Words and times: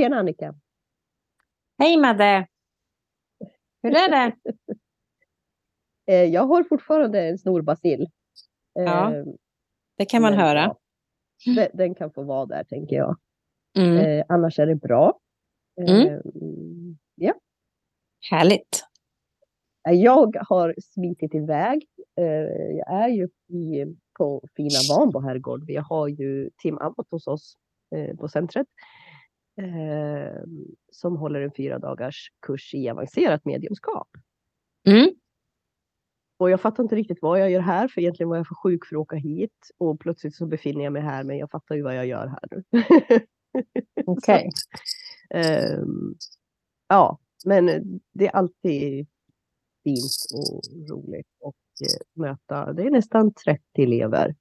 Tjena 0.00 0.16
Annika! 0.16 0.54
Hej 1.78 1.96
Madde! 1.96 2.46
Hur 3.82 3.90
är 3.90 4.08
det? 4.08 4.36
Eh, 6.06 6.24
jag 6.24 6.42
har 6.46 6.64
fortfarande 6.64 7.28
en 7.28 7.38
snorbacill. 7.38 8.06
Ja, 8.72 9.14
Eh, 9.14 9.24
det 9.96 10.04
kan 10.04 10.22
man 10.22 10.30
men, 10.32 10.40
höra. 10.40 10.76
ja, 11.44 11.68
den, 11.72 11.94
kan 11.94 12.12
få 12.12 12.22
vara 12.22 12.46
där 12.46 12.64
tänker 12.64 12.96
jag. 12.96 13.16
Mm. 13.78 13.96
Eh, 13.96 14.24
annars 14.28 14.58
är 14.58 14.66
det 14.66 14.74
bra. 14.74 15.18
Mm. 15.80 16.20
Ja. 17.14 17.34
Härligt. 18.30 18.84
Jag 19.90 20.36
har 20.48 20.74
smitit 20.82 21.34
iväg. 21.34 21.86
Jag 22.76 22.92
är 23.04 23.08
ju 23.08 23.28
på 24.18 24.42
fina 24.56 24.78
Vanbo 24.90 25.20
herrgård. 25.20 25.64
Vi 25.66 25.76
har 25.76 26.08
ju 26.08 26.50
Tim 26.62 26.78
Abbott 26.78 27.10
hos 27.10 27.26
oss 27.26 27.56
på 28.18 28.28
centret. 28.28 28.66
Eh, 29.64 30.42
Som 30.92 31.16
håller 31.16 31.40
en 31.40 31.52
fyra 31.56 31.78
dagars 31.78 32.32
kurs 32.46 32.74
i 32.74 32.88
avancerat 32.88 33.44
mediumskap. 33.44 34.08
Mm. 34.86 35.10
Och 36.38 36.50
jag 36.50 36.60
fattar 36.60 36.82
inte 36.82 36.96
riktigt 36.96 37.18
vad 37.22 37.40
jag 37.40 37.50
gör 37.50 37.60
här, 37.60 37.88
för 37.88 38.00
egentligen 38.00 38.30
var 38.30 38.36
jag 38.36 38.46
för 38.46 38.54
sjuk 38.54 38.86
för 38.86 38.96
att 38.96 39.00
åka 39.00 39.16
hit. 39.16 39.70
Och 39.78 40.00
plötsligt 40.00 40.34
så 40.34 40.46
befinner 40.46 40.84
jag 40.84 40.92
mig 40.92 41.02
här, 41.02 41.24
men 41.24 41.38
jag 41.38 41.50
fattar 41.50 41.74
ju 41.74 41.82
vad 41.82 41.96
jag 41.96 42.06
gör 42.06 42.26
här 42.26 42.48
nu. 42.50 42.64
Okej. 44.06 44.50
Ehm, 45.30 46.14
ja, 46.88 47.18
men 47.44 47.66
det 48.12 48.26
är 48.26 48.36
alltid 48.36 49.06
fint 49.84 50.26
och 50.34 50.62
roligt 50.90 51.26
att 51.46 51.54
eh, 51.80 52.20
möta. 52.22 52.72
Det 52.72 52.82
är 52.82 52.90
nästan 52.90 53.32
30 53.34 53.62
elever. 53.76 54.34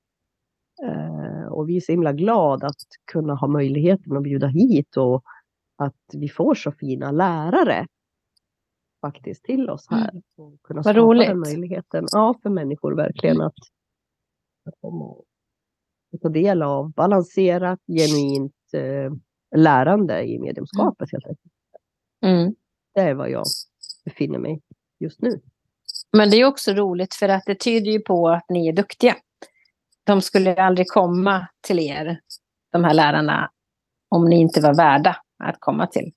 Eh, 0.84 1.46
och 1.46 1.70
vi 1.70 1.78
är 1.78 1.82
så 1.82 1.92
himla 1.92 2.14
glada 2.14 2.68
att 2.68 2.76
kunna 3.12 3.36
ha 3.36 3.48
möjligheten 3.48 4.18
att 4.18 4.24
bjuda 4.24 4.48
hit 4.48 4.98
och 4.98 5.24
att 5.76 5.96
vi 6.14 6.30
får 6.30 6.55
så 6.55 6.72
fina 6.72 7.12
lärare 7.12 7.88
faktiskt 9.02 9.44
till 9.44 9.70
oss 9.70 9.88
här. 9.90 10.21
Och 10.38 10.62
kunna 10.62 10.77
Vad 10.77 10.86
skapa 10.86 10.99
roligt. 10.99 11.27
den 11.27 11.40
möjligheten. 11.40 12.05
Ja, 12.12 12.36
för 12.44 12.49
människor 12.49 12.96
verkligen 12.96 13.41
att, 13.41 13.55
att 14.66 14.74
komma 14.82 15.05
och 15.05 15.26
ta 16.21 16.30
del 16.30 16.62
av 16.62 16.91
balanserat, 16.91 17.80
genuint 17.88 18.55
eh, 18.74 19.14
lärande 19.55 20.24
i 20.24 20.40
mediumskapet 20.40 21.12
helt 21.12 21.27
enkelt. 21.27 21.54
Mm. 22.26 22.55
Det 22.93 23.02
är 23.02 23.14
vad 23.14 23.30
jag 23.30 23.46
befinner 24.05 24.40
mig 24.40 24.62
just 24.99 25.21
nu. 25.21 25.41
Men 26.12 26.30
det 26.30 26.38
är 26.38 26.46
också 26.46 26.71
roligt 26.71 27.14
för 27.14 27.30
att 27.30 27.43
det 27.46 27.55
tyder 27.55 27.91
ju 27.91 27.99
på 27.99 28.30
att 28.30 28.49
ni 28.49 28.68
är 28.68 28.74
duktiga. 28.74 29.16
De 30.10 30.21
skulle 30.21 30.55
aldrig 30.55 30.88
komma 30.88 31.48
till 31.68 31.79
er, 31.79 32.20
de 32.71 32.84
här 32.84 32.93
lärarna, 32.93 33.49
om 34.10 34.26
ni 34.26 34.40
inte 34.40 34.62
var 34.62 34.76
värda 34.76 35.15
att 35.43 35.55
komma 35.60 35.88
till. 35.88 36.12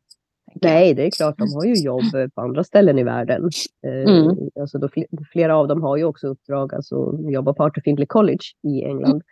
Nej, 0.62 0.95
det 0.95 1.07
är 1.07 1.11
klart, 1.11 1.39
de 1.39 1.55
har 1.55 1.65
ju 1.65 1.75
jobb 1.85 2.03
på 2.35 2.41
andra 2.41 2.65
ställen 2.65 2.98
i 2.98 3.03
världen. 3.05 3.51
Eh, 3.87 4.13
Mm. 4.15 4.37
alltså 4.61 4.79
då, 4.79 4.87
fl- 4.89 5.25
flera 5.33 5.57
av 5.57 5.69
dem 5.69 5.83
har 5.83 5.97
ju 5.97 6.05
också 6.05 6.27
uppdrag, 6.29 6.75
alltså 6.75 7.19
jobbar 7.20 7.53
på 7.53 7.65
Arthur 7.65 7.83
Findlay 7.83 8.07
College 8.07 8.45
i 8.63 8.83
England. 8.85 9.23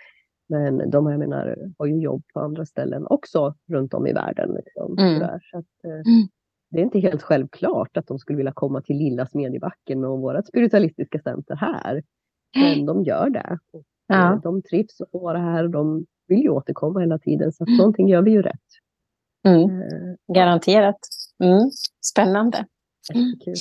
Men 0.49 0.91
de 0.91 1.11
jag 1.11 1.19
menar, 1.19 1.57
har 1.79 1.87
ju 1.87 2.01
jobb 2.01 2.23
på 2.35 2.41
andra 2.41 2.67
ställen 2.67 3.07
också 3.07 3.55
runt 3.73 3.95
om 3.95 4.07
i 4.07 4.13
världen. 4.13 4.51
Liksom, 4.65 4.99
Mm. 4.99 5.19
Så 5.19 5.59
att, 5.59 5.85
eh, 5.85 5.91
Mm. 5.91 6.29
Det 6.71 6.79
är 6.81 6.83
inte 6.83 6.99
helt 7.01 7.23
självklart 7.23 7.97
att 7.97 8.07
de 8.07 8.19
skulle 8.19 8.37
vilja 8.37 8.53
komma 8.53 8.81
till 8.83 8.97
lilla 8.97 9.27
Smedjebacken 9.27 10.05
och 10.05 10.19
vårt 10.21 10.47
spiritualistiska 10.47 11.19
center 11.19 11.57
här. 11.57 12.03
Men 12.57 12.87
de 12.87 13.03
gör 13.03 13.31
det. 13.31 13.59
Och, 13.73 13.83
Ja. 14.11 14.33
eh, 14.33 14.41
De 14.41 14.63
trivs 14.63 15.01
att 15.01 15.09
vara 15.13 15.39
här 15.39 15.65
och 15.65 15.71
de 15.71 16.07
vill 16.27 16.43
ju 16.43 16.49
återkomma 16.49 17.01
hela 17.01 17.19
tiden. 17.19 17.53
Så 17.53 17.63
att 17.63 17.69
någonting 17.79 18.09
gör 18.09 18.23
vi 18.23 18.31
ju 18.31 18.43
rätt. 18.43 18.61
Mm. 19.47 19.63
Eh, 19.83 20.35
Garanterat. 20.35 20.99
Mm. 21.45 21.71
Spännande. 22.05 22.67
Jättekul. 23.15 23.55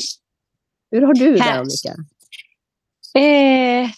Hur 0.92 1.02
har 1.02 1.14
du 1.14 1.33
det. 1.36 1.53
Annika? 1.53 1.95
Eh, 3.16 3.89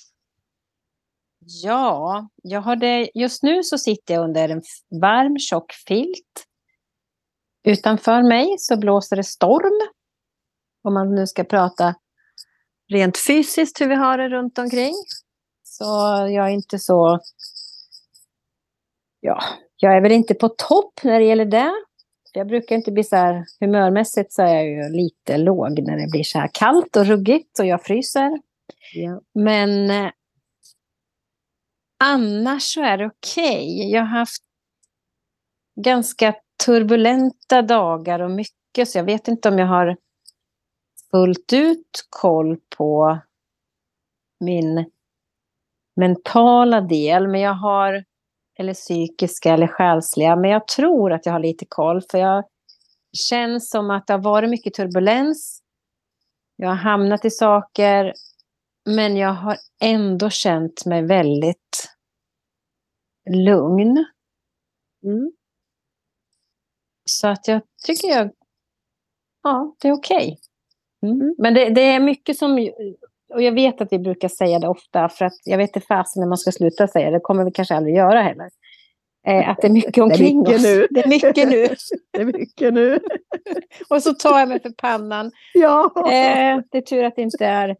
ja, 1.63 2.29
jag 2.43 2.61
har 2.61 2.75
det, 2.75 3.09
just 3.13 3.43
nu 3.43 3.63
så 3.63 3.77
sitter 3.77 4.13
jag 4.13 4.23
under 4.23 4.49
en 4.49 4.61
varm 5.01 5.39
tjock 5.39 5.71
filt. 5.87 6.47
Utanför 7.63 8.23
mig 8.23 8.55
så 8.59 8.77
blåser 8.77 9.15
det 9.15 9.23
storm. 9.23 9.89
Om 10.83 10.93
man 10.93 11.15
nu 11.15 11.27
ska 11.27 11.43
prata 11.43 11.95
rent 12.89 13.17
fysiskt 13.17 13.81
hur 13.81 13.87
vi 13.89 13.95
har 13.95 14.17
det 14.17 14.29
runt 14.29 14.57
omkring. 14.57 14.93
Så 15.71 15.83
jag 16.29 16.47
är 16.47 16.49
inte 16.49 16.79
så... 16.79 17.19
Ja, 19.19 19.43
jag 19.75 19.97
är 19.97 20.01
väl 20.01 20.11
inte 20.11 20.33
på 20.33 20.49
topp 20.49 21.03
när 21.03 21.19
det 21.19 21.25
gäller 21.25 21.45
det. 21.45 21.71
Jag 22.33 22.47
brukar 22.47 22.75
inte 22.75 22.91
bli 22.91 23.03
så 23.03 23.15
här 23.15 23.45
humörmässigt 23.59 24.33
så 24.33 24.41
är 24.41 24.53
jag 24.53 24.65
ju 24.65 24.89
lite 24.89 25.37
låg 25.37 25.79
när 25.79 25.97
det 25.97 26.07
blir 26.11 26.23
så 26.23 26.39
här 26.39 26.49
kallt 26.53 26.95
och 26.95 27.05
ruggigt 27.05 27.59
och 27.59 27.65
jag 27.65 27.83
fryser. 27.83 28.41
Ja. 28.93 29.21
Men 29.33 29.89
eh, 29.89 30.11
annars 32.03 32.63
så 32.63 32.81
är 32.81 32.97
det 32.97 33.05
okej. 33.05 33.91
Jag 33.91 34.01
har 34.01 34.19
haft 34.19 34.43
ganska 35.81 36.35
turbulenta 36.65 37.61
dagar 37.61 38.19
och 38.19 38.31
mycket, 38.31 38.89
så 38.89 38.97
jag 38.97 39.05
vet 39.05 39.27
inte 39.27 39.49
om 39.49 39.59
jag 39.59 39.67
har 39.67 39.97
fullt 41.11 41.53
ut 41.53 42.07
koll 42.09 42.57
på 42.77 43.19
min 44.39 44.85
mentala 46.01 46.81
del, 46.81 47.27
men 47.27 47.41
jag 47.41 47.53
har, 47.53 48.03
eller 48.59 48.73
psykiska 48.73 49.53
eller 49.53 49.67
själsliga, 49.67 50.35
men 50.35 50.51
jag 50.51 50.67
tror 50.67 51.13
att 51.13 51.25
jag 51.25 51.33
har 51.33 51.39
lite 51.39 51.65
koll, 51.69 52.01
för 52.11 52.17
jag 52.17 52.43
känns 53.29 53.69
som 53.69 53.89
att 53.89 54.07
det 54.07 54.13
har 54.13 54.21
varit 54.21 54.49
mycket 54.49 54.73
turbulens. 54.73 55.61
Jag 56.55 56.69
har 56.69 56.75
hamnat 56.75 57.25
i 57.25 57.29
saker 57.29 58.13
men 58.85 59.17
jag 59.17 59.33
har 59.33 59.57
ändå 59.81 60.29
känt 60.29 60.85
mig 60.85 61.01
väldigt 61.01 61.89
lugn. 63.29 64.05
Mm. 65.03 65.31
Så 67.09 67.27
att 67.27 67.47
jag 67.47 67.61
tycker 67.87 68.07
jag... 68.07 68.31
Ja, 69.43 69.75
det 69.79 69.87
är 69.87 69.91
okej. 69.91 70.39
Mm. 71.01 71.21
Mm. 71.21 71.35
Men 71.37 71.53
det, 71.53 71.69
det 71.69 71.81
är 71.81 71.99
mycket 71.99 72.37
som... 72.37 72.69
Och 73.33 73.41
jag 73.41 73.51
vet 73.51 73.81
att 73.81 73.87
vi 73.91 73.99
brukar 73.99 74.27
säga 74.27 74.59
det 74.59 74.67
ofta, 74.67 75.09
för 75.09 75.25
att 75.25 75.33
jag 75.43 75.57
vet 75.57 75.75
inte 75.75 75.87
fasen 75.87 76.21
när 76.21 76.27
man 76.27 76.37
ska 76.37 76.51
sluta 76.51 76.87
säga 76.87 77.09
det. 77.09 77.15
Det 77.17 77.19
kommer 77.19 77.45
vi 77.45 77.51
kanske 77.51 77.75
aldrig 77.75 77.95
göra 77.95 78.21
heller. 78.21 78.49
Eh, 79.27 79.49
att 79.49 79.57
det 79.61 79.67
är 79.67 79.71
mycket 79.71 79.97
omkring 80.03 80.39
mycket 80.39 80.55
oss. 80.55 80.63
nu. 80.63 80.87
Det 80.91 81.03
är 81.03 81.09
mycket 81.09 81.49
nu. 81.49 81.67
Det 82.11 82.21
är 82.21 82.25
mycket 82.25 82.73
nu. 82.73 82.99
Och 83.89 84.03
så 84.03 84.13
tar 84.13 84.39
jag 84.39 84.49
mig 84.49 84.61
för 84.61 84.69
pannan. 84.77 85.31
Ja. 85.53 85.91
Eh, 85.97 86.59
det 86.71 86.77
är 86.77 86.81
tur 86.81 87.03
att 87.03 87.15
det 87.15 87.21
inte 87.21 87.45
är 87.45 87.75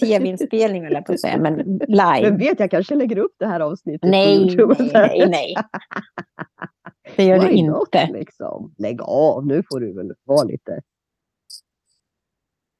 tv-inspelning, 0.00 0.84
eller 0.84 1.00
på 1.00 1.12
att 1.12 1.20
säga, 1.20 1.38
men 1.38 1.54
Men 1.54 1.78
live. 1.88 2.30
vet 2.30 2.60
jag 2.60 2.70
kanske 2.70 2.94
lägger 2.94 3.18
upp 3.18 3.34
det 3.38 3.46
här 3.46 3.60
avsnittet 3.60 4.00
på 4.00 4.06
Nej, 4.06 4.36
YouTube 4.36 4.74
nej, 4.78 4.90
nej, 4.92 5.28
nej. 5.28 5.54
Det 7.16 7.24
gör 7.24 7.38
du 7.38 7.48
Why 7.48 7.62
not, 7.62 7.88
inte. 7.94 8.12
Liksom. 8.12 8.74
Lägg 8.78 9.02
av, 9.02 9.46
nu 9.46 9.62
får 9.72 9.80
du 9.80 9.92
väl 9.92 10.12
vara 10.24 10.44
lite 10.44 10.80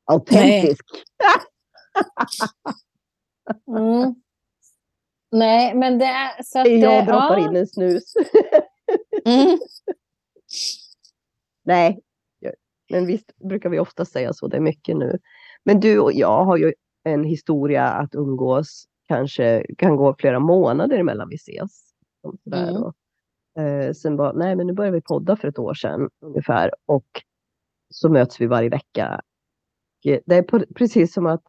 autentisk. 0.05 0.85
Mm. 3.69 4.15
Nej, 5.31 5.75
men 5.75 5.99
det 5.99 6.05
är 6.05 6.43
så 6.43 6.59
att... 6.59 6.71
Jag 6.71 7.07
droppar 7.07 7.39
ja. 7.39 7.49
in 7.49 7.57
en 7.57 7.67
snus. 7.67 8.15
Mm. 9.27 9.59
Nej, 11.65 12.01
men 12.91 13.07
visst 13.07 13.37
brukar 13.37 13.69
vi 13.69 13.79
ofta 13.79 14.05
säga 14.05 14.33
så. 14.33 14.49
Det 14.49 14.57
är 14.57 14.61
mycket 14.61 14.97
nu. 14.97 15.19
Men 15.65 15.81
du 15.81 16.01
och 16.01 16.13
jag 16.13 16.45
har 16.45 16.57
ju 16.57 16.75
en 17.05 17.25
historia 17.25 17.85
att 17.85 18.15
umgås. 18.15 18.85
Kanske 19.09 19.67
kan 19.79 19.97
gå 19.97 20.15
flera 20.19 20.39
månader 20.39 20.99
emellan 20.99 21.29
vi 21.29 21.35
ses. 21.35 21.95
Mm. 22.55 22.77
Och, 22.77 22.95
eh, 23.63 23.93
sen 23.93 24.17
bara, 24.17 24.33
nej 24.33 24.57
men 24.57 24.67
nu 24.67 24.73
började 24.73 24.97
vi 24.97 25.03
podda 25.03 25.37
för 25.37 25.49
ett 25.49 25.59
år 25.59 25.75
sedan 25.75 26.11
ungefär. 26.21 26.71
Och 26.87 27.23
så 27.91 28.09
möts 28.09 28.41
vi 28.41 28.47
varje 28.47 28.69
vecka. 28.69 29.21
Det 30.03 30.35
är 30.35 30.43
på, 30.43 30.65
precis 30.75 31.13
som 31.13 31.27
att 31.27 31.43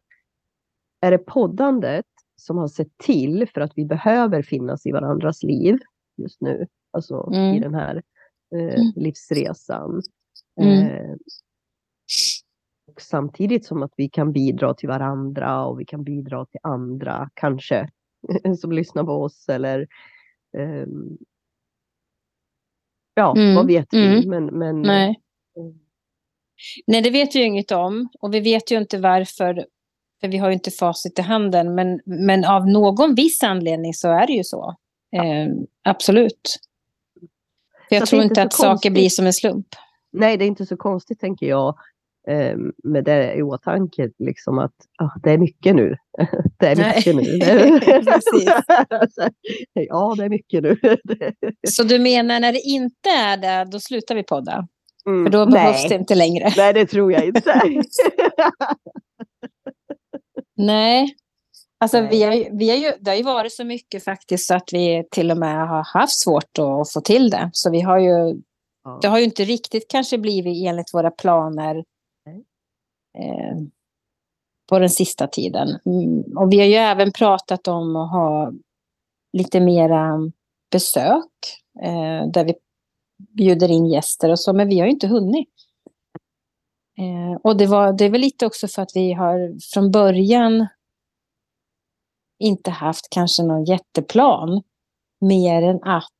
är 1.06 1.10
det 1.10 1.18
poddandet 1.18 2.04
som 2.36 2.58
har 2.58 2.68
sett 2.68 2.98
till 2.98 3.48
för 3.54 3.60
att 3.60 3.72
vi 3.74 3.84
behöver 3.84 4.42
finnas 4.42 4.86
i 4.86 4.92
varandras 4.92 5.42
liv 5.42 5.78
just 6.16 6.40
nu. 6.40 6.66
Alltså 6.90 7.30
i 7.32 7.36
Mm. 7.36 7.60
den 7.60 7.74
här 7.74 8.02
eh, 8.54 8.60
Mm. 8.80 8.92
livsresan. 8.96 10.02
Mm. 10.60 10.78
Eh, 10.86 11.14
och 12.92 13.00
samtidigt 13.00 13.66
som 13.66 13.82
att 13.82 13.92
vi 13.96 14.08
kan 14.08 14.32
bidra 14.32 14.74
till 14.74 14.88
varandra 14.88 15.64
och 15.66 15.80
vi 15.80 15.84
kan 15.84 16.04
bidra 16.04 16.46
till 16.46 16.60
andra 16.62 17.30
kanske 17.34 17.88
som 18.60 18.72
lyssnar 18.72 19.04
på 19.04 19.12
oss 19.12 19.48
eller 19.48 19.86
ehm, 20.58 21.18
ja, 23.14 23.34
Mm, 23.36 23.54
vad 23.54 23.66
vet 23.66 23.86
vi? 23.92 24.06
mm. 24.18 24.30
Men, 24.30 24.58
men 24.58 24.82
Nej. 24.82 25.20
Mm. 25.58 25.78
Nej, 26.86 27.02
det 27.02 27.10
vet 27.10 27.34
vi 27.34 27.38
ju 27.38 27.44
inget 27.44 27.70
om. 27.72 28.08
Och 28.20 28.34
vi 28.34 28.40
vet 28.40 28.70
ju 28.72 28.78
inte 28.78 28.98
varför. 28.98 29.66
För 30.20 30.28
vi 30.28 30.36
har 30.36 30.48
ju 30.48 30.54
inte 30.54 30.70
facit 30.70 31.18
i 31.18 31.22
handen. 31.22 31.74
Men, 31.74 32.00
men 32.04 32.44
av 32.44 32.68
någon 32.68 33.14
viss 33.14 33.42
anledning 33.42 33.94
så 33.94 34.08
är 34.08 34.26
det 34.26 34.32
ju 34.32 34.44
så. 34.44 34.74
Eh, 35.16 35.48
absolut. 35.82 36.58
För 37.88 37.96
jag 37.96 38.06
tror 38.06 38.22
inte, 38.22 38.42
att 38.42 38.52
saker 38.52 38.90
blir 38.90 39.08
som 39.08 39.26
en 39.26 39.32
slump. 39.32 39.66
Nej, 40.12 40.36
det 40.36 40.44
är 40.44 40.46
inte 40.46 40.66
så 40.66 40.76
konstigt 40.76 41.20
tänker 41.20 41.46
jag 41.46 41.78
eh, 42.28 42.56
med 42.84 43.04
det 43.04 43.34
i 43.34 43.42
åtanke, 43.42 44.10
liksom 44.18 44.58
att 44.58 44.74
ah, 44.98 45.10
det 45.22 45.30
är 45.30 45.38
mycket 45.38 45.76
nu. 45.76 45.96
det 46.58 46.66
är 46.66 46.76
mycket 46.76 47.14
Nej. 47.14 47.24
nu. 47.24 47.38
ja, 49.72 50.14
det 50.16 50.24
är 50.24 50.28
mycket 50.28 50.62
nu. 50.62 50.76
så 51.68 51.82
du 51.82 51.98
menar 51.98 52.40
när 52.40 52.52
det 52.52 52.60
inte 52.60 53.10
är 53.10 53.36
det, 53.36 53.70
då 53.70 53.80
slutar 53.80 54.14
vi 54.14 54.22
podda? 54.22 54.68
Mm, 55.06 55.24
För 55.24 55.32
då 55.32 55.46
behövs 55.46 55.82
nej. 55.82 55.88
det 55.88 55.94
inte 55.94 56.14
längre? 56.14 56.52
Nej, 56.56 56.72
det 56.72 56.86
tror 56.86 57.12
jag 57.12 57.26
inte. 57.26 57.60
nej, 60.56 61.16
Alltså, 61.78 62.00
vi 62.00 62.22
har, 62.22 62.58
vi 62.58 62.70
har 62.70 62.76
ju, 62.76 62.92
det 63.00 63.10
har 63.10 63.16
ju 63.16 63.22
varit 63.22 63.52
så 63.52 63.64
mycket 63.64 64.04
faktiskt 64.04 64.46
så 64.46 64.54
att 64.54 64.72
vi 64.72 65.04
till 65.10 65.30
och 65.30 65.38
med 65.38 65.68
har 65.68 65.84
haft 65.84 66.20
svårt 66.20 66.58
att 66.58 66.92
få 66.92 67.00
till 67.00 67.30
det. 67.30 67.50
Så 67.52 67.70
vi 67.70 67.80
har 67.80 67.98
ju, 67.98 68.42
ja. 68.84 68.98
det 69.02 69.08
har 69.08 69.18
ju 69.18 69.24
inte 69.24 69.44
riktigt 69.44 69.90
kanske 69.90 70.18
blivit 70.18 70.66
enligt 70.66 70.94
våra 70.94 71.10
planer 71.10 71.76
eh, 73.18 73.56
på 74.68 74.78
den 74.78 74.90
sista 74.90 75.26
tiden. 75.26 75.68
Mm, 75.86 76.36
och 76.36 76.52
vi 76.52 76.58
har 76.58 76.66
ju 76.66 76.74
även 76.74 77.12
pratat 77.12 77.68
om 77.68 77.96
att 77.96 78.10
ha 78.10 78.52
lite 79.32 79.60
mera 79.60 80.32
besök 80.70 81.32
eh, 81.82 82.30
där 82.32 82.44
vi 82.44 82.54
bjuder 83.18 83.70
in 83.70 83.86
gäster 83.86 84.30
och 84.30 84.40
så, 84.40 84.52
men 84.52 84.68
vi 84.68 84.78
har 84.78 84.86
ju 84.86 84.92
inte 84.92 85.08
hunnit. 85.08 85.48
Eh, 86.98 87.40
och 87.42 87.56
det, 87.56 87.66
var, 87.66 87.92
det 87.92 88.04
är 88.04 88.10
väl 88.10 88.20
lite 88.20 88.46
också 88.46 88.68
för 88.68 88.82
att 88.82 88.90
vi 88.94 89.12
har 89.12 89.60
från 89.72 89.90
början 89.90 90.66
inte 92.38 92.70
haft 92.70 93.06
kanske 93.10 93.42
någon 93.42 93.64
jätteplan. 93.64 94.62
Mer 95.20 95.62
än 95.62 95.82
att 95.82 96.10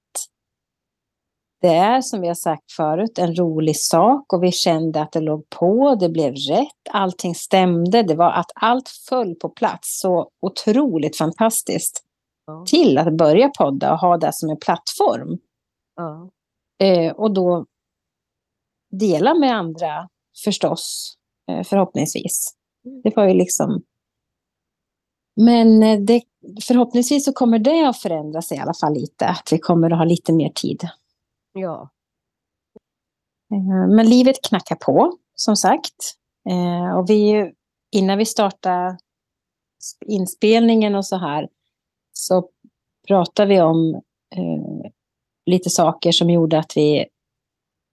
det 1.61 1.75
är 1.75 2.01
som 2.01 2.21
vi 2.21 2.29
har 2.29 2.35
sagt 2.35 2.73
förut 2.73 3.19
en 3.19 3.37
rolig 3.37 3.77
sak 3.77 4.33
och 4.33 4.43
vi 4.43 4.53
kände 4.53 5.03
att 5.03 5.13
det 5.13 5.21
låg 5.21 5.51
på, 5.51 5.95
det 5.95 6.09
blev 6.09 6.35
rätt, 6.35 6.89
allting 6.91 7.35
stämde. 7.35 8.03
Det 8.03 8.15
var 8.15 8.31
att 8.31 8.51
allt 8.55 8.89
föll 8.89 9.35
på 9.35 9.49
plats 9.49 10.01
så 10.01 10.31
otroligt 10.41 11.17
fantastiskt. 11.17 12.03
Ja. 12.47 12.65
Till 12.67 12.99
att 12.99 13.13
börja 13.13 13.49
podda 13.49 13.93
och 13.93 13.99
ha 13.99 14.17
det 14.17 14.33
som 14.33 14.51
en 14.51 14.57
plattform. 14.57 15.39
Ja. 15.97 16.31
Eh, 16.87 17.13
och 17.13 17.35
då 17.35 17.67
dela 18.91 19.35
med 19.35 19.57
andra 19.57 20.09
förstås, 20.45 21.17
eh, 21.51 21.63
förhoppningsvis. 21.63 22.55
Mm. 22.85 23.01
Det 23.05 23.17
var 23.17 23.29
ju 23.29 23.35
liksom 23.35 23.83
men 25.41 25.83
eh, 25.83 26.01
det, 26.01 26.23
förhoppningsvis 26.63 27.25
så 27.25 27.33
kommer 27.33 27.59
det 27.59 27.89
att 27.89 27.99
förändras 27.99 28.53
i 28.53 28.59
alla 28.59 28.75
fall 28.75 28.95
lite. 28.95 29.27
Att 29.27 29.53
vi 29.53 29.59
kommer 29.59 29.91
att 29.91 29.99
ha 29.99 30.05
lite 30.05 30.33
mer 30.33 30.49
tid. 30.49 30.89
Ja. 31.53 31.91
Eh, 33.53 33.89
men 33.97 34.09
livet 34.09 34.37
knackar 34.49 34.77
på, 34.77 35.19
som 35.35 35.57
sagt. 35.57 36.17
Och 36.97 37.11
vi, 37.11 37.53
innan 37.93 38.19
vi 38.19 38.27
startar 38.27 38.97
inspelningen 40.07 40.95
och 40.95 41.07
så 41.07 41.17
här 41.17 41.49
så 42.13 42.49
pratar 43.09 43.47
vi 43.47 43.61
om 43.61 43.95
eh, 44.37 44.91
lite 45.47 45.71
saker 45.71 46.13
som 46.13 46.31
gjorde 46.31 46.59
att 46.59 46.77
vi 46.77 47.07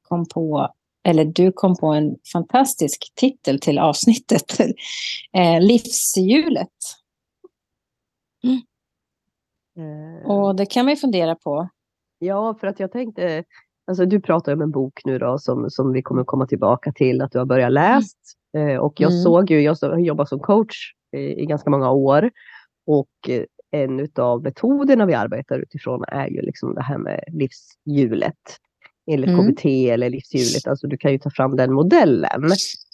kom 0.02 0.26
på, 0.26 0.74
eller 1.04 1.26
du 1.26 1.52
kom 1.52 1.76
på 1.76 1.88
en 1.88 2.16
fantastisk 2.34 3.14
titel 3.16 3.60
till 3.60 3.80
avsnittet. 3.80 4.60
eh, 5.38 5.62
livshjulet. 5.62 6.70
Mm. 9.78 10.26
Och 10.26 10.56
det 10.56 10.66
kan 10.66 10.86
man 10.86 10.94
ju 10.94 10.98
fundera 10.98 11.36
på. 11.36 11.70
Ja, 12.20 12.58
för 12.60 12.68
att 12.68 12.80
jag 12.80 12.92
tänkte, 12.92 13.44
alltså 13.88 14.06
du 14.06 14.22
pratar 14.22 14.54
om 14.54 14.62
en 14.62 14.72
bok 14.72 15.02
nu 15.06 15.20
då 15.20 15.40
som, 15.40 15.70
som 15.70 15.94
vi 15.94 16.02
kommer 16.02 16.24
komma 16.24 16.48
tillbaka 16.48 16.92
till, 16.92 17.22
att 17.22 17.32
du 17.32 17.40
har 17.40 17.46
börjat 17.46 17.72
läst. 17.72 18.18
Mm. 18.58 18.80
och 18.80 18.94
jag 19.02 19.12
mm. 19.12 19.24
såg 19.24 19.52
ju, 19.52 19.62
jag 19.62 19.78
har 19.82 19.98
jobbat 19.98 20.30
som 20.30 20.40
coach 20.40 20.94
i, 21.12 21.18
i 21.18 21.46
ganska 21.46 21.70
många 21.70 21.92
år. 21.92 22.32
Och 22.88 23.30
eh, 23.30 23.44
en 23.72 24.08
av 24.16 24.44
metoderna 24.44 25.06
vi 25.06 25.14
arbetar 25.14 25.60
utifrån 25.60 26.04
är 26.08 26.28
ju 26.28 26.42
liksom 26.42 26.76
det 26.76 26.82
här 26.82 26.98
med 26.98 27.24
livshjulet. 27.28 28.60
Enligt 29.12 29.30
mm. 29.30 29.56
KBT 29.56 29.66
eller 29.66 30.10
livshjulet, 30.10 30.68
alltså 30.68 30.88
du 30.88 30.98
kan 30.98 31.12
ju 31.12 31.20
ta 31.20 31.30
fram 31.30 31.56
den 31.56 31.74
modellen 31.74 32.44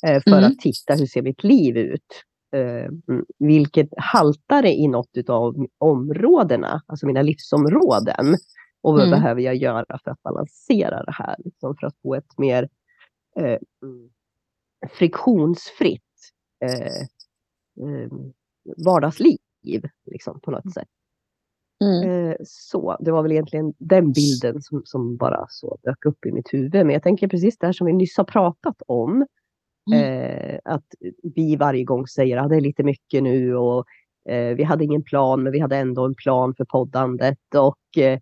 eh, 0.07 0.21
för 0.23 0.37
mm. 0.37 0.43
att 0.43 0.59
titta 0.59 0.93
hur 0.93 1.05
ser 1.05 1.21
mitt 1.21 1.43
liv 1.43 1.77
ut 1.77 2.23
eh, 2.55 2.91
vilket 3.39 3.89
haltar 3.97 4.65
i 4.65 4.87
något 4.87 5.29
av 5.29 5.67
områdena, 5.77 6.81
alltså 6.85 7.05
mina 7.05 7.21
livsområden. 7.21 8.35
Och 8.81 8.93
vad 8.93 9.07
mm. 9.07 9.19
behöver 9.19 9.41
jag 9.41 9.55
göra 9.55 9.99
för 10.03 10.11
att 10.11 10.23
balansera 10.23 11.03
det 11.03 11.11
här, 11.11 11.35
liksom 11.37 11.75
för 11.79 11.87
att 11.87 11.95
få 12.01 12.15
ett 12.15 12.37
mer 12.37 12.69
eh, 13.39 13.59
friktionsfritt 14.89 16.01
eh, 16.65 17.01
eh, 17.87 18.09
vardagsliv 18.85 19.89
liksom, 20.05 20.39
på 20.39 20.51
något 20.51 20.65
mm. 20.65 20.73
sätt. 20.73 20.87
Mm. 21.83 22.29
Eh, 22.29 22.35
så 22.43 22.97
det 22.99 23.11
var 23.11 23.23
väl 23.23 23.31
egentligen 23.31 23.73
den 23.77 24.11
bilden 24.11 24.61
som, 24.61 24.81
som 24.85 25.17
bara 25.17 25.45
så 25.49 25.77
dök 25.83 26.05
upp 26.05 26.25
i 26.25 26.31
mitt 26.31 26.53
huvud. 26.53 26.73
Men 26.73 26.89
jag 26.89 27.03
tänker 27.03 27.27
precis 27.27 27.57
det 27.57 27.65
här 27.65 27.73
som 27.73 27.87
vi 27.87 27.93
nyss 27.93 28.17
har 28.17 28.23
pratat 28.23 28.81
om. 28.87 29.25
Mm. 29.91 30.03
Eh, 30.03 30.59
att 30.65 30.85
vi 31.35 31.55
varje 31.55 31.83
gång 31.83 32.07
säger 32.07 32.37
att 32.37 32.45
ah, 32.45 32.47
det 32.47 32.55
är 32.55 32.61
lite 32.61 32.83
mycket 32.83 33.23
nu 33.23 33.55
och 33.55 33.85
eh, 34.29 34.55
vi 34.55 34.63
hade 34.63 34.83
ingen 34.83 35.03
plan 35.03 35.43
men 35.43 35.51
vi 35.51 35.59
hade 35.59 35.77
ändå 35.77 36.05
en 36.05 36.15
plan 36.15 36.53
för 36.57 36.65
poddandet. 36.65 37.55
Och, 37.55 37.97
eh, 37.97 38.19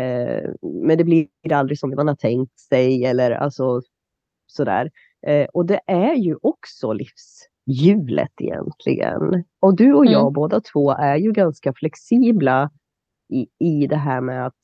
eh 0.00 0.50
men 0.62 0.98
det 0.98 1.04
blir 1.04 1.28
aldrig 1.50 1.78
som 1.78 1.90
man 1.90 2.08
har 2.08 2.16
tänkt 2.16 2.60
sig 2.60 3.04
eller 3.04 3.30
alltså 3.30 3.80
sådär. 4.46 4.90
Eh, 5.26 5.46
och 5.52 5.66
det 5.66 5.80
är 5.86 6.14
ju 6.14 6.36
också 6.42 6.92
livshjulet 6.92 8.32
egentligen. 8.40 9.44
Och 9.60 9.76
du 9.76 9.92
och 9.92 10.06
jag 10.06 10.20
mm. 10.20 10.32
båda 10.32 10.60
två 10.60 10.90
är 10.90 11.16
ju 11.16 11.32
ganska 11.32 11.72
flexibla 11.72 12.70
i, 13.32 13.48
i 13.58 13.86
det 13.86 13.96
här 13.96 14.20
med 14.20 14.46
att 14.46 14.60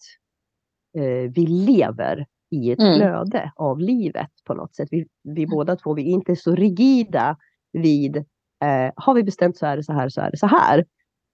eh, 0.98 1.30
vi 1.34 1.46
lever 1.46 2.26
i 2.50 2.72
ett 2.72 2.80
mm. 2.80 2.94
flöde 2.94 3.52
av 3.56 3.80
livet 3.80 4.30
på 4.44 4.54
något 4.54 4.74
sätt. 4.74 4.88
Vi, 4.90 5.06
vi 5.22 5.42
mm. 5.42 5.50
båda 5.50 5.76
två, 5.76 5.94
vi 5.94 6.02
är 6.02 6.12
inte 6.12 6.36
så 6.36 6.54
rigida 6.54 7.36
vid, 7.72 8.16
eh, 8.16 8.92
har 8.96 9.14
vi 9.14 9.22
bestämt 9.22 9.56
så 9.56 9.66
är 9.66 9.76
det 9.76 9.84
så 9.84 9.92
här, 9.92 10.08
så 10.08 10.20
är 10.20 10.30
det 10.30 10.36
så 10.36 10.46
här. 10.46 10.84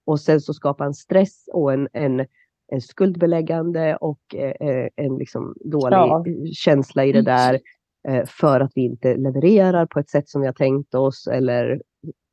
Och 0.05 0.19
sen 0.19 0.41
så 0.41 0.53
skapa 0.53 0.85
en 0.85 0.93
stress 0.93 1.49
och 1.53 1.73
en, 1.73 1.87
en, 1.93 2.25
en 2.71 2.81
skuldbeläggande 2.81 3.95
och 3.95 4.35
eh, 4.35 4.67
eh 4.67 4.89
en 4.95 5.17
liksom 5.17 5.55
dålig 5.65 5.95
ja. 5.95 6.25
känsla 6.53 7.05
i 7.05 7.11
det 7.11 7.19
mm. 7.19 7.25
där. 7.25 7.59
Eh, 8.07 8.25
för 8.27 8.59
att 8.59 8.71
vi 8.75 8.81
inte 8.81 9.15
levererar 9.15 9.85
på 9.85 9.99
ett 9.99 10.09
sätt 10.09 10.29
som 10.29 10.41
vi 10.41 10.47
har 10.47 10.53
tänkt 10.53 10.95
oss. 10.95 11.27
Eller, 11.27 11.81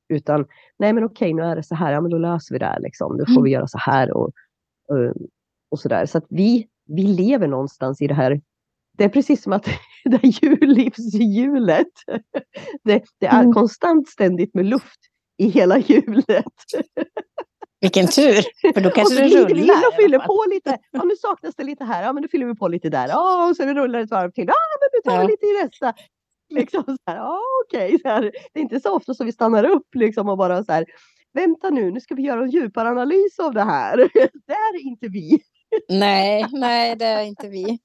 utan, 0.09 0.47
nej 0.79 0.93
men 0.93 1.05
okej, 1.05 1.33
nu 1.33 1.43
är 1.43 1.57
det 1.57 1.63
så 1.63 1.75
här, 1.75 1.93
ja 1.93 2.01
men 2.01 2.11
då 2.11 2.19
löser 2.19 2.55
vi 2.55 2.59
det 2.59 2.67
här. 2.67 2.81
Liksom. 2.81 3.19
Då 3.19 3.25
får 3.25 3.33
mm. 3.33 3.45
vi 3.45 3.51
göra 3.51 3.67
så 3.67 3.79
här 3.79 4.17
och, 4.17 4.31
och, 4.93 5.15
och 5.71 5.79
så 5.79 5.89
där. 5.89 6.07
Så 6.07 6.19
att 6.19 6.27
vi, 6.29 6.69
vi 6.87 7.03
lever 7.03 7.49
någonstans 7.49 8.03
i 8.03 8.07
det 8.07 8.15
här 8.15 8.41
det 8.99 9.05
är 9.05 9.09
precis 9.09 9.43
som 9.43 9.53
att 9.53 9.65
det 10.05 10.17
här 10.17 10.45
jullivshjulet, 10.45 11.93
det, 12.85 13.05
det 13.21 13.27
är 13.27 13.41
mm. 13.41 13.53
konstant 13.53 14.09
ständigt 14.09 14.55
med 14.55 14.67
luft 14.67 15.01
i 15.39 15.49
hela 15.49 15.79
hjulet. 15.79 16.45
Vilken 17.81 18.07
tur, 18.07 18.73
för 18.75 18.81
då 18.81 18.91
kanske 18.95 19.15
det 19.15 19.29
rullar. 19.29 19.81
Vi 19.81 19.89
och 19.89 19.95
fyller 19.95 20.19
på 20.19 20.45
lite. 20.51 20.79
Ja, 20.91 21.03
nu 21.05 21.17
saknas 21.17 21.55
det 21.55 21.65
lite 21.65 21.85
här. 21.85 22.03
Ja, 22.03 22.13
men 22.13 22.23
då 22.23 22.29
fyller 22.29 22.47
vi 22.47 22.55
på 22.55 22.69
lite 22.69 22.89
där. 22.89 23.09
Ja, 23.09 23.49
och 23.49 23.57
sen 23.57 23.75
rullar 23.75 23.99
det 23.99 24.05
ett 24.05 24.11
varv 24.11 24.31
till. 24.31 24.47
Ja, 24.47 24.55
men 24.81 24.89
nu 24.93 25.11
tar 25.11 25.19
vi 25.19 25.25
ja. 25.25 25.29
lite 25.29 25.47
i 25.47 25.65
nästa. 25.65 25.95
Liksom 26.49 26.85
så 26.85 26.97
här, 27.07 27.17
ja, 27.17 27.41
okej. 27.67 27.95
Okay. 27.95 28.31
Det 28.53 28.61
är 28.61 28.63
inte 28.63 28.81
så 28.81 28.97
ofta 28.97 29.15
som 29.15 29.27
vi 29.27 29.33
stannar 29.33 29.65
upp 29.65 29.95
liksom 29.95 30.29
och 30.29 30.39
bara 30.39 30.65
så 30.65 30.73
här. 30.73 30.85
Vänta 31.35 31.71
nu, 31.71 31.91
nu 31.91 32.01
ska 32.01 32.15
vi 32.15 32.23
göra 32.23 32.43
en 32.43 32.51
djupare 32.51 32.89
analys 32.89 33.39
av 33.39 33.55
det 33.55 33.65
här. 33.65 33.97
Det 34.47 34.53
är 34.53 34.87
inte 34.87 35.09
vi. 35.09 35.43
Nej, 35.89 36.47
nej, 36.53 36.97
det 36.97 37.07
är 37.07 37.23
inte 37.23 37.49
vi. 37.49 37.79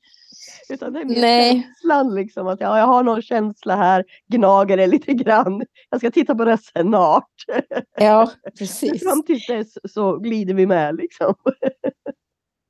Utan 0.69 0.93
det 0.93 0.99
är 0.99 1.05
mer 1.05 1.21
Nej. 1.21 1.51
känslan 1.51 2.15
liksom 2.15 2.47
att 2.47 2.61
ja, 2.61 2.77
jag 2.77 2.85
har 2.85 3.03
någon 3.03 3.21
känsla 3.21 3.75
här, 3.75 4.03
gnager 4.27 4.77
det 4.77 4.87
lite 4.87 5.13
grann. 5.13 5.63
Jag 5.89 5.99
ska 5.99 6.11
titta 6.11 6.35
på 6.35 6.45
det 6.45 6.57
snart. 6.57 7.31
Ja, 7.99 8.31
precis. 8.59 9.03
Fram 9.03 9.23
till 9.23 9.39
dess 9.47 9.73
så 9.93 10.17
glider 10.17 10.53
vi 10.53 10.65
med 10.65 10.95
liksom. 10.95 11.33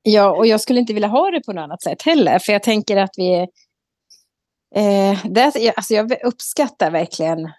Ja, 0.02 0.36
och 0.36 0.46
jag 0.46 0.60
skulle 0.60 0.80
inte 0.80 0.94
vilja 0.94 1.08
ha 1.08 1.30
det 1.30 1.40
på 1.46 1.52
något 1.52 1.62
annat 1.62 1.82
sätt 1.82 2.02
heller. 2.02 2.38
För 2.38 2.52
jag 2.52 2.62
tänker 2.62 2.96
att 2.96 3.14
vi... 3.16 3.46
Eh, 4.74 5.26
det, 5.26 5.72
alltså 5.76 5.94
jag 5.94 6.24
uppskattar 6.24 6.90
verkligen 6.90 7.50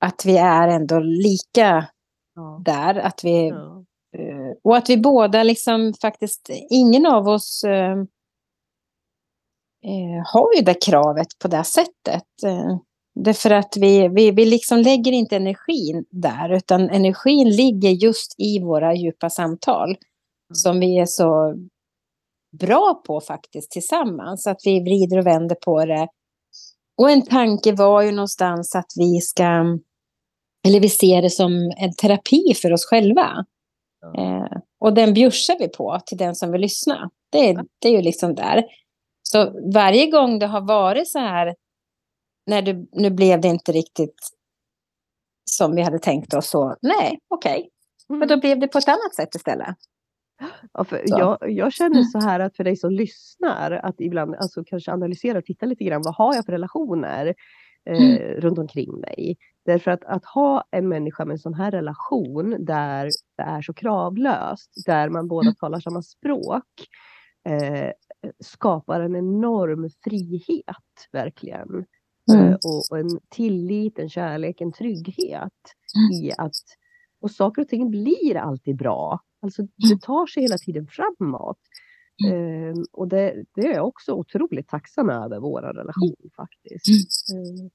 att 0.00 0.24
vi 0.24 0.36
är 0.36 0.68
ändå 0.68 0.98
lika 0.98 1.86
ja. 2.38 2.62
där. 2.64 2.94
Att 2.94 3.24
vi, 3.24 3.48
ja. 3.48 3.84
eh, 4.18 4.56
och 4.64 4.76
att 4.76 4.90
vi 4.90 4.96
båda 4.96 5.42
liksom 5.42 5.94
faktiskt, 6.00 6.50
ingen 6.70 7.06
av 7.06 7.28
oss 7.28 7.64
eh, 7.64 7.92
eh, 9.84 10.22
har 10.32 10.54
ju 10.56 10.62
det 10.62 10.84
kravet 10.84 11.28
på 11.42 11.48
det 11.48 11.64
sättet. 11.64 12.42
Eh, 12.44 12.78
därför 13.14 13.50
att 13.50 13.76
vi, 13.76 14.08
vi, 14.08 14.30
vi 14.30 14.44
liksom 14.44 14.78
lägger 14.78 15.12
inte 15.12 15.36
energin 15.36 16.04
där, 16.10 16.52
utan 16.52 16.90
energin 16.90 17.50
ligger 17.50 17.90
just 17.90 18.34
i 18.38 18.60
våra 18.60 18.94
djupa 18.94 19.30
samtal. 19.30 19.88
Mm. 19.88 20.54
Som 20.54 20.80
vi 20.80 20.98
är 20.98 21.06
så 21.06 21.54
bra 22.60 23.02
på 23.06 23.20
faktiskt 23.20 23.70
tillsammans. 23.70 24.46
Att 24.46 24.60
vi 24.64 24.80
vrider 24.80 25.18
och 25.18 25.26
vänder 25.26 25.56
på 25.64 25.84
det. 25.84 26.08
Och 26.98 27.10
en 27.10 27.22
tanke 27.22 27.72
var 27.72 28.02
ju 28.02 28.12
någonstans 28.12 28.74
att 28.74 28.92
vi 28.96 29.20
ska, 29.20 29.78
eller 30.68 30.80
vi 30.80 30.88
ser 30.88 31.22
det 31.22 31.30
som 31.30 31.72
en 31.76 31.92
terapi 31.92 32.54
för 32.62 32.72
oss 32.72 32.86
själva. 32.86 33.44
Ja. 34.00 34.22
Eh, 34.22 34.60
och 34.80 34.94
den 34.94 35.14
bjussar 35.14 35.58
vi 35.58 35.68
på 35.68 36.00
till 36.06 36.18
den 36.18 36.34
som 36.34 36.52
vill 36.52 36.60
lyssna. 36.60 37.10
Det 37.32 37.50
är, 37.50 37.64
det 37.78 37.88
är 37.88 37.92
ju 37.92 38.02
liksom 38.02 38.34
där. 38.34 38.64
Så 39.22 39.70
varje 39.74 40.06
gång 40.10 40.38
det 40.38 40.46
har 40.46 40.60
varit 40.60 41.08
så 41.08 41.18
här, 41.18 41.54
när 42.46 42.62
du, 42.62 42.88
nu 42.92 43.10
blev 43.10 43.40
det 43.40 43.48
inte 43.48 43.72
riktigt 43.72 44.16
som 45.50 45.74
vi 45.74 45.82
hade 45.82 45.98
tänkt 45.98 46.34
oss, 46.34 46.50
så 46.50 46.76
nej, 46.82 47.18
okej. 47.28 47.58
Okay. 47.58 47.68
Mm. 48.08 48.18
Men 48.18 48.28
då 48.28 48.40
blev 48.40 48.58
det 48.58 48.68
på 48.68 48.78
ett 48.78 48.88
annat 48.88 49.14
sätt 49.14 49.34
istället. 49.34 49.76
Ja, 50.72 50.86
jag, 51.04 51.38
jag, 51.40 51.72
känner 51.72 52.02
så 52.02 52.18
här 52.18 52.40
att 52.40 52.56
för 52.56 52.64
dig 52.64 52.76
som 52.76 52.90
lyssnar, 52.90 53.70
att 53.72 54.00
ibland 54.00 54.34
alltså, 54.34 54.64
kanske 54.66 54.92
analysera 54.92 55.38
och 55.38 55.44
titta 55.44 55.66
lite 55.66 55.84
grann, 55.84 56.02
vad 56.04 56.14
har 56.14 56.34
jag 56.34 56.44
för 56.44 56.52
relationer 56.52 57.34
eh, 57.90 58.02
mm. 58.02 58.40
runt 58.40 58.58
omkring 58.58 59.00
mig? 59.00 59.36
Därför 59.68 59.90
att, 59.90 60.04
att 60.04 60.24
ha 60.24 60.64
en 60.70 60.88
människa 60.88 61.24
med 61.24 61.34
en 61.34 61.38
sån 61.38 61.54
här 61.54 61.70
relation 61.70 62.64
där 62.64 63.10
det 63.36 63.42
är 63.42 63.62
så 63.62 63.74
kravlöst, 63.74 64.70
där 64.86 65.08
man 65.08 65.28
båda 65.28 65.46
mm. 65.46 65.54
talar 65.54 65.80
samma 65.80 66.02
språk, 66.02 66.64
eh, 67.48 67.90
skapar 68.40 69.00
en 69.00 69.16
enorm 69.16 69.90
frihet 70.04 71.08
verkligen. 71.12 71.68
Mm. 72.32 72.46
Eh, 72.46 72.54
och, 72.54 72.82
och, 72.90 72.98
en 72.98 73.20
tillit, 73.28 73.98
en 73.98 74.10
kärlek, 74.10 74.60
en 74.60 74.72
trygghet 74.72 75.52
mm. 75.96 76.24
i 76.24 76.32
att 76.38 76.64
och 77.20 77.30
saker 77.30 77.62
och 77.62 77.68
ting 77.68 77.90
blir 77.90 78.36
alltid 78.36 78.76
bra. 78.76 79.20
Alltså 79.42 79.62
det 79.62 80.00
tar 80.02 80.26
sig 80.26 80.42
hela 80.42 80.58
tiden 80.58 80.86
framåt. 80.86 81.60
Mm. 82.26 82.68
Eh, 82.68 82.74
och 82.92 83.08
det, 83.08 83.44
det, 83.54 83.60
är 83.60 83.74
jag 83.74 83.86
också 83.86 84.12
otroligt 84.12 84.68
tacksam 84.68 85.10
över, 85.10 85.40
vår 85.40 85.60
relation 85.62 86.30
faktiskt. 86.36 86.88
Eh, 87.34 87.68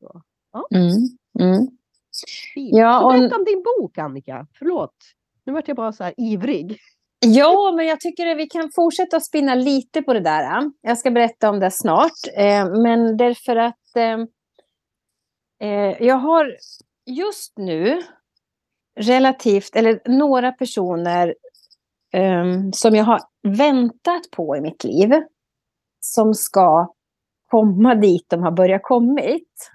så, 0.00 0.22
ja. 0.52 0.66
Mm. 0.74 1.18
Mm. 1.42 1.66
Ja, 2.54 3.04
och... 3.04 3.12
Berätta 3.12 3.36
om 3.36 3.44
din 3.44 3.62
bok 3.62 3.98
Annika, 3.98 4.46
förlåt. 4.58 4.94
Nu 5.44 5.52
vart 5.52 5.68
jag 5.68 5.76
bara 5.76 5.92
så 5.92 6.04
här 6.04 6.14
ivrig. 6.16 6.78
Ja, 7.26 7.72
men 7.76 7.86
jag 7.86 8.00
tycker 8.00 8.26
att 8.26 8.38
vi 8.38 8.46
kan 8.46 8.70
fortsätta 8.74 9.20
spinna 9.20 9.54
lite 9.54 10.02
på 10.02 10.12
det 10.12 10.20
där. 10.20 10.70
Jag 10.80 10.98
ska 10.98 11.10
berätta 11.10 11.50
om 11.50 11.60
det 11.60 11.70
snart. 11.70 12.12
Eh, 12.36 12.82
men 12.82 13.16
därför 13.16 13.56
att 13.56 13.96
eh, 15.60 16.04
jag 16.06 16.16
har 16.16 16.56
just 17.06 17.58
nu 17.58 18.02
relativt, 19.00 19.76
eller 19.76 20.00
några 20.04 20.52
personer 20.52 21.34
um, 22.16 22.72
som 22.72 22.94
jag 22.94 23.04
har 23.04 23.20
väntat 23.42 24.30
på 24.30 24.56
i 24.56 24.60
mitt 24.60 24.84
liv. 24.84 25.10
Som 26.00 26.34
ska 26.34 26.94
komma 27.50 27.94
dit 27.94 28.26
de 28.28 28.42
har 28.42 28.50
börjat 28.50 28.82
kommit. 28.82 29.70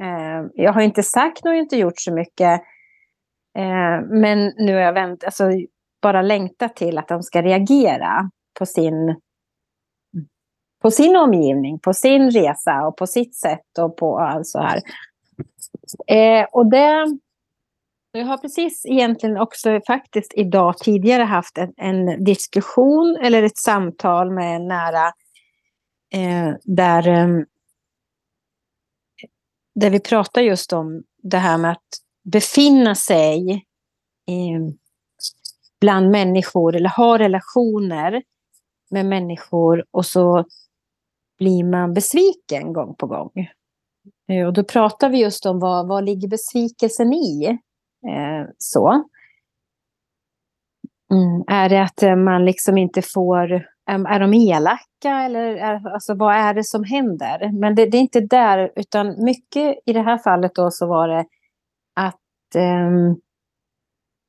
Eh, 0.00 0.46
jag 0.54 0.72
har 0.72 0.80
inte 0.80 1.02
sagt 1.02 1.46
och 1.46 1.54
inte 1.54 1.76
gjort 1.76 2.00
så 2.00 2.12
mycket. 2.12 2.60
Eh, 3.58 4.00
men 4.08 4.52
nu 4.56 4.74
har 4.74 4.80
jag 4.80 4.92
vänt, 4.92 5.24
alltså, 5.24 5.50
bara 6.02 6.22
längtat 6.22 6.76
till 6.76 6.98
att 6.98 7.08
de 7.08 7.22
ska 7.22 7.42
reagera 7.42 8.30
på 8.58 8.66
sin, 8.66 9.20
på 10.82 10.90
sin 10.90 11.16
omgivning, 11.16 11.78
på 11.78 11.94
sin 11.94 12.30
resa 12.30 12.86
och 12.86 12.96
på 12.96 13.06
sitt 13.06 13.36
sätt 13.36 13.78
och 13.78 13.96
på 13.96 14.18
allt 14.18 14.46
så 14.46 14.58
här. 14.58 14.80
Eh, 16.06 16.46
och 16.52 16.70
det, 16.70 17.18
jag 18.12 18.26
har 18.26 18.38
precis 18.38 18.86
egentligen 18.86 19.36
också 19.36 19.80
faktiskt 19.86 20.32
idag 20.36 20.78
tidigare 20.78 21.22
haft 21.22 21.58
en, 21.58 21.72
en 21.76 22.24
diskussion 22.24 23.18
eller 23.22 23.42
ett 23.42 23.58
samtal 23.58 24.30
med 24.30 24.56
en 24.56 24.68
nära 24.68 25.06
eh, 26.14 26.54
där, 26.64 27.08
eh, 27.08 27.44
där 29.74 29.90
vi 29.90 30.00
pratar 30.00 30.40
just 30.40 30.72
om 30.72 31.02
det 31.22 31.38
här 31.38 31.58
med 31.58 31.70
att 31.70 31.88
befinna 32.24 32.94
sig 32.94 33.52
eh, 34.28 34.74
bland 35.80 36.10
människor 36.10 36.76
eller 36.76 36.88
ha 36.88 37.18
relationer 37.18 38.22
med 38.90 39.06
människor 39.06 39.84
och 39.90 40.06
så 40.06 40.44
blir 41.38 41.64
man 41.64 41.94
besviken 41.94 42.72
gång 42.72 42.94
på 42.94 43.06
gång. 43.06 43.30
Eh, 44.28 44.46
och 44.46 44.52
då 44.52 44.64
pratar 44.64 45.08
vi 45.08 45.20
just 45.20 45.46
om 45.46 45.58
vad, 45.58 45.88
vad 45.88 46.04
ligger 46.04 46.28
besvikelsen 46.28 47.12
i? 47.12 47.58
Eh, 48.08 48.48
så. 48.58 49.04
Mm. 51.12 51.44
Är 51.48 51.68
det 51.68 51.82
att 51.82 52.02
eh, 52.02 52.16
man 52.16 52.44
liksom 52.44 52.78
inte 52.78 53.02
får... 53.02 53.66
Är, 53.90 54.08
är 54.08 54.20
de 54.20 54.34
elaka 54.34 55.24
eller 55.24 55.56
är, 55.56 55.92
alltså, 55.92 56.14
vad 56.14 56.34
är 56.34 56.54
det 56.54 56.64
som 56.64 56.84
händer? 56.84 57.60
Men 57.60 57.74
det, 57.74 57.86
det, 57.86 57.96
är 57.96 58.00
inte 58.00 58.20
där, 58.20 58.72
utan 58.76 59.24
mycket 59.24 59.78
i 59.86 59.92
det 59.92 60.02
här 60.02 60.18
fallet 60.18 60.54
då 60.54 60.70
så 60.70 60.86
var 60.86 61.08
det 61.08 61.24
att 61.94 62.54
eh, 62.54 63.16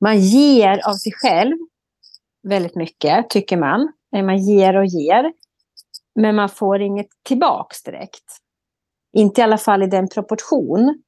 man 0.01 0.19
ger 0.19 0.87
av 0.87 0.93
sig 0.93 1.11
själv 1.15 1.57
väldigt 2.43 2.75
mycket, 2.75 3.29
tycker 3.29 3.57
man. 3.57 3.91
Man 4.11 4.37
ger 4.37 4.77
och 4.77 4.85
ger. 4.85 5.33
Men 6.15 6.35
man 6.35 6.49
får 6.49 6.81
inget 6.81 7.07
tillbaks 7.23 7.83
direkt. 7.83 8.37
Inte 9.13 9.41
i 9.41 9.43
alla 9.43 9.57
fall 9.57 9.83
i 9.83 9.87
den 9.87 10.07
proportion 10.09 11.03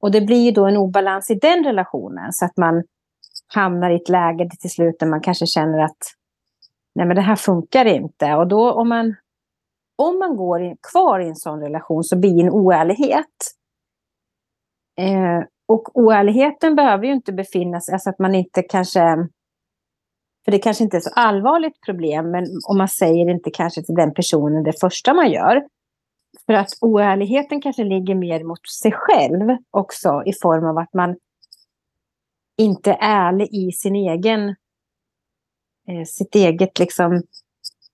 och 0.00 0.10
det 0.10 0.20
blir 0.20 0.52
då 0.52 0.66
en 0.66 0.76
obalans 0.76 1.30
i 1.30 1.34
den 1.34 1.64
relationen 1.64 2.32
så 2.32 2.44
att 2.44 2.56
man 2.56 2.82
hamnar 3.46 3.90
i 3.90 3.96
ett 3.96 4.08
läge 4.08 4.48
till 4.60 4.70
slut 4.70 4.96
där 4.98 5.06
man 5.06 5.20
kanske 5.20 5.46
känner 5.46 5.78
att 5.78 5.98
nej 6.98 7.06
men 7.06 7.16
det 7.16 7.22
här 7.22 7.36
funkar 7.36 7.84
inte. 7.84 8.34
Och 8.34 8.48
då 8.48 8.72
om 8.72 8.88
man, 8.88 9.14
om 9.96 10.18
man 10.18 10.36
går 10.36 10.62
in, 10.62 10.76
kvar 10.92 11.20
i 11.20 11.28
en 11.28 11.36
sån 11.36 11.60
relation 11.60 12.04
så 12.04 12.18
blir 12.18 12.34
det 12.34 12.42
en 12.42 12.50
oärlighet. 12.50 13.54
Eh, 15.00 15.44
och 15.68 15.98
oärligheten 15.98 16.76
behöver 16.76 17.04
ju 17.04 17.12
inte 17.12 17.32
befinna 17.32 17.80
sig, 17.80 17.92
alltså 17.92 18.10
att 18.10 18.18
man 18.18 18.34
inte 18.34 18.62
kanske, 18.62 19.00
för 20.44 20.52
det 20.52 20.58
kanske 20.58 20.84
inte 20.84 20.96
är 20.96 21.00
så 21.00 21.10
allvarligt 21.14 21.80
problem, 21.80 22.30
men 22.30 22.44
om 22.68 22.78
man 22.78 22.88
säger 22.88 23.30
inte 23.30 23.50
kanske 23.50 23.82
till 23.82 23.94
den 23.94 24.14
personen 24.14 24.62
det 24.62 24.80
första 24.80 25.14
man 25.14 25.30
gör, 25.30 25.66
för 26.46 26.52
att 26.52 26.70
oärligheten 26.80 27.60
kanske 27.60 27.84
ligger 27.84 28.14
mer 28.14 28.44
mot 28.44 28.68
sig 28.82 28.92
själv 28.92 29.56
också 29.70 30.22
i 30.26 30.32
form 30.42 30.64
av 30.64 30.78
att 30.78 30.94
man 30.94 31.16
inte 32.58 32.90
är 32.90 32.98
ärlig 33.00 33.48
i 33.52 33.72
sin 33.72 33.96
egen, 33.96 34.54
Eh, 35.88 36.04
sitt 36.04 36.34
eget 36.34 36.78
liksom 36.78 37.22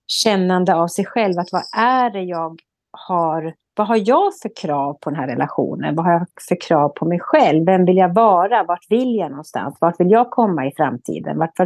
kännande 0.07 0.75
av 0.75 0.87
sig 0.87 1.05
själv. 1.05 1.39
Att 1.39 1.51
vad 1.51 1.63
är 1.77 2.09
det 2.09 2.23
jag 2.23 2.59
har, 2.91 3.55
vad 3.75 3.87
har 3.87 4.01
jag 4.05 4.37
för 4.41 4.55
krav 4.55 4.93
på 4.93 5.09
den 5.09 5.19
här 5.19 5.27
relationen? 5.27 5.95
Vad 5.95 6.05
har 6.05 6.13
jag 6.13 6.27
för 6.47 6.61
krav 6.61 6.89
på 6.89 7.05
mig 7.05 7.19
själv? 7.19 7.65
Vem 7.65 7.85
vill 7.85 7.97
jag 7.97 8.13
vara? 8.13 8.63
Vart 8.63 8.85
vill 8.91 9.15
jag 9.15 9.29
någonstans? 9.29 9.77
Vart 9.81 9.99
vill 9.99 10.11
jag 10.11 10.31
komma 10.31 10.67
i 10.67 10.71
framtiden? 10.77 11.37
Vart, 11.37 11.59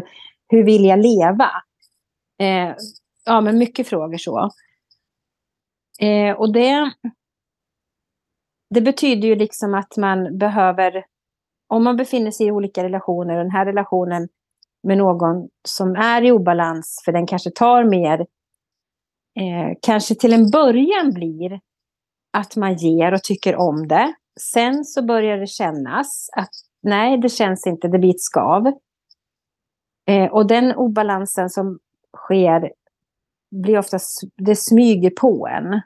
hur 0.47 0.63
vill 0.63 0.85
jag 0.85 0.99
leva? 0.99 1.49
Eh, 2.39 2.75
ja, 3.25 3.41
men 3.41 3.57
mycket 3.57 3.87
frågor 3.87 4.17
så. 4.17 4.49
Eh, 5.99 6.35
och 6.35 6.53
det, 6.53 6.91
det 8.69 8.81
betyder 8.81 9.27
ju 9.27 9.35
liksom 9.35 9.73
att 9.73 9.97
man 9.97 10.37
behöver, 10.37 11.05
om 11.67 11.83
man 11.83 11.97
befinner 11.97 12.31
sig 12.31 12.47
i 12.47 12.51
olika 12.51 12.83
relationer, 12.83 13.37
och 13.37 13.43
den 13.43 13.51
här 13.51 13.65
relationen 13.65 14.27
med 14.83 14.97
någon 14.97 15.49
som 15.67 15.95
är 15.95 16.21
i 16.21 16.31
obalans, 16.31 17.01
för 17.05 17.11
den 17.11 17.27
kanske 17.27 17.51
tar 17.51 17.83
mer, 17.83 18.19
eh, 19.39 19.77
kanske 19.81 20.15
till 20.15 20.33
en 20.33 20.51
början 20.51 21.13
blir 21.13 21.59
att 22.33 22.55
man 22.55 22.75
ger 22.75 23.13
och 23.13 23.23
tycker 23.23 23.55
om 23.55 23.87
det. 23.87 24.13
Sen 24.39 24.85
så 24.85 25.05
börjar 25.05 25.37
det 25.37 25.47
kännas 25.47 26.29
att 26.35 26.49
nej, 26.81 27.17
det 27.17 27.29
känns 27.29 27.67
inte, 27.67 27.87
det 27.87 27.99
blir 27.99 28.09
ett 28.09 28.21
skav. 28.21 28.67
Eh, 30.07 30.31
och 30.31 30.47
den 30.47 30.75
obalansen 30.75 31.49
som 31.49 31.79
sker 32.17 32.71
blir 33.51 33.79
oftast, 33.79 34.21
det 34.35 34.55
smyger 34.55 35.09
på 35.09 35.47
en. 35.47 35.81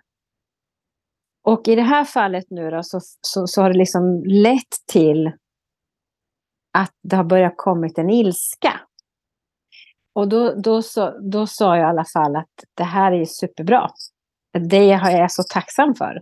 Och 1.44 1.68
i 1.68 1.76
det 1.76 1.82
här 1.82 2.04
fallet 2.04 2.46
nu 2.50 2.70
då, 2.70 2.84
så, 2.84 3.00
så, 3.22 3.48
så, 3.48 3.62
har 3.62 3.70
det 3.70 3.78
liksom 3.78 4.24
lett 4.26 4.88
till 4.92 5.28
att 6.74 6.94
det 7.04 7.16
har 7.16 7.24
börjat 7.24 7.54
kommit 7.58 7.98
en 7.98 8.10
ilska. 8.10 8.80
Och 10.14 10.28
då, 10.28 10.54
då, 10.56 10.82
så, 10.82 11.20
då 11.32 11.48
sa 11.48 11.78
jag 11.78 11.86
i 11.86 11.90
alla 11.90 12.06
fall 12.06 12.36
att 12.36 12.64
det 12.74 12.84
här 12.84 13.12
är 13.12 13.26
superbra. 13.26 13.90
Det 14.70 14.86
jag 14.86 15.12
är 15.12 15.28
så 15.28 15.44
tacksam 15.44 15.96
för, 15.96 16.22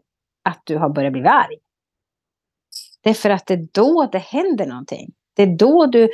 att 0.49 0.61
du 0.65 0.77
har 0.77 0.89
börjat 0.89 1.13
bli 1.13 1.21
arg. 1.21 1.57
Det 3.03 3.09
är 3.09 3.13
för 3.13 3.29
att 3.29 3.45
det 3.45 3.53
är 3.53 3.67
då 3.71 4.09
det 4.11 4.17
händer 4.17 4.65
någonting. 4.65 5.09
Det 5.35 5.43
är 5.43 5.57
då 5.57 5.85
du 5.85 6.09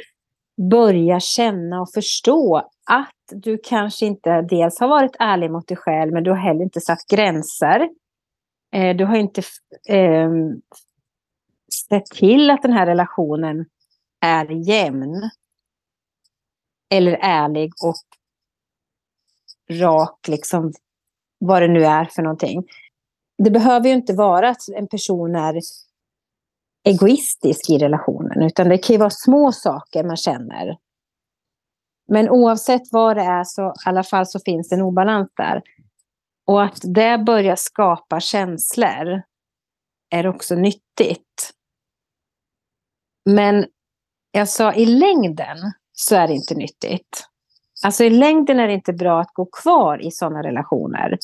börjar 0.69 1.19
känna 1.19 1.81
och 1.81 1.91
förstå 1.93 2.57
att 2.85 3.41
du 3.43 3.59
kanske 3.63 4.05
inte 4.05 4.41
dels 4.41 4.79
har 4.79 4.87
varit 4.87 5.15
ärlig 5.19 5.51
mot 5.51 5.67
dig 5.67 5.77
själv, 5.77 6.13
men 6.13 6.23
du 6.23 6.29
har 6.29 6.37
heller 6.37 6.63
inte 6.63 6.81
satt 6.81 7.07
gränser. 7.11 7.89
Eh, 8.73 8.95
du 8.95 9.05
har 9.05 9.15
inte 9.15 9.41
eh, 9.89 10.31
sett 11.89 12.05
till 12.05 12.49
att 12.49 12.61
den 12.61 12.73
här 12.73 12.85
relationen 12.85 13.65
är 14.21 14.69
jämn. 14.69 15.29
Eller 16.89 17.17
ärlig 17.21 17.73
och 17.83 17.95
rak, 19.69 20.27
liksom, 20.27 20.73
vad 21.39 21.61
det 21.61 21.67
nu 21.67 21.85
är 21.85 22.05
för 22.05 22.21
någonting. 22.21 22.67
Det 23.37 23.51
behöver 23.51 23.87
ju 23.87 23.93
inte 23.93 24.13
vara 24.13 24.49
att 24.49 24.69
en 24.69 24.87
person 24.87 25.35
är 25.35 25.61
egoistisk 26.83 27.69
i 27.69 27.77
relationen, 27.77 28.41
utan 28.41 28.69
det 28.69 28.77
kan 28.77 28.93
ju 28.93 28.97
vara 28.97 29.09
små 29.09 29.51
saker 29.51 30.03
man 30.03 30.17
känner. 30.17 30.77
Men 32.07 32.29
oavsett 32.29 32.81
vad 32.91 33.17
det 33.17 33.23
är 33.23 33.43
så 33.43 33.67
i 33.67 33.73
alla 33.85 34.03
fall 34.03 34.27
så 34.27 34.39
finns 34.39 34.69
det 34.69 34.75
en 34.75 34.81
obalans 34.81 35.29
där. 35.37 35.61
Och 36.45 36.63
att 36.63 36.79
det 36.83 37.17
börjar 37.17 37.55
skapa 37.55 38.19
känslor 38.19 39.21
är 40.09 40.27
också 40.27 40.55
nyttigt. 40.55 41.53
Men 43.25 43.65
jag 44.31 44.49
sa 44.49 44.73
i 44.73 44.85
längden 44.85 45.57
så 45.99 46.15
är 46.15 46.27
det 46.27 46.33
inte 46.33 46.55
nyttigt. 46.55 47.23
Alltså 47.85 48.03
i 48.03 48.09
längden 48.09 48.59
är 48.59 48.67
det 48.67 48.73
inte 48.73 48.93
bra 48.93 49.21
att 49.21 49.33
gå 49.33 49.45
kvar 49.45 50.05
i 50.05 50.11
sådana 50.11 50.43
relationer. 50.43 51.17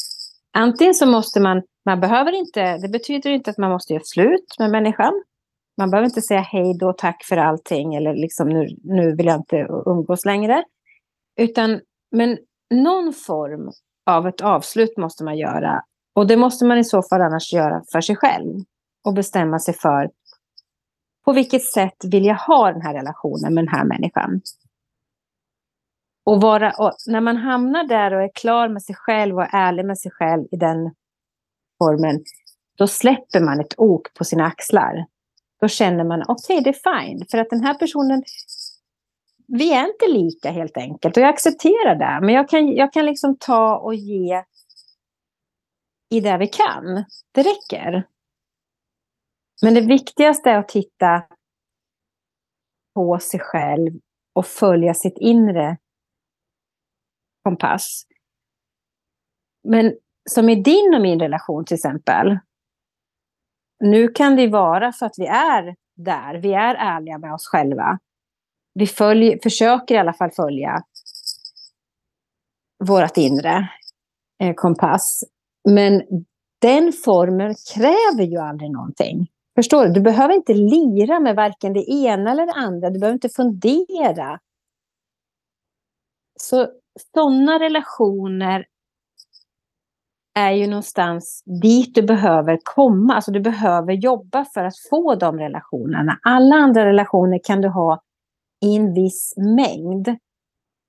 Antingen 0.53 0.93
så 0.93 1.05
måste 1.05 1.39
man, 1.39 1.61
man 1.85 1.99
behöver 1.99 2.31
inte, 2.31 2.77
det 2.77 2.89
betyder 2.89 3.29
inte 3.29 3.51
att 3.51 3.57
man 3.57 3.71
måste 3.71 3.93
göra 3.93 4.03
slut 4.05 4.55
med 4.59 4.71
människan. 4.71 5.23
Man 5.77 5.91
behöver 5.91 6.05
inte 6.05 6.21
säga 6.21 6.41
hej 6.41 6.77
då, 6.79 6.93
tack 6.93 7.23
för 7.23 7.37
allting 7.37 7.95
eller 7.95 8.13
liksom 8.13 8.49
nu, 8.49 8.67
nu 8.83 9.15
vill 9.15 9.25
jag 9.25 9.35
inte 9.35 9.67
umgås 9.85 10.25
längre. 10.25 10.63
Utan, 11.39 11.81
men 12.11 12.37
någon 12.73 13.13
form 13.13 13.71
av 14.05 14.27
ett 14.27 14.41
avslut 14.41 14.97
måste 14.97 15.23
man 15.23 15.37
göra. 15.37 15.83
Och 16.15 16.27
det 16.27 16.37
måste 16.37 16.65
man 16.65 16.77
i 16.77 16.83
så 16.83 17.01
fall 17.01 17.21
annars 17.21 17.53
göra 17.53 17.83
för 17.91 18.01
sig 18.01 18.15
själv. 18.15 18.59
Och 19.05 19.13
bestämma 19.13 19.59
sig 19.59 19.73
för 19.73 20.09
på 21.25 21.33
vilket 21.33 21.63
sätt 21.63 21.95
vill 22.11 22.25
jag 22.25 22.35
ha 22.35 22.71
den 22.71 22.81
här 22.81 22.93
relationen 22.93 23.53
med 23.53 23.63
den 23.63 23.73
här 23.73 23.85
människan. 23.85 24.41
Och, 26.25 26.41
vara, 26.41 26.71
och 26.71 26.91
när 27.07 27.21
man 27.21 27.37
hamnar 27.37 27.83
där 27.83 28.13
och 28.13 28.23
är 28.23 28.31
klar 28.35 28.69
med 28.69 28.83
sig 28.83 28.95
själv 28.95 29.37
och 29.37 29.53
ärlig 29.53 29.85
med 29.85 29.99
sig 29.99 30.11
själv 30.11 30.47
i 30.51 30.55
den 30.55 30.95
formen, 31.77 32.23
då 32.77 32.87
släpper 32.87 33.39
man 33.39 33.59
ett 33.59 33.73
ok 33.77 34.13
på 34.13 34.23
sina 34.23 34.45
axlar. 34.45 35.05
Då 35.61 35.67
känner 35.67 36.03
man, 36.03 36.23
okej, 36.27 36.59
okay, 36.59 36.63
det 36.63 36.69
är 36.69 37.03
fine. 37.03 37.25
För 37.31 37.37
att 37.37 37.49
den 37.49 37.63
här 37.63 37.73
personen, 37.73 38.23
vi 39.47 39.73
är 39.73 39.87
inte 39.87 40.07
lika 40.07 40.51
helt 40.51 40.77
enkelt. 40.77 41.17
Och 41.17 41.23
jag 41.23 41.29
accepterar 41.29 41.95
det. 41.95 42.25
Men 42.25 42.35
jag 42.35 42.49
kan, 42.49 42.67
jag 42.67 42.93
kan 42.93 43.05
liksom 43.05 43.37
ta 43.39 43.77
och 43.77 43.95
ge 43.95 44.43
i 46.09 46.19
det 46.19 46.37
vi 46.37 46.47
kan. 46.47 47.05
Det 47.31 47.41
räcker. 47.43 48.07
Men 49.61 49.73
det 49.73 49.81
viktigaste 49.81 50.49
är 50.49 50.57
att 50.57 50.67
titta 50.67 51.23
på 52.95 53.19
sig 53.19 53.39
själv 53.39 53.91
och 54.33 54.45
följa 54.45 54.93
sitt 54.93 55.17
inre 55.17 55.77
kompass. 57.43 58.03
Men 59.63 59.93
som 60.29 60.49
i 60.49 60.55
din 60.55 60.93
och 60.95 61.01
min 61.01 61.19
relation 61.19 61.65
till 61.65 61.75
exempel. 61.75 62.37
Nu 63.79 64.07
kan 64.07 64.35
det 64.35 64.47
vara 64.47 64.91
för 64.91 65.05
att 65.05 65.15
vi 65.17 65.25
är 65.25 65.75
där, 65.95 66.35
vi 66.35 66.53
är 66.53 66.75
ärliga 66.75 67.17
med 67.17 67.33
oss 67.33 67.47
själva. 67.47 67.99
Vi 68.73 68.87
följ, 68.87 69.39
försöker 69.43 69.95
i 69.95 69.97
alla 69.97 70.13
fall 70.13 70.31
följa 70.31 70.83
vårt 72.87 73.17
inre 73.17 73.69
eh, 74.39 74.53
kompass. 74.53 75.23
Men 75.69 76.01
den 76.61 76.93
formen 76.93 77.55
kräver 77.73 78.23
ju 78.23 78.37
aldrig 78.37 78.71
någonting. 78.71 79.27
Förstår 79.55 79.85
du? 79.85 79.93
Du 79.93 80.01
behöver 80.01 80.33
inte 80.33 80.53
lira 80.53 81.19
med 81.19 81.35
varken 81.35 81.73
det 81.73 81.91
ena 81.91 82.31
eller 82.31 82.45
det 82.45 82.53
andra. 82.53 82.89
Du 82.89 82.99
behöver 82.99 83.13
inte 83.13 83.29
fundera. 83.29 84.39
Så 86.39 86.67
sådana 87.13 87.59
relationer 87.59 88.65
är 90.33 90.51
ju 90.51 90.67
någonstans 90.67 91.43
dit 91.61 91.95
du 91.95 92.01
behöver 92.01 92.59
komma. 92.63 93.13
Alltså 93.13 93.31
du 93.31 93.39
behöver 93.39 93.93
jobba 93.93 94.45
för 94.45 94.63
att 94.63 94.77
få 94.89 95.15
de 95.15 95.39
relationerna. 95.39 96.19
Alla 96.23 96.55
andra 96.55 96.85
relationer 96.85 97.39
kan 97.43 97.61
du 97.61 97.67
ha 97.67 98.01
i 98.61 98.75
en 98.75 98.93
viss 98.93 99.33
mängd. 99.37 100.17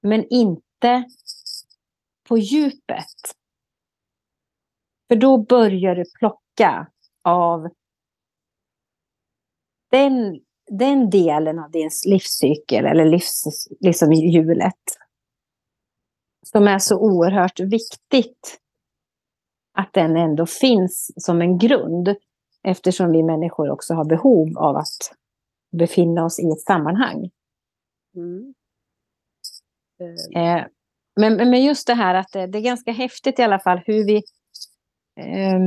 Men 0.03 0.25
inte 0.31 1.05
på 2.29 2.39
djupet. 2.39 3.35
För 5.09 5.17
då 5.17 5.39
börjar 5.39 5.95
du 5.95 6.05
plocka 6.19 6.87
av 7.23 7.69
den, 9.91 10.41
den 10.71 11.11
delen 11.11 11.59
av 11.59 11.71
din 11.71 11.91
livscykel 12.07 12.87
eller 12.87 13.05
livs, 13.05 13.45
liksom 13.81 14.13
hjulet 14.13 15.04
som 16.45 16.69
är 16.69 16.79
så 16.79 16.99
oerhört 16.99 17.61
viktigt 17.61 18.61
att 19.79 19.93
den 19.93 20.17
ändå 20.17 20.47
finns 20.47 21.11
som 21.17 21.41
en 21.41 21.59
grund 21.59 22.15
eftersom 22.63 23.13
vi 23.13 23.23
människor 23.23 23.71
också 23.71 23.95
har 23.95 24.05
behov 24.05 24.59
av 24.59 24.77
att 24.77 25.15
befinna 25.73 26.25
oss 26.25 26.41
i 26.41 26.51
ett 26.51 26.61
sammanhang. 26.61 27.31
Mm. 28.17 28.55
Eh, 30.35 30.67
men, 31.17 31.37
men 31.37 31.65
just 31.65 31.87
det 31.87 31.95
här 31.95 32.15
att 32.15 32.33
det, 32.33 32.47
det, 32.47 32.59
är 32.59 32.63
ganska 32.63 32.93
häftigt 32.93 33.39
i 33.39 33.43
alla 33.43 33.59
fall 33.59 33.81
hur 33.87 34.05
vi 34.05 34.17
eh, 35.21 35.61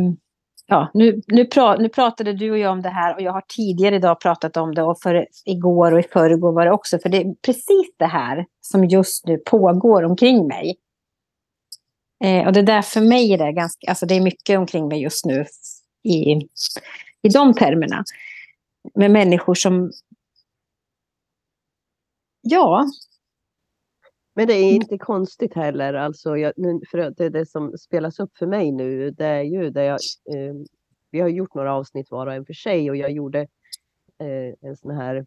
ja, 0.67 0.91
nu, 0.93 1.21
nu, 1.27 1.45
pra, 1.45 1.75
nu 1.75 1.89
pratade 1.89 2.33
du 2.33 2.51
och 2.51 2.57
jag 2.57 2.71
om 2.71 2.81
det 2.81 2.89
här 2.89 3.15
och 3.15 3.21
jag 3.21 3.31
har 3.31 3.43
tidigare 3.47 3.95
idag 3.95 4.19
pratat 4.19 4.57
om 4.57 4.75
det 4.75 4.83
och 4.83 4.99
för 5.01 5.27
igår 5.45 5.91
och 5.91 5.99
i 5.99 6.03
förrgår 6.03 6.51
var 6.51 6.65
det 6.65 6.71
också. 6.71 6.99
För 6.99 7.09
det 7.09 7.17
är 7.17 7.35
precis 7.45 7.95
det 7.97 8.05
här 8.05 8.45
som 8.61 8.85
just 8.85 9.25
nu 9.25 9.37
pågår 9.37 10.03
omkring 10.03 10.47
mig. 10.47 10.75
Eh, 12.23 12.47
och 12.47 12.53
det 12.53 12.61
där 12.61 12.81
för 12.81 13.01
mig 13.01 13.33
är 13.33 13.37
det 13.37 13.51
ganska, 13.51 13.89
alltså 13.89 14.05
det 14.05 14.15
är 14.15 14.21
mycket 14.21 14.59
omkring 14.59 14.87
mig 14.87 15.01
just 15.01 15.25
nu 15.25 15.45
i, 16.03 16.31
i 17.21 17.29
de 17.33 17.53
termerna. 17.53 18.03
Med 18.95 19.11
människor 19.11 19.55
som, 19.55 19.91
ja. 22.41 22.85
Men 24.37 24.47
det 24.47 24.53
är 24.53 24.71
inte 24.71 24.97
konstigt 24.97 25.53
heller, 25.53 25.93
alltså 25.93 26.37
jag, 26.37 26.53
för 26.91 27.11
det, 27.17 27.29
det 27.29 27.45
som 27.45 27.77
spelas 27.77 28.19
upp 28.19 28.37
för 28.37 28.47
mig 28.47 28.71
nu, 28.71 29.11
det 29.11 29.25
är 29.25 29.41
ju 29.41 29.69
det 29.69 29.83
jag, 29.83 29.99
eh, 30.35 30.53
vi 31.11 31.19
har 31.19 31.27
gjort 31.27 31.53
några 31.53 31.73
avsnitt 31.73 32.11
var 32.11 32.27
och 32.27 32.33
en 32.33 32.45
för 32.45 32.53
sig 32.53 32.89
och 32.89 32.95
jag 32.95 33.11
gjorde 33.11 33.39
eh, 34.19 34.53
en 34.69 34.77
sån 34.77 34.91
här 34.91 35.25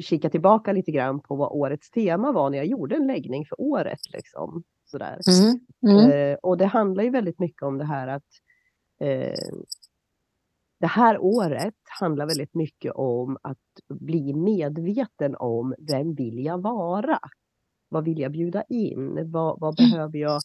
kika 0.00 0.30
tillbaka 0.30 0.72
lite 0.72 0.90
grann 0.90 1.20
på 1.20 1.36
vad 1.36 1.52
årets 1.52 1.90
tema 1.90 2.32
var 2.32 2.50
när 2.50 2.58
jag 2.58 2.66
gjorde 2.66 2.96
en 2.96 3.06
läggning 3.06 3.46
för 3.46 3.60
året. 3.60 4.00
Liksom. 4.12 4.62
Sådär. 4.84 5.18
Mm. 5.28 5.98
Mm. 5.98 6.10
Eh, 6.10 6.38
och 6.42 6.58
det 6.58 6.66
handlar 6.66 7.04
ju 7.04 7.10
väldigt 7.10 7.38
mycket 7.38 7.62
om 7.62 7.78
det 7.78 7.84
här 7.84 8.08
att 8.08 8.28
eh, 9.00 9.38
det 10.80 10.86
här 10.86 11.18
året 11.18 11.74
handlar 12.00 12.26
väldigt 12.26 12.54
mycket 12.54 12.92
om 12.94 13.38
att 13.42 13.58
bli 13.88 14.34
medveten 14.34 15.36
om 15.36 15.74
vem 15.78 16.14
vill 16.14 16.44
jag 16.44 16.62
vara? 16.62 17.18
Vad 17.94 18.04
vill 18.04 18.18
jag 18.18 18.32
bjuda 18.32 18.64
in? 18.68 19.30
Vad, 19.30 19.60
vad 19.60 19.80
mm. 19.80 19.90
behöver 19.90 20.18
jag 20.18 20.40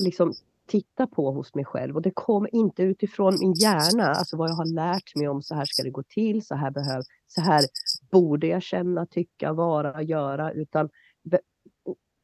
liksom 0.00 0.32
titta 0.66 1.06
på 1.06 1.30
hos 1.30 1.54
mig 1.54 1.64
själv? 1.64 1.96
Och 1.96 2.02
det 2.02 2.10
kommer 2.14 2.54
inte 2.54 2.82
utifrån 2.82 3.36
min 3.40 3.52
hjärna, 3.52 4.06
alltså 4.06 4.36
vad 4.36 4.50
jag 4.50 4.54
har 4.54 4.74
lärt 4.74 5.16
mig 5.16 5.28
om 5.28 5.42
så 5.42 5.54
här 5.54 5.64
ska 5.64 5.82
det 5.82 5.90
gå 5.90 6.02
till, 6.02 6.46
så 6.46 6.54
här, 6.54 6.70
behöv, 6.70 7.02
så 7.26 7.40
här 7.40 7.64
borde 8.10 8.46
jag 8.46 8.62
känna, 8.62 9.06
tycka, 9.06 9.52
vara, 9.52 10.02
göra, 10.02 10.52
utan 10.52 10.88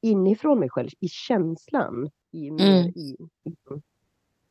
inifrån 0.02 0.58
mig 0.58 0.70
själv, 0.70 0.88
i 1.00 1.08
känslan, 1.08 2.10
i, 2.32 2.48
mm. 2.48 2.88
i, 2.88 3.16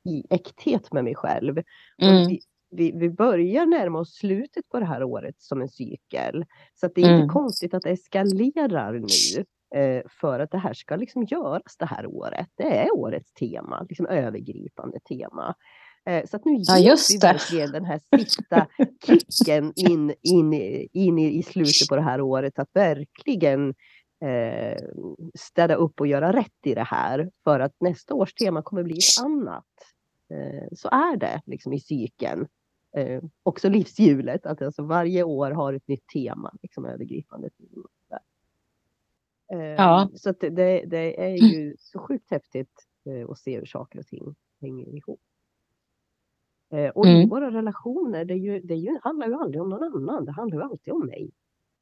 i 0.03 0.23
äkthet 0.29 0.93
med 0.93 1.03
mig 1.03 1.15
själv. 1.15 1.62
Mm. 2.01 2.38
Vi, 2.71 2.91
vi, 2.91 3.10
börjar 3.10 3.65
närma 3.65 3.99
oss 3.99 4.15
slutet 4.15 4.69
på 4.69 4.79
det 4.79 4.86
här 4.86 5.03
året 5.03 5.36
som 5.38 5.62
en 5.62 5.69
cykel. 5.69 6.45
Så 6.73 6.88
det 6.95 7.01
är 7.01 7.10
mm. 7.10 7.21
inte 7.21 7.34
konstigt 7.34 7.73
att 7.73 7.84
det 7.84 7.89
eskalerar 7.89 8.93
nu. 8.93 9.45
Eh, 9.75 10.01
för 10.21 10.39
att 10.39 10.51
det 10.51 10.57
här 10.57 10.73
ska 10.73 10.95
liksom 10.95 11.23
göras 11.23 11.77
det 11.77 11.86
här 11.86 12.05
året. 12.05 12.47
Det 12.55 12.77
är 12.77 12.95
årets 12.95 13.34
tema, 13.34 13.86
liksom 13.89 14.05
övergripande 14.05 14.99
tema. 14.99 15.55
Eh, 16.05 16.25
så 16.25 16.36
att 16.36 16.45
nu 16.45 16.51
ger 16.51 16.88
ja, 16.88 16.95
vi 17.10 17.17
verkligen 17.17 17.71
den 17.71 17.86
här 17.86 18.01
sista 18.15 18.67
kicken 19.05 19.73
in, 19.75 20.13
in, 20.21 20.53
in 20.93 21.19
i, 21.19 21.38
i 21.38 21.43
slutet 21.43 21.88
på 21.89 21.95
det 21.95 22.01
här 22.01 22.21
året. 22.21 22.60
Att 22.60 22.69
verkligen 22.73 23.73
eh, 24.25 24.77
städa 25.39 25.75
upp 25.75 25.99
och 25.99 26.07
göra 26.07 26.34
rätt 26.34 26.65
i 26.65 26.73
det 26.73 26.84
här. 26.84 27.29
För 27.43 27.60
att 27.60 27.75
nästa 27.79 28.13
års 28.13 28.34
tema 28.34 28.62
kommer 28.62 28.84
bli 28.84 28.97
ett 28.97 29.25
annat. 29.25 29.65
Eh, 30.34 30.67
så 30.71 30.88
är 30.88 31.17
det 31.17 31.41
liksom 31.45 31.73
i 31.73 31.79
cykeln. 31.79 32.47
Eh, 32.97 33.23
också 33.43 33.69
livshjulet, 33.69 34.45
att 34.45 34.62
alltså 34.62 34.84
varje 34.84 35.23
år 35.23 35.51
har 35.51 35.73
ett 35.73 35.88
nytt 35.88 36.07
tema, 36.13 36.53
liksom 36.62 36.86
övergripande 36.86 37.49
tema. 37.49 37.88
Ja. 39.57 40.09
Så 40.13 40.33
det, 40.39 40.83
det, 40.85 41.23
är 41.23 41.35
ju 41.35 41.75
så 41.79 41.99
sjukt 41.99 42.31
häftigt 42.31 42.87
eh, 43.05 43.29
att 43.29 43.39
se 43.39 43.59
hur 43.59 43.65
saker 43.65 43.99
och 43.99 44.07
ting 44.07 44.35
hänger 44.61 44.95
ihop. 44.95 45.19
Eh, 46.73 46.89
och 46.89 47.05
mm. 47.05 47.21
i 47.21 47.27
våra 47.29 47.51
relationer, 47.51 48.25
det, 48.25 48.33
är 48.33 48.37
ju, 48.37 48.59
det 48.59 48.75
ju, 48.75 48.99
handlar 49.03 49.27
ju 49.27 49.33
aldrig 49.33 49.61
om 49.61 49.69
någon 49.69 49.83
annan, 49.83 50.25
det 50.25 50.31
handlar 50.31 50.57
ju 50.57 50.63
alltid 50.63 50.93
om 50.93 51.05
mig. 51.05 51.31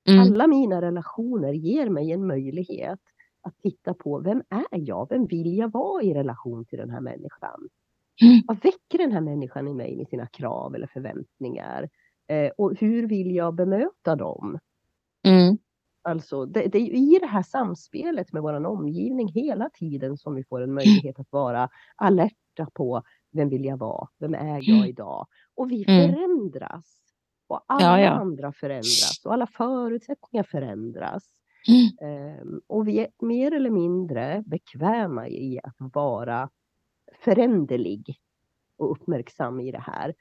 Mm. 0.08 0.22
Alla 0.22 0.48
mina 0.48 0.82
relationer 0.82 1.54
ger 1.54 1.90
mig 1.90 2.12
en 2.12 2.28
möjlighet 2.28 3.00
att 3.42 3.58
titta 3.58 3.94
på 3.94 4.20
vem 4.20 4.44
är 4.50 4.68
jag? 4.72 5.10
Vem 5.10 5.26
vill 5.26 5.58
jag 5.58 5.72
vara 5.72 6.04
i 6.04 6.14
relation 6.14 6.66
till 6.66 6.78
den 6.78 6.90
här 6.90 7.02
människan? 7.02 7.70
Mm. 8.22 8.42
Vad 8.48 8.58
väcker 8.64 8.98
den 8.98 9.12
här 9.12 9.22
människan 9.22 9.68
i 9.68 9.74
mig 9.74 9.98
med 9.98 10.08
sina 10.08 10.28
krav 10.28 10.76
eller 10.76 10.88
förväntningar? 10.88 11.90
Eh, 12.28 12.52
och 12.58 12.76
hur 12.80 13.08
vill 13.08 13.36
jag 13.36 13.54
bemöta 13.54 14.16
dem? 14.16 14.60
Mm. 15.24 15.58
Alltså, 16.02 16.46
det, 16.46 16.68
det 16.68 16.78
är 16.78 16.82
ju 16.86 17.16
i 17.16 17.20
det 17.22 17.28
här 17.28 17.44
samspelet 17.44 18.34
med 18.34 18.42
vår 18.42 18.66
omgivning 18.66 19.28
hela 19.28 19.70
tiden 19.74 20.18
som 20.18 20.36
vi 20.36 20.44
får 20.44 20.62
en 20.62 20.74
möjlighet 20.74 21.20
att 21.20 21.32
vara 21.32 21.70
alerta 21.96 22.68
på 22.74 23.04
vem 23.32 23.50
vill 23.50 23.66
jag 23.66 23.78
vara? 23.78 24.08
Vem 24.20 24.34
är 24.34 24.48
jag 24.70 24.70
Mm. 24.78 24.86
idag? 24.90 25.28
Och 25.56 25.72
vi 25.72 25.86
Mm. 25.88 26.12
förändras. 26.12 27.00
Och 27.48 27.62
alla 27.68 28.00
Ja, 28.00 28.06
ja. 28.06 28.10
andra 28.12 28.52
förändras 28.54 29.22
och 29.26 29.34
alla 29.34 29.48
förutsättningar 29.48 30.44
förändras. 30.44 31.24
Mm. 31.68 32.12
Ehm, 32.12 32.62
och 32.68 32.88
vi 32.88 33.00
är 33.00 33.08
mer 33.20 33.52
eller 33.54 33.70
mindre 33.70 34.44
bekväma 34.46 35.28
i 35.28 35.60
att 35.64 35.76
vara 35.94 36.50
föränderlig 37.24 38.20
och 38.78 38.92
uppmärksam 38.92 39.60
i 39.60 39.72
det 39.72 39.80
här. 39.80 40.14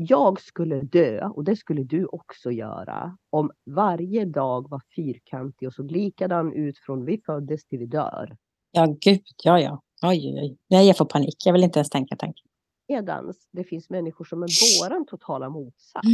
Jag 0.00 0.40
skulle 0.40 0.80
dö, 0.80 1.26
och 1.28 1.44
det 1.44 1.56
skulle 1.56 1.82
du 1.84 2.06
också 2.06 2.50
göra, 2.50 3.16
om 3.30 3.50
varje 3.66 4.24
dag 4.24 4.68
var 4.70 4.80
fyrkantig 4.96 5.68
och 5.68 5.74
såg 5.74 5.90
likadan 5.90 6.52
ut 6.52 6.78
från 6.78 7.04
vi 7.04 7.20
föddes 7.26 7.64
till 7.64 7.78
vi 7.78 7.86
dör. 7.86 8.36
Ja, 8.70 8.96
gud, 9.00 9.20
ja, 9.44 9.60
ja. 9.60 9.82
Oj, 10.02 10.18
oj, 10.34 10.40
oj. 10.42 10.56
Nej, 10.70 10.86
jag 10.86 10.96
får 10.96 11.04
panik. 11.04 11.36
Jag 11.44 11.52
vill 11.52 11.64
inte 11.64 11.78
ens 11.78 11.90
tänka 11.90 12.16
tanken. 12.16 12.46
Medans 12.88 13.48
det 13.52 13.64
finns 13.64 13.90
människor 13.90 14.24
som 14.24 14.42
är 14.42 14.48
våran 14.82 15.06
totala 15.06 15.48
motsats. 15.48 16.06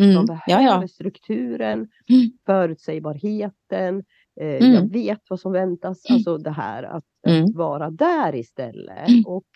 Mm. 0.00 0.14
De 0.14 0.38
Ja, 0.46 0.56
behöver 0.56 0.82
ja. 0.82 0.88
strukturen, 0.88 1.78
Mm. 2.10 2.30
förutsägbarheten. 2.46 4.04
Eh, 4.40 4.46
Mm. 4.46 4.72
Jag 4.74 4.92
vet 4.92 5.20
vad 5.30 5.40
som 5.40 5.52
väntas. 5.52 6.08
Mm. 6.10 6.16
Alltså 6.16 6.38
det 6.38 6.50
här 6.50 6.82
att, 6.82 7.04
Mm. 7.28 7.44
att 7.44 7.54
vara 7.54 7.90
där 7.90 8.34
istället. 8.34 9.08
Mm. 9.08 9.22
Och, 9.26 9.46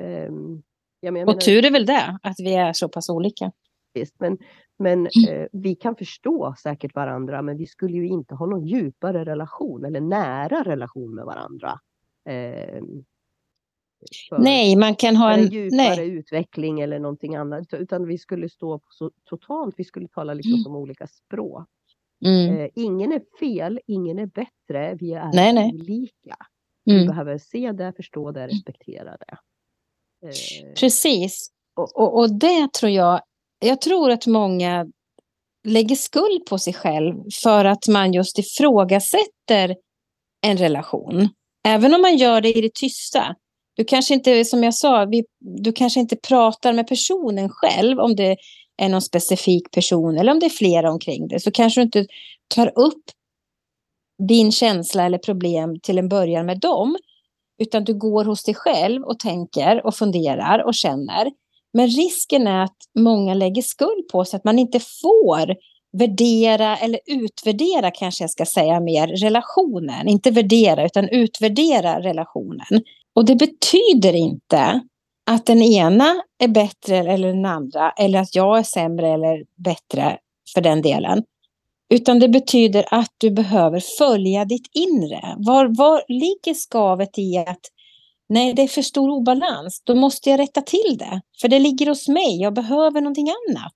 ehm, 0.00 0.62
ja, 1.00 1.10
men 1.10 1.22
Och 1.22 1.26
menar, 1.28 1.40
tur 1.40 1.64
är 1.64 1.70
väl 1.70 1.86
det, 1.86 2.18
att 2.22 2.40
vi 2.40 2.54
är 2.54 2.72
så 2.72 2.88
pass 2.88 3.08
olika. 3.08 3.52
visst, 3.94 4.14
men, 4.20 4.38
men 4.78 4.98
Mm. 4.98 5.42
eh, 5.42 5.46
vi 5.52 5.74
kan 5.74 5.96
förstå 5.96 6.54
säkert 6.62 6.94
varandra 6.94 7.42
men 7.42 7.56
vi 7.56 7.66
skulle 7.66 7.92
ju 7.96 8.06
inte 8.08 8.34
ha 8.34 8.46
någon 8.46 8.66
djupare 8.66 9.24
relation 9.24 9.84
eller 9.84 10.00
nära 10.00 10.62
relation 10.64 11.14
med 11.14 11.24
varandra. 11.24 11.80
För- 14.28 14.38
Nej, 14.38 14.76
man 14.76 14.94
kan 14.94 15.16
ha 15.16 15.32
en... 15.32 15.40
en 15.40 15.46
djupare 15.52 15.76
Nej. 15.96 16.08
utveckling 16.10 16.80
eller 16.80 16.98
någonting 16.98 17.36
annat. 17.36 17.74
Utan 17.74 18.06
vi 18.06 18.18
skulle 18.18 18.48
stå 18.48 18.78
på 18.78 18.86
så 18.90 19.10
totalt, 19.24 19.74
vi 19.78 19.84
skulle 19.84 20.08
tala 20.08 20.34
liksom 20.34 20.52
Mm. 20.52 20.62
som 20.62 20.76
olika 20.76 21.06
språk. 21.06 21.68
Mm. 22.24 22.56
Eh, 22.58 22.68
ingen 22.74 23.12
är 23.12 23.22
fel, 23.40 23.80
ingen 23.86 24.18
är 24.18 24.26
bättre, 24.26 24.94
vi 25.00 25.12
är 25.12 25.30
Nej, 25.34 25.52
nej. 25.54 25.70
olika. 25.74 26.36
Vi 26.84 26.94
Mm. 26.94 27.06
behöver 27.06 27.38
se 27.38 27.72
det, 27.72 27.92
förstå 27.96 28.30
det, 28.32 28.46
respektera 28.46 29.16
det. 29.16 29.36
Eh, 30.26 30.74
Precis. 30.80 31.48
Och, 31.76 31.96
och, 31.96 32.18
och 32.18 32.38
det 32.38 32.72
tror 32.72 32.92
jag... 32.92 33.20
Jag 33.60 33.80
tror 33.80 34.10
att 34.10 34.26
många 34.26 34.86
lägger 35.68 35.96
skuld 35.96 36.46
på 36.46 36.58
sig 36.58 36.72
själv 36.72 37.14
för 37.42 37.64
att 37.64 37.88
man 37.88 38.12
just 38.12 38.38
ifrågasätter 38.38 39.76
en 40.46 40.56
relation. 40.56 41.28
Även 41.66 41.94
om 41.94 42.02
man 42.02 42.16
gör 42.16 42.40
det 42.40 42.52
i 42.58 42.60
det 42.60 42.74
tysta. 42.74 43.34
Du 43.76 43.84
kanske 43.84 44.14
inte, 44.14 44.44
som 44.44 44.64
jag 44.64 44.74
sa, 44.74 45.04
vi, 45.04 45.24
du 45.38 45.72
kanske 45.72 46.00
inte 46.00 46.16
pratar 46.16 46.72
med 46.72 46.86
personen 46.86 47.48
själv 47.48 47.98
om 47.98 48.16
det 48.16 48.36
är 48.82 48.88
någon 48.88 49.02
specifik 49.02 49.70
person 49.70 50.18
eller 50.18 50.32
om 50.32 50.40
det 50.40 50.46
är 50.46 50.50
flera 50.50 50.90
omkring 50.90 51.28
dig. 51.28 51.40
Så 51.40 51.50
kanske 51.50 51.80
du 51.80 51.84
inte 51.84 52.06
tar 52.48 52.78
upp 52.78 53.02
din 54.28 54.52
känsla 54.52 55.04
eller 55.04 55.18
problem 55.18 55.80
till 55.80 55.98
en 55.98 56.08
början 56.08 56.46
med 56.46 56.60
dem. 56.60 56.96
Utan 57.58 57.84
du 57.84 57.94
går 57.94 58.24
hos 58.24 58.44
dig 58.44 58.54
själv 58.54 59.02
och 59.02 59.18
tänker 59.18 59.86
och 59.86 59.94
funderar 59.94 60.66
och 60.66 60.74
känner. 60.74 61.30
Men 61.72 61.88
risken 61.88 62.46
är 62.46 62.64
att 62.64 62.76
många 62.98 63.34
lägger 63.34 63.62
skuld 63.62 64.08
på 64.12 64.24
sig 64.24 64.36
att 64.36 64.44
man 64.44 64.58
inte 64.58 64.80
får 64.80 65.56
värdera 65.92 66.76
eller 66.76 67.00
utvärdera 67.06 67.90
kanske 67.90 68.24
jag 68.24 68.30
ska 68.30 68.46
säga 68.46 68.80
mer 68.80 69.06
relationen. 69.06 70.08
Inte 70.08 70.30
värdera 70.30 70.86
utan 70.86 71.08
utvärdera 71.08 72.00
relationen. 72.00 72.82
Och 73.14 73.24
det 73.24 73.34
betyder 73.34 74.14
inte 74.14 74.80
att 75.30 75.46
den 75.46 75.62
ena 75.62 76.22
är 76.38 76.48
bättre 76.48 76.96
eller 76.96 77.28
den 77.28 77.44
andra 77.44 77.90
eller 77.90 78.18
att 78.18 78.34
jag 78.34 78.58
är 78.58 78.62
sämre 78.62 79.08
eller 79.08 79.44
bättre 79.56 80.18
för 80.54 80.60
den 80.60 80.82
delen. 80.82 81.22
Utan 81.90 82.18
det 82.18 82.28
betyder 82.28 82.84
att 82.90 83.12
du 83.18 83.30
behöver 83.30 83.80
följa 83.98 84.44
ditt 84.44 84.70
inre. 84.72 85.34
Var, 85.38 85.66
var 85.78 86.02
ligger 86.08 86.54
skavet 86.54 87.18
i 87.18 87.36
att 87.36 87.60
nej, 88.28 88.54
det 88.54 88.62
är 88.62 88.68
för 88.68 88.82
stor 88.82 89.10
obalans. 89.10 89.82
Då 89.84 89.94
måste 89.94 90.30
jag 90.30 90.40
rätta 90.40 90.62
till 90.62 90.96
det. 90.98 91.20
För 91.40 91.48
det 91.48 91.58
ligger 91.58 91.86
hos 91.86 92.08
mig. 92.08 92.40
Jag 92.40 92.54
behöver 92.54 93.00
någonting 93.00 93.28
annat. 93.28 93.74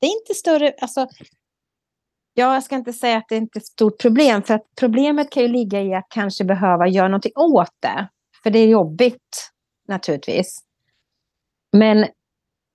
Det 0.00 0.06
är 0.06 0.10
inte 0.10 0.34
större, 0.34 0.74
alltså. 0.80 1.06
Ja, 2.34 2.54
jag 2.54 2.64
ska 2.64 2.76
inte 2.76 2.92
säga 2.92 3.16
att 3.16 3.28
det 3.28 3.34
är 3.34 3.40
inte 3.40 3.58
är 3.58 3.60
ett 3.60 3.66
stort 3.66 4.00
problem. 4.00 4.42
För 4.42 4.54
att 4.54 4.66
problemet 4.80 5.30
kan 5.30 5.42
ju 5.42 5.48
ligga 5.48 5.82
i 5.82 5.94
att 5.94 6.06
kanske 6.10 6.44
behöva 6.44 6.88
göra 6.88 7.08
någonting 7.08 7.32
åt 7.36 7.74
det. 7.80 8.08
För 8.42 8.50
det 8.50 8.58
är 8.58 8.66
jobbigt, 8.66 9.50
naturligtvis. 9.88 10.60
Men 11.72 12.06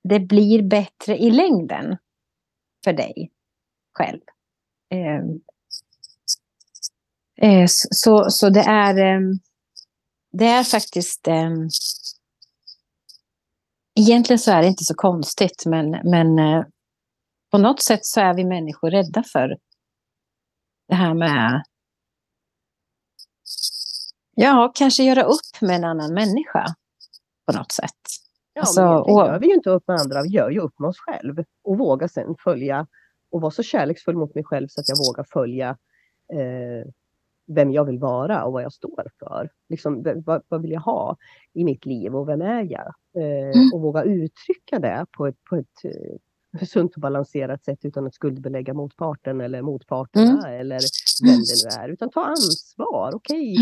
det 0.03 0.19
blir 0.19 0.61
bättre 0.61 1.17
i 1.17 1.31
längden 1.31 1.97
för 2.83 2.93
dig 2.93 3.31
själv. 3.93 4.19
Eh, 4.93 5.21
eh, 7.41 7.65
så, 7.91 8.29
så 8.29 8.49
det 8.49 8.61
är 8.61 8.97
eh, 8.97 9.21
det 10.31 10.45
är 10.45 10.63
faktiskt 10.63 11.27
eh, 11.27 11.51
egentligen 13.99 14.39
så 14.39 14.51
är 14.51 14.61
det 14.61 14.67
inte 14.67 14.83
så 14.83 14.93
konstigt 14.95 15.63
men, 15.65 15.89
men 15.89 16.39
eh, 16.39 16.65
på 17.51 17.57
något 17.57 17.81
sätt 17.81 18.05
så 18.05 18.21
är 18.21 18.33
vi 18.33 18.45
människor 18.45 18.91
rädda 18.91 19.23
för 19.23 19.57
det 20.87 20.95
här 20.95 21.13
med 21.13 21.63
ja, 24.35 24.71
kanske 24.75 25.03
göra 25.03 25.23
upp 25.23 25.61
med 25.61 25.75
en 25.75 25.83
annan 25.83 26.13
människa 26.13 26.65
på 27.45 27.57
något 27.57 27.71
sätt. 27.71 27.89
Ja, 28.53 28.61
Alltså, 28.61 28.81
men 28.81 28.89
och- 28.97 29.09
gör 29.27 29.39
vi 29.39 29.47
ju 29.47 29.53
inte 29.53 29.69
upp 29.69 29.87
med 29.87 29.97
andra, 29.99 30.21
vi 30.21 30.29
gör 30.29 30.49
ju 30.49 30.59
upp 30.59 30.79
med 30.79 30.89
oss 30.89 30.97
själv. 30.99 31.43
Och 31.63 31.77
våga 31.77 32.07
sen 32.07 32.35
följa 32.43 32.87
och 33.33 33.41
vara 33.41 33.51
så 33.51 33.63
kärleksfull 33.63 34.15
mot 34.15 34.35
mig 34.35 34.43
själv 34.43 34.67
så 34.67 34.81
att 34.81 34.89
jag 34.89 34.97
vågar 35.07 35.25
följa 35.33 35.69
eh, 36.33 36.87
vem 37.47 37.71
jag 37.71 37.85
vill 37.85 37.99
vara 37.99 38.43
och 38.45 38.53
vad 38.53 38.63
jag 38.63 38.73
står 38.73 39.07
för. 39.19 39.49
Liksom, 39.69 40.03
vad, 40.25 40.41
vad 40.47 40.61
vill 40.61 40.71
jag 40.71 40.81
ha 40.81 41.17
i 41.53 41.63
mitt 41.63 41.85
liv 41.85 42.15
och 42.15 42.29
vem 42.29 42.41
är 42.41 42.71
jag? 42.71 42.93
Eh, 43.17 43.33
Mm. 43.43 43.73
Och 43.73 43.81
våga 43.81 44.03
uttrycka 44.03 44.79
det 44.79 45.05
på 45.17 45.27
ett, 45.27 45.43
på 45.49 45.55
ett 45.55 45.85
eh, 45.85 46.65
sunt 46.65 46.95
och 46.95 47.01
balanserat 47.01 47.63
sätt 47.65 47.85
utan 47.85 48.07
att 48.07 48.13
skuldbelägga 48.13 48.73
motparten 48.73 49.41
eller 49.41 49.61
motparterna 49.61 50.49
eller 50.49 50.79
vem 51.23 51.39
det 51.39 51.79
nu 51.79 51.83
är. 51.83 51.89
Utan 51.89 52.09
ta 52.09 52.25
ansvar. 52.25 53.15
Okej, 53.15 53.55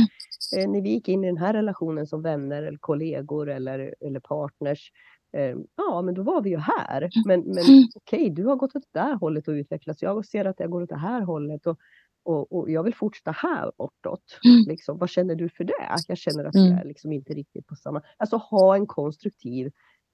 eh, 0.57 0.69
när 0.69 0.81
vi 0.81 0.89
gick 0.89 1.07
in 1.07 1.23
i 1.23 1.27
den 1.27 1.37
här 1.37 1.53
relationen 1.53 2.07
som 2.07 2.21
vänner 2.21 2.63
eller 2.63 2.77
kollegor 2.77 3.49
eller, 3.49 3.95
eller 3.99 4.19
partners. 4.19 4.91
Eh, 5.33 5.55
ja, 5.75 6.01
men 6.01 6.13
då 6.13 6.23
var 6.23 6.41
vi 6.41 6.49
ju 6.49 6.57
här. 6.57 7.09
Men, 7.25 7.39
men 7.41 7.57
Mm. 7.65 7.83
okej, 7.95 8.29
du 8.29 8.45
har 8.45 8.55
gått 8.55 8.75
åt 8.75 8.83
det 8.93 8.99
där 8.99 9.13
hållet 9.15 9.47
och 9.47 9.51
utvecklats. 9.51 10.01
Jag 10.01 10.25
ser 10.25 10.45
att 10.45 10.59
jag 10.59 10.69
går 10.69 10.81
åt 10.81 10.89
det 10.89 10.97
här 10.97 11.21
hållet. 11.21 11.67
Och, 11.67 11.77
och, 12.23 12.51
och 12.53 12.69
jag 12.71 12.83
vill 12.83 12.95
fortsätta 12.95 13.31
här 13.31 13.71
bortåt. 13.77 14.39
Mm. 14.45 14.63
Liksom, 14.67 14.97
vad 14.97 15.09
känner 15.09 15.35
du 15.35 15.49
för 15.49 15.63
det? 15.63 15.73
Jag 16.07 16.17
känner 16.17 16.45
att 16.45 16.55
Mm. 16.55 16.67
vi 16.69 16.81
är 16.81 16.85
liksom 16.85 17.11
inte 17.11 17.33
riktigt 17.33 17.67
på 17.67 17.75
samma... 17.75 18.01
Alltså 18.17 18.37
ha 18.37 18.75
en 18.75 18.87
konstruktiv 18.87 19.71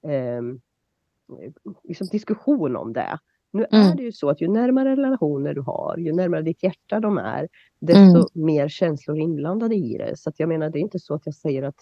ehm, 0.08 0.60
liksom 1.84 2.08
diskussion 2.08 2.76
om 2.76 2.94
det. 2.94 3.20
Nu 3.52 3.64
är 3.72 3.84
Mm. 3.86 3.96
det 3.98 4.04
ju 4.04 4.12
så 4.12 4.30
att 4.30 4.42
ju 4.42 4.48
närmare 4.48 4.96
relationer 4.96 5.54
du 5.54 5.62
har, 5.62 5.98
ju 5.98 6.14
närmare 6.14 6.42
ditt 6.42 6.64
hjärta 6.64 7.00
de 7.00 7.18
är, 7.18 7.48
desto 7.80 8.02
Mm. 8.18 8.26
mer 8.34 8.68
känslor 8.70 9.18
inblandade 9.18 9.76
i 9.76 9.98
det. 9.98 10.18
Så 10.18 10.32
jag 10.38 10.50
menar, 10.50 10.70
det 10.70 10.80
är 10.80 10.82
inte 10.82 11.00
så 11.00 11.14
att 11.14 11.26
jag 11.26 11.36
säger 11.36 11.64
att 11.64 11.80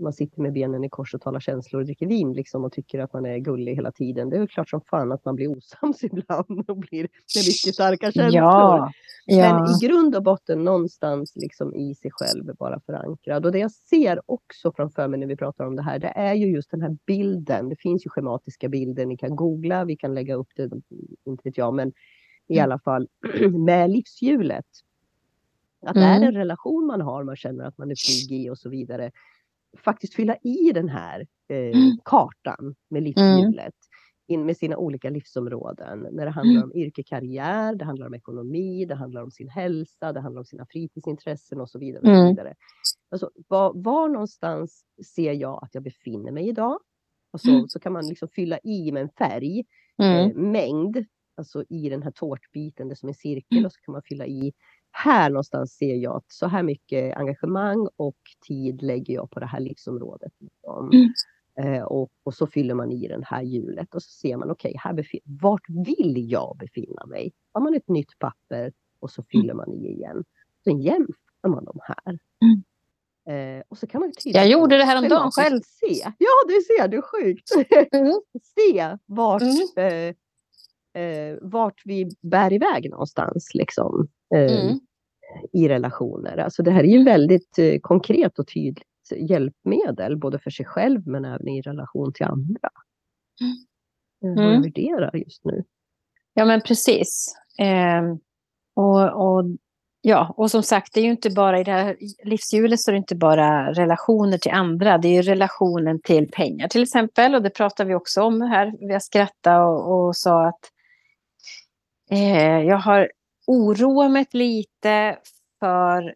man 0.00 0.12
sitter 0.12 0.42
med 0.42 0.52
benen 0.52 0.84
i 0.84 0.88
kors 0.88 1.14
och 1.14 1.20
talar 1.20 1.40
känslor 1.40 1.80
och 1.80 1.86
dricker 1.86 2.06
vin 2.06 2.32
liksom 2.32 2.64
och 2.64 2.72
tycker 2.72 2.98
att 2.98 3.12
man 3.12 3.26
är 3.26 3.38
gullig 3.38 3.74
hela 3.74 3.92
tiden. 3.92 4.30
Det 4.30 4.36
är 4.36 4.46
klart 4.46 4.68
som 4.70 4.80
fan 4.80 5.12
att 5.12 5.24
man 5.24 5.34
blir 5.36 5.56
osams 5.56 6.04
ibland 6.04 6.64
och 6.70 6.76
blir 6.76 7.00
med 7.02 7.44
mycket 7.46 7.74
starka 7.74 8.12
känslor. 8.12 8.32
Ja, 8.42 8.92
Men 9.26 9.38
ja. 9.38 9.76
i 9.76 9.86
grund 9.86 10.16
och 10.16 10.22
botten 10.22 10.64
någonstans 10.64 11.36
liksom 11.36 11.74
i 11.74 11.94
sig 11.94 12.10
själv 12.10 12.54
bara 12.58 12.80
förankrad. 12.80 13.46
Och 13.46 13.52
det 13.52 13.58
jag 13.58 13.72
ser 13.72 14.20
också 14.26 14.72
framför 14.72 15.08
mig 15.08 15.20
när 15.20 15.26
vi 15.26 15.36
pratar 15.36 15.64
om 15.66 15.76
det 15.76 15.82
här, 15.82 15.98
det 15.98 16.08
är 16.16 16.34
ju 16.34 16.46
just 16.46 16.70
den 16.70 16.82
här 16.82 16.96
bilden. 17.06 17.68
Det 17.68 17.76
finns 17.76 18.06
ju 18.06 18.10
schematiska 18.10 18.68
bilder, 18.68 19.06
ni 19.06 19.16
kan 19.16 19.36
googla, 19.36 19.84
vi 19.84 19.96
kan 19.96 20.14
lägga 20.14 20.34
upp 20.34 20.48
det, 20.56 20.70
inte 21.24 21.40
vet 21.44 21.58
jag, 21.58 21.74
men 21.74 21.92
i 22.48 22.58
Mm. 22.58 22.64
alla 22.64 22.78
fall 22.78 23.08
med 23.66 23.90
livshjulet. 23.90 24.66
Att 25.86 25.96
Mm. 25.96 26.08
är 26.08 26.20
det 26.20 26.26
en 26.26 26.34
relation 26.34 26.86
man 26.86 27.00
har, 27.00 27.24
man 27.24 27.36
känner 27.36 27.64
att 27.64 27.78
man 27.78 27.90
är 27.90 27.94
trygg 27.94 28.40
i 28.46 28.50
och 28.50 28.58
så 28.58 28.68
vidare, 28.68 29.10
faktiskt 29.78 30.14
fylla 30.14 30.36
i 30.42 30.72
den 30.74 30.88
här 30.88 31.20
eh, 31.48 31.56
Mm. 31.56 31.98
kartan 32.04 32.74
med 32.90 33.02
livshjulet. 33.02 33.74
in 34.26 34.46
med 34.46 34.56
sina 34.56 34.76
olika 34.76 35.10
livsområden. 35.10 36.06
När 36.12 36.24
det 36.24 36.30
handlar 36.30 36.60
om 36.64 36.72
yrkekarriär, 36.74 37.74
det 37.74 37.84
handlar 37.84 38.06
om 38.06 38.14
ekonomi, 38.14 38.84
det 38.84 38.94
handlar 38.94 39.22
om 39.22 39.30
sin 39.30 39.48
hälsa, 39.48 40.12
det 40.12 40.20
handlar 40.20 40.40
om 40.40 40.44
sina 40.44 40.66
fritidsintressen 40.66 41.60
och 41.60 41.70
så 41.70 41.78
vidare. 41.78 42.00
Och 42.00 42.06
så, 42.06 42.12
Mm. 42.14 42.28
vidare. 42.28 42.54
Alltså, 43.10 43.30
var, 43.48 43.72
var 43.74 44.08
någonstans 44.08 44.84
ser 45.16 45.32
jag 45.32 45.64
att 45.64 45.74
jag 45.74 45.82
befinner 45.82 46.32
mig 46.32 46.48
idag? 46.48 46.78
Och 47.32 47.40
så, 47.40 47.50
Mm. 47.50 47.68
så 47.68 47.78
kan 47.80 47.92
man 47.92 48.06
liksom 48.08 48.28
fylla 48.28 48.58
i 48.64 48.92
med 48.92 49.02
en 49.02 49.10
färg, 49.18 49.64
Mm. 50.02 50.30
eh, 50.30 50.36
mängd, 50.36 51.04
alltså 51.36 51.64
i 51.68 51.88
den 51.88 52.02
här 52.02 52.10
tårtbiten, 52.10 52.88
det 52.88 52.92
är 52.92 52.96
som 52.96 53.08
en 53.08 53.14
cirkel 53.14 53.66
och 53.66 53.72
så 53.72 53.80
kan 53.80 53.92
man 53.92 54.02
fylla 54.02 54.26
i. 54.26 54.52
Här 54.92 55.30
någonstans 55.30 55.72
ser 55.76 55.94
jag 55.94 56.16
att 56.16 56.32
så 56.32 56.46
här 56.46 56.62
mycket 56.62 57.16
engagemang 57.16 57.88
och 57.96 58.16
tid 58.46 58.82
lägger 58.82 59.14
jag 59.14 59.30
på 59.30 59.40
det 59.40 59.46
här 59.46 59.60
livsområdet. 59.60 60.32
Liksom. 60.38 60.90
Mm. 60.92 61.12
Eh, 61.74 61.82
och, 61.82 62.10
och 62.22 62.34
så 62.34 62.46
fyller 62.46 62.74
man 62.74 62.92
i 62.92 63.08
det 63.08 63.22
här 63.24 63.42
hjulet 63.42 63.94
och 63.94 64.02
så 64.02 64.10
ser 64.10 64.36
man 64.36 64.50
okej, 64.50 64.74
här 64.78 64.92
befin- 64.92 65.20
vart 65.24 65.68
vill 65.68 66.30
jag 66.30 66.56
befinna 66.58 67.06
mig? 67.06 67.32
Har 67.52 67.60
man 67.60 67.74
ett 67.74 67.88
nytt 67.88 68.18
papper 68.18 68.72
och 69.00 69.10
så 69.10 69.22
fyller 69.22 69.54
man 69.54 69.72
i 69.72 69.86
igen. 69.92 70.24
Sen 70.64 70.80
jämför 70.80 71.48
man 71.48 71.64
de 71.64 71.78
här. 71.82 72.18
Mm. 72.44 72.62
Eh, 73.58 73.62
och 73.68 73.78
så 73.78 73.86
kan 73.86 74.00
man 74.00 74.12
Jag 74.24 74.48
gjorde 74.48 74.76
det 74.76 74.84
häromdagen 74.84 75.30
själv. 75.30 75.60
Se. 75.62 76.12
Ja, 76.18 76.28
du 76.48 76.54
ser, 76.54 76.88
det 76.88 76.96
är 76.96 77.02
sjukt. 77.02 77.50
Mm. 77.94 78.12
se 78.42 78.96
vart, 79.06 79.42
Mm. 79.76 80.08
eh, 80.08 80.14
eh, 80.94 81.38
vart 81.42 81.82
vi 81.84 82.10
bär 82.20 82.52
iväg 82.52 82.90
någonstans 82.90 83.50
liksom, 83.54 84.08
eh, 84.34 84.62
Mm. 84.64 84.80
i 85.52 85.68
relationer. 85.68 86.36
Alltså 86.36 86.62
det 86.62 86.70
här 86.70 86.84
är 86.84 86.98
ju 86.98 87.04
väldigt 87.04 87.58
eh, 87.58 87.78
konkret 87.80 88.38
och 88.38 88.46
tydligt 88.54 88.84
hjälpmedel 89.16 90.16
både 90.16 90.38
för 90.38 90.50
sig 90.50 90.66
själv 90.66 91.06
men 91.06 91.24
även 91.24 91.48
i 91.48 91.60
relation 91.62 92.12
till 92.12 92.26
andra. 92.26 92.68
Eh, 94.24 94.28
Vad 94.36 94.44
jag 94.44 94.50
Mm. 94.50 94.62
värderar 94.62 95.16
just 95.16 95.44
nu. 95.44 95.64
Ja, 96.34 96.44
men 96.44 96.60
precis. 96.60 97.34
Ehm, 97.58 98.18
och, 98.74 99.02
och, 99.36 99.44
ja, 100.00 100.34
och 100.36 100.50
som 100.50 100.62
sagt, 100.62 100.94
det 100.94 101.00
är 101.00 101.04
ju 101.04 101.10
inte 101.10 101.30
bara 101.30 101.60
i 101.60 101.64
det 101.64 101.70
här 101.72 101.96
livshjulet 102.24 102.80
så 102.80 102.90
är 102.90 102.92
det 102.92 102.98
inte 102.98 103.16
bara 103.16 103.72
relationer 103.72 104.38
till 104.38 104.52
andra. 104.52 104.98
Det 104.98 105.08
är 105.08 105.12
ju 105.12 105.22
relationen 105.22 106.00
till 106.00 106.28
pengar 106.28 106.68
till 106.68 106.82
exempel. 106.82 107.34
Och 107.34 107.42
det 107.42 107.50
pratar 107.50 107.84
vi 107.84 107.94
också 107.94 108.22
om 108.22 108.40
här. 108.40 108.74
Vi 108.80 108.92
har 108.92 109.00
skrattat 109.00 109.58
och, 109.66 110.06
och 110.06 110.16
sa 110.16 110.46
att 110.48 110.60
eh, 112.10 112.60
jag 112.60 112.78
har 112.78 113.10
oroat 113.46 114.10
mig 114.10 114.26
lite 114.32 115.18
för 115.60 116.14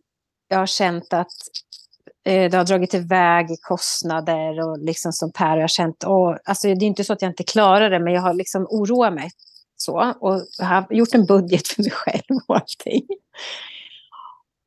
jag 0.49 0.59
har 0.59 0.67
känt 0.67 1.13
att 1.13 1.33
eh, 2.25 2.51
det 2.51 2.57
har 2.57 2.65
dragit 2.65 2.95
iväg 2.95 3.51
i 3.51 3.57
kostnader 3.57 4.69
och 4.69 4.79
liksom 4.79 5.13
sånt 5.13 5.37
här. 5.37 5.51
Och 5.51 5.57
jag 5.57 5.63
har 5.63 5.69
känt, 5.69 6.05
åh, 6.07 6.37
alltså 6.45 6.69
det 6.69 6.85
är 6.85 6.87
inte 6.87 7.05
så 7.05 7.13
att 7.13 7.23
jag 7.23 7.31
inte 7.31 7.45
klarar 7.45 7.91
det, 7.91 8.01
men 8.01 8.13
jag 8.13 8.23
har 8.23 8.35
liksom 8.35 8.67
oroat 8.71 9.15
mig 9.15 9.31
så. 9.77 10.15
Och 10.21 10.41
jag 10.59 10.67
har 10.67 10.87
gjort 10.91 11.15
en 11.15 11.27
budget 11.27 11.69
för 11.69 11.83
mig 11.83 11.91
själv 11.91 12.39
och 12.49 12.57
allting. 12.57 13.07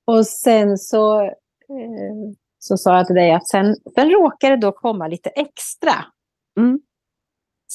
Och 0.06 0.28
sen 0.28 0.78
så, 0.78 1.22
eh, 1.22 2.34
så 2.60 2.78
sa 2.78 2.98
jag 2.98 3.08
till 3.08 3.16
dig 3.16 3.32
att 3.32 3.48
sen, 3.48 3.76
sen 3.96 4.10
råkar 4.10 4.50
det 4.50 4.58
då 4.58 4.72
komma 4.72 5.08
lite 5.08 5.30
extra. 5.30 5.94
Mm. 6.60 6.80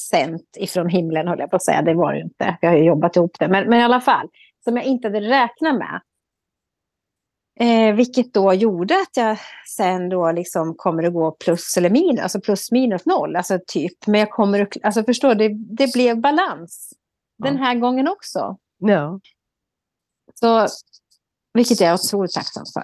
Sänt 0.09 0.57
ifrån 0.57 0.89
himlen, 0.89 1.27
höll 1.27 1.39
jag 1.39 1.49
på 1.49 1.55
att 1.55 1.63
säga. 1.63 1.81
Det 1.81 1.93
var 1.93 2.11
det 2.11 2.17
ju 2.17 2.23
inte. 2.23 2.57
Jag 2.61 2.69
har 2.69 2.77
ju 2.77 2.83
jobbat 2.83 3.15
ihop 3.15 3.39
det. 3.39 3.47
Men, 3.47 3.69
men 3.69 3.79
i 3.79 3.83
alla 3.83 4.01
fall, 4.01 4.29
som 4.63 4.77
jag 4.77 4.85
inte 4.85 5.07
hade 5.07 5.21
räknat 5.21 5.75
med. 5.75 6.01
Eh, 7.59 7.95
vilket 7.95 8.33
då 8.33 8.53
gjorde 8.53 8.93
att 8.93 9.17
jag 9.17 9.37
sen 9.67 10.09
då 10.09 10.31
liksom 10.31 10.75
kommer 10.75 11.03
att 11.03 11.13
gå 11.13 11.31
plus 11.31 11.77
eller 11.77 11.89
minus, 11.89 12.21
alltså 12.21 12.41
plus 12.41 12.71
minus 12.71 13.05
noll, 13.05 13.35
alltså 13.35 13.59
typ. 13.67 14.07
Men 14.07 14.19
jag 14.19 14.29
kommer 14.29 14.61
att, 14.61 14.77
alltså 14.83 15.03
förstår 15.03 15.35
du, 15.35 15.49
det, 15.49 15.55
det 15.55 15.93
blev 15.93 16.21
balans 16.21 16.93
den 17.43 17.57
här 17.57 17.75
gången 17.75 18.07
också. 18.07 18.57
Ja. 18.77 19.19
Så, 20.33 20.67
vilket 21.53 21.79
jag 21.79 21.89
är 21.89 21.93
otroligt 21.93 22.33
tacksam 22.33 22.63
för. 22.73 22.83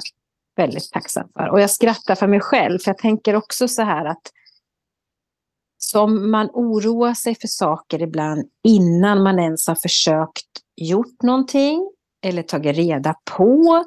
Väldigt 0.56 0.92
tacksam 0.92 1.30
för. 1.34 1.50
Och 1.50 1.62
jag 1.62 1.70
skrattar 1.70 2.16
för 2.16 2.28
mig 2.28 2.40
själv, 2.40 2.80
för 2.80 2.92
jag 2.92 2.98
tänker 2.98 3.36
också 3.36 3.68
så 3.68 3.82
här 3.82 4.06
att 4.06 4.32
som 5.90 6.32
man 6.32 6.50
oroar 6.54 7.14
sig 7.14 7.36
för 7.36 7.48
saker 7.48 8.02
ibland 8.02 8.50
innan 8.64 9.24
man 9.24 9.40
ens 9.40 9.68
har 9.68 9.76
försökt 9.76 10.48
gjort 10.76 11.22
någonting 11.24 11.92
eller 12.26 12.44
tagit 12.44 12.76
reda 12.78 13.16
på 13.38 13.86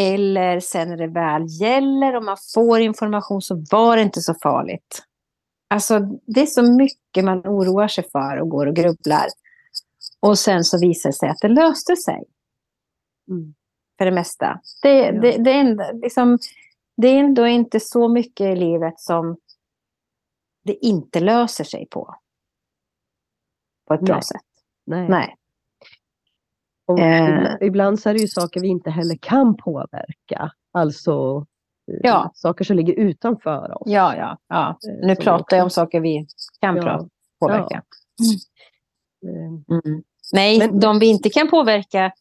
eller 0.00 0.60
sen 0.60 0.88
när 0.88 0.96
det 0.96 1.06
väl 1.06 1.42
gäller 1.60 2.16
och 2.16 2.24
man 2.24 2.36
får 2.54 2.80
information 2.80 3.42
så 3.42 3.64
var 3.70 3.96
det 3.96 4.02
inte 4.02 4.20
så 4.20 4.34
farligt. 4.42 5.02
Alltså 5.70 5.98
det 6.26 6.40
är 6.40 6.46
så 6.46 6.62
mycket 6.62 7.24
man 7.24 7.38
oroar 7.38 7.88
sig 7.88 8.04
för 8.12 8.40
och 8.40 8.48
går 8.48 8.66
och 8.66 8.76
grubblar. 8.76 9.26
Och 10.20 10.38
sen 10.38 10.64
så 10.64 10.78
visar 10.80 11.08
det 11.08 11.14
sig 11.14 11.28
att 11.28 11.38
det 11.40 11.48
löste 11.48 11.96
sig 11.96 12.24
Mm. 13.30 13.54
för 13.98 14.04
det 14.04 14.10
mesta. 14.10 14.60
Det, 14.82 14.98
Ja. 14.98 15.12
det, 15.12 15.36
det, 15.44 15.50
är 15.50 15.60
ändå, 15.60 15.84
liksom, 16.02 16.38
det 16.96 17.08
är 17.08 17.18
ändå 17.18 17.46
inte 17.46 17.80
så 17.80 18.08
mycket 18.08 18.46
i 18.46 18.56
livet 18.56 19.00
som 19.00 19.36
det 20.68 20.86
inte 20.86 21.20
löser 21.20 21.64
sig 21.64 21.86
på. 21.90 22.14
På 23.88 23.94
ett 23.94 24.00
bra 24.00 24.14
Nej. 24.14 24.22
sätt. 24.22 24.40
Nej. 24.86 25.08
Nej. 25.08 25.34
Eh. 27.00 27.66
ibland, 27.66 28.00
så 28.00 28.08
är 28.10 28.14
det 28.14 28.20
ju 28.20 28.28
saker 28.28 28.60
vi 28.60 28.68
inte 28.68 28.90
heller 28.90 29.16
kan 29.22 29.56
påverka. 29.56 30.52
Alltså 30.72 31.46
eh, 31.92 31.98
Ja. 32.02 32.30
saker 32.34 32.64
som 32.64 32.76
ligger 32.76 32.92
utanför 32.94 33.74
oss. 33.82 33.86
Ja, 33.86 34.16
ja, 34.16 34.38
ja. 34.48 34.78
Eh, 34.88 35.06
Nu 35.06 35.14
som 35.14 35.24
pratar 35.24 35.56
jag 35.56 35.64
om 35.64 35.70
saker 35.70 36.00
vi 36.00 36.26
kan 36.60 36.76
Ja. 36.76 37.08
påverka. 37.40 37.74
Eh, 37.74 37.82
Mm. 39.86 40.02
Nej, 40.32 40.58
Men- 40.58 40.80
de 40.80 40.98
vi 40.98 41.06
inte 41.06 41.30
kan 41.30 41.50
påverka, 41.50 42.12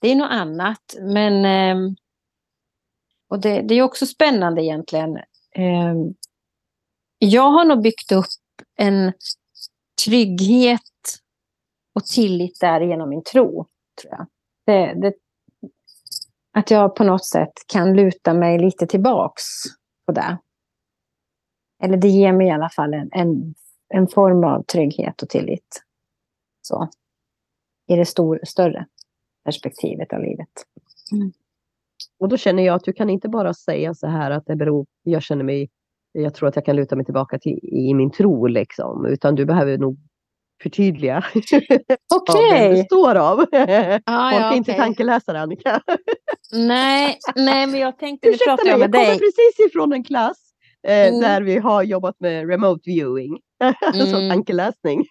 det 0.00 0.08
är 0.08 0.16
något 0.16 0.30
annat. 0.30 0.94
Men, 1.00 1.44
ehm, 1.44 1.96
och 3.28 3.40
det, 3.40 3.62
det 3.62 3.74
är 3.74 3.82
också 3.82 4.06
spännande 4.06 4.62
egentligen. 4.64 5.18
Jag 7.24 7.50
har 7.50 7.64
nog 7.64 7.82
byggt 7.82 8.12
upp 8.12 8.26
en 8.76 9.12
trygghet 10.04 10.80
och 11.94 12.04
tillit 12.04 12.60
där 12.60 12.80
genom 12.80 13.08
min 13.08 13.22
tro. 13.22 13.66
Tror 14.02 14.12
jag. 14.12 14.26
Det, 14.66 15.00
det, 15.00 15.14
att 16.52 16.70
jag 16.70 16.96
på 16.96 17.04
något 17.04 17.26
sätt 17.26 17.52
kan 17.66 17.96
luta 17.96 18.34
mig 18.34 18.58
lite 18.58 18.86
tillbaks 18.86 19.42
på 20.06 20.12
det. 20.12 20.38
Eller 21.82 21.96
det 21.96 22.08
ger 22.08 22.32
mig 22.32 22.46
i 22.46 22.50
alla 22.50 22.68
fall 22.68 22.94
en, 22.94 23.08
en, 23.12 23.54
en 23.88 24.08
form 24.08 24.44
av 24.44 24.62
trygghet 24.62 25.22
och 25.22 25.28
tillit. 25.28 25.82
Så 26.62 26.88
i 27.86 27.96
det 27.96 28.06
stor, 28.06 28.40
större 28.44 28.86
perspektivet 29.44 30.12
av 30.12 30.20
livet. 30.20 30.48
Mm. 31.12 31.32
Och 32.18 32.28
då 32.28 32.36
känner 32.36 32.62
jag 32.62 32.74
att 32.74 32.84
du 32.84 32.92
kan 32.92 33.10
inte 33.10 33.28
bara 33.28 33.54
säga 33.54 33.94
så 33.94 34.06
här 34.06 34.30
att 34.30 34.46
det 34.46 34.56
beror, 34.56 34.86
jag 35.02 35.22
känner 35.22 35.44
mig, 35.44 35.70
jag 36.18 36.34
tror 36.34 36.48
att 36.48 36.56
jag 36.56 36.64
kan 36.64 36.76
luta 36.76 36.96
mig 36.96 37.04
tillbaka 37.04 37.38
till 37.38 37.58
i 37.62 37.94
min 37.94 38.10
tro 38.10 38.46
liksom, 38.46 39.06
utan 39.06 39.34
du 39.34 39.44
behöver 39.44 39.78
nog 39.78 39.96
förtydliga 40.62 41.24
vad 42.26 42.50
den 42.50 42.70
består 42.74 43.14
av. 43.14 43.40
Ah, 43.40 43.44
Folk 44.30 44.42
ja, 44.42 44.52
är 44.52 44.56
inte 44.56 44.72
tankeläsare 44.72 45.40
Annika. 45.40 45.80
Nej, 46.52 47.18
nej, 47.36 47.66
men 47.66 47.80
jag 47.80 47.98
tänkte, 47.98 48.28
nu 48.28 48.34
Ursäkta 48.34 48.50
mig, 48.56 48.60
jag 48.64 48.72
jag 48.72 48.80
med 48.80 48.92
kommer 48.92 49.06
dig. 49.06 49.18
precis 49.18 49.66
ifrån 49.66 49.92
en 49.92 50.04
klass 50.04 50.38
eh, 50.88 51.08
Mm. 51.08 51.20
där 51.20 51.42
vi 51.42 51.58
har 51.58 51.82
jobbat 51.82 52.14
med 52.20 52.48
remote 52.48 52.80
viewing. 52.86 53.38
alltså 53.86 54.16
Mm. 54.16 54.30
tankeläsning. 54.30 55.04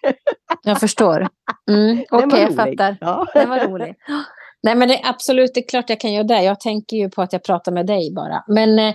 Jag 0.62 0.80
förstår. 0.80 1.28
Mm, 1.70 1.96
Den 1.96 2.04
Okej, 2.10 2.28
var 2.28 2.38
jag 2.38 2.46
rolig. 2.46 2.56
fattar. 2.78 2.96
Ja. 3.00 3.26
Det 3.34 3.46
var 3.46 3.58
roligt. 3.68 3.96
Nej, 4.62 4.74
men 4.74 4.88
det 4.88 4.94
är 4.94 5.08
absolut, 5.10 5.54
det 5.54 5.60
är 5.60 5.68
klart 5.68 5.90
jag 5.90 6.00
kan 6.00 6.12
göra 6.12 6.24
det. 6.24 6.42
Jag 6.42 6.60
tänker 6.60 6.96
ju 6.96 7.10
på 7.10 7.22
att 7.22 7.32
jag 7.32 7.44
pratar 7.44 7.72
med 7.72 7.86
dig 7.86 8.12
bara. 8.16 8.44
Men 8.48 8.78
eh, 8.78 8.94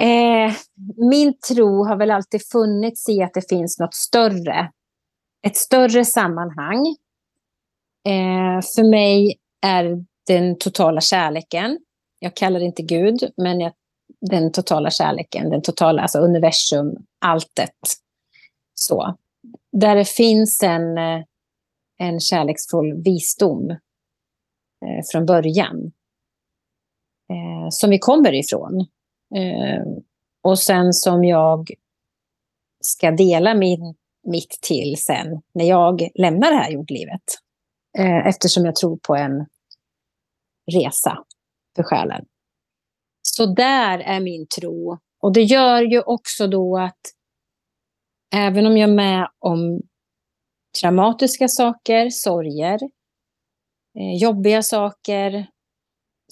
eh, 0.00 0.54
min 0.96 1.38
tro 1.48 1.84
har 1.84 1.96
väl 1.96 2.10
alltid 2.10 2.46
funnits 2.46 3.08
i 3.08 3.22
att 3.22 3.34
det 3.34 3.48
finns 3.48 3.78
något 3.78 3.94
större. 3.94 4.70
Ett 5.46 5.56
större 5.56 6.04
sammanhang. 6.04 6.86
Eh, 8.08 8.60
för 8.74 8.90
mig 8.90 9.38
är 9.66 10.04
den 10.26 10.58
totala 10.58 11.00
kärleken. 11.00 11.78
Jag 12.18 12.36
kallar 12.36 12.60
det 12.60 12.66
inte 12.66 12.82
Gud, 12.82 13.32
men 13.36 13.60
jag, 13.60 13.72
den 14.20 14.52
totala 14.52 14.90
kärleken, 14.90 15.50
den 15.50 15.62
totala, 15.62 16.02
alltså 16.02 16.18
universum, 16.18 16.96
alltet. 17.18 17.76
Så. 18.74 19.16
Där 19.72 19.96
det 19.96 20.08
finns 20.08 20.62
en, 20.62 20.98
eh, 20.98 21.24
en 21.98 22.20
kärleksfull 22.20 23.02
visdom 23.04 23.70
eh, 23.70 25.04
från 25.12 25.26
början. 25.26 25.92
Eh, 27.30 27.68
som 27.70 27.90
vi 27.90 27.98
kommer 27.98 28.32
ifrån. 28.32 28.86
Eh, 29.36 29.82
och 30.42 30.58
sen 30.58 30.92
som 30.92 31.24
jag 31.24 31.70
ska 32.80 33.10
dela 33.10 33.54
min, 33.54 33.94
mitt 34.26 34.58
till 34.62 34.96
sen 34.98 35.42
när 35.54 35.64
jag 35.64 36.08
lämnar 36.14 36.50
det 36.50 36.56
här 36.56 36.70
jordlivet. 36.70 37.22
Eh, 37.98 38.26
eftersom 38.26 38.64
jag 38.64 38.76
tror 38.76 38.96
på 38.96 39.16
en 39.16 39.46
resa 40.72 41.18
för 41.76 41.82
själen. 41.82 42.24
Så 43.22 43.46
där 43.46 43.98
är 43.98 44.20
min 44.20 44.46
tro. 44.46 44.98
Och 45.20 45.32
det 45.32 45.42
gör 45.42 45.82
ju 45.82 46.00
också 46.00 46.46
då 46.46 46.78
att 46.78 47.00
även 48.34 48.66
om 48.66 48.76
jag 48.76 48.90
är 48.90 48.94
med 48.94 49.28
om 49.38 49.80
traumatiska 50.80 51.48
saker, 51.48 52.10
sorger, 52.10 52.78
eh, 53.98 54.14
jobbiga 54.22 54.62
saker, 54.62 55.46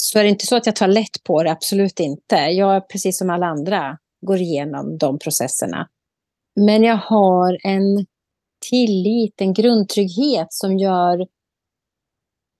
så 0.00 0.18
är 0.18 0.22
det 0.22 0.28
inte 0.28 0.46
så 0.46 0.56
att 0.56 0.66
jag 0.66 0.76
tar 0.76 0.88
lätt 0.88 1.24
på 1.24 1.42
det, 1.42 1.50
absolut 1.50 2.00
inte. 2.00 2.36
Jag, 2.36 2.88
precis 2.88 3.18
som 3.18 3.30
alla 3.30 3.46
andra, 3.46 3.98
går 4.26 4.40
igenom 4.40 4.98
de 4.98 5.18
processerna. 5.18 5.88
Men 6.60 6.82
jag 6.82 6.96
har 6.96 7.58
en 7.62 8.06
tillit, 8.70 9.40
en 9.40 9.54
grundtrygghet 9.54 10.46
som 10.50 10.78
gör 10.78 11.26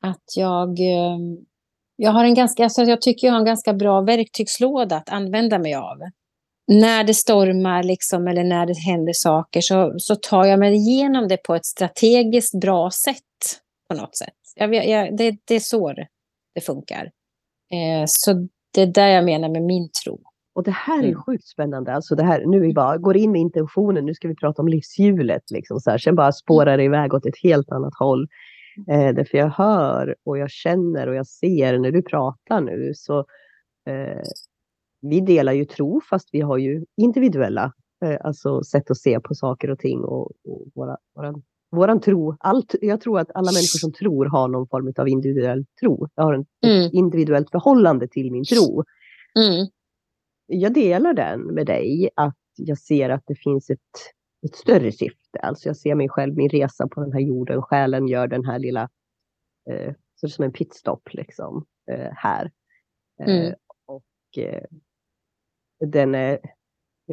att 0.03 0.37
jag... 0.37 0.68
Eh, 0.81 1.18
jag, 1.96 2.11
har 2.11 2.24
en 2.24 2.35
ganska, 2.35 2.64
alltså 2.64 2.83
jag 2.83 3.03
tycker 3.03 3.26
jag 3.26 3.35
har 3.35 3.40
en 3.40 3.46
ganska 3.46 3.72
bra 3.72 4.00
verktygslåda 4.00 4.96
att 4.96 5.09
använda 5.09 5.59
mig 5.59 5.74
av. 5.74 5.98
När 6.66 7.05
det 7.05 7.14
stormar 7.14 7.83
liksom, 7.83 8.29
eller 8.29 8.44
när 8.44 8.66
det 8.66 8.79
händer 8.79 9.12
saker 9.12 9.61
så, 9.61 9.94
så 9.98 10.16
tar 10.16 10.44
jag 10.44 10.59
mig 10.59 10.74
igenom 10.74 11.29
det 11.29 11.37
på 11.37 11.55
ett 11.55 11.66
strategiskt 11.66 12.61
bra 12.61 12.90
sätt. 12.90 13.16
på 13.88 13.96
något 13.96 14.16
sätt. 14.16 14.35
Jag, 14.55 14.74
jag, 14.74 15.16
det, 15.16 15.37
det 15.44 15.55
är 15.55 15.61
så 15.61 15.94
det 16.55 16.61
funkar. 16.61 17.11
Eh, 17.70 18.04
så 18.06 18.48
det 18.74 18.83
är 18.83 18.87
där 18.87 19.09
jag 19.09 19.24
menar 19.24 19.48
med 19.48 19.62
min 19.62 19.88
tro. 20.04 20.20
Och 20.52 20.64
det 20.64 20.70
här 20.70 20.98
är 20.98 21.09
mm. 21.09 21.22
sjukt 21.22 21.48
spännande. 21.48 21.94
Alltså 21.94 22.14
det 22.14 22.22
här, 22.22 22.46
nu 22.46 22.61
vi 22.61 22.74
bara 22.74 22.98
går 22.98 23.16
in 23.16 23.33
med 23.33 23.40
intentionen, 23.40 24.06
nu 24.06 24.14
ska 24.14 24.28
vi 24.28 24.35
prata 24.35 24.62
om 24.62 24.68
livshjulet. 24.68 25.50
Liksom 25.50 25.80
så 25.80 25.90
här. 25.90 25.98
Sen 25.98 26.14
bara 26.14 26.33
spårar 26.33 26.76
det 26.76 26.85
iväg 26.85 27.14
åt 27.14 27.26
ett 27.26 27.42
helt 27.42 27.70
annat 27.72 27.94
håll. 27.98 28.28
Eh, 28.88 29.14
därför 29.14 29.38
jag 29.38 29.50
hör 29.50 30.14
och 30.24 30.38
jag 30.38 30.50
känner 30.50 31.06
och 31.06 31.14
jag 31.14 31.26
ser 31.26 31.78
när 31.78 31.90
du 31.90 32.02
pratar 32.02 32.61
nu 32.61 32.92
så 32.94 33.18
eh, 33.87 34.22
vi 35.00 35.20
delar 35.20 35.52
ju 35.52 35.64
tro 35.64 36.00
fast 36.11 36.28
vi 36.33 36.40
har 36.40 36.59
ju 36.59 36.85
individuella 36.96 37.72
eh, 38.04 38.16
alltså 38.20 38.62
sätt 38.62 38.90
att 38.90 38.98
se 38.98 39.20
på 39.20 39.35
saker 39.35 39.70
och 39.70 39.78
ting 39.78 40.00
och, 40.00 40.30
och 40.44 40.66
våra, 40.74 40.96
våran, 41.14 41.42
våran 41.70 42.00
tro. 42.00 42.37
Allt, 42.40 42.74
jag 42.80 43.00
tror 43.00 43.18
att 43.18 43.30
alla 43.35 43.52
människor 43.52 43.78
som 43.78 43.92
tror 43.92 44.26
har 44.26 44.48
någon 44.48 44.68
form 44.68 44.92
av 44.98 45.09
individuell 45.09 45.64
tro. 45.80 46.09
Jag 46.14 46.24
har 46.24 46.35
en, 46.35 46.46
mm. 46.64 46.87
ett 46.87 46.92
individuellt 46.92 47.50
förhållande 47.50 48.09
till 48.09 48.33
min 48.33 48.44
tro. 48.44 48.85
Mm. 49.38 49.66
Jag 50.46 50.74
delar 50.74 51.14
den 51.14 51.40
med 51.40 51.66
dig 51.66 52.11
att 52.16 52.37
jag 52.56 52.78
ser 52.78 53.11
att 53.11 53.22
det 53.26 53.35
finns 53.35 53.70
ett 53.70 53.80
ett 54.42 54.54
större 54.54 54.92
syfte. 54.92 55.38
Alltså 55.38 55.68
jag 55.68 55.76
ser 55.76 55.94
mig 55.94 56.09
själv, 56.09 56.37
min 56.37 56.48
resa 56.48 56.88
på 56.88 57.00
den 57.00 57.12
här 57.12 57.20
jorden, 57.20 57.62
själen 57.62 58.09
gör 58.09 58.26
den 58.26 58.44
här 58.44 58.59
lilla, 58.59 58.88
eh, 59.70 59.92
så 60.14 60.26
det 60.26 60.28
är 60.28 60.28
som 60.28 60.44
en 60.44 60.52
pitstop 60.52 61.09
liksom, 61.12 61.66
eh, 61.90 62.11
här. 62.12 62.50
Eh, 63.20 63.37
mm. 63.37 63.54
och 63.87 64.38
eh, 64.38 64.64
den 65.87 66.14
är, 66.14 66.38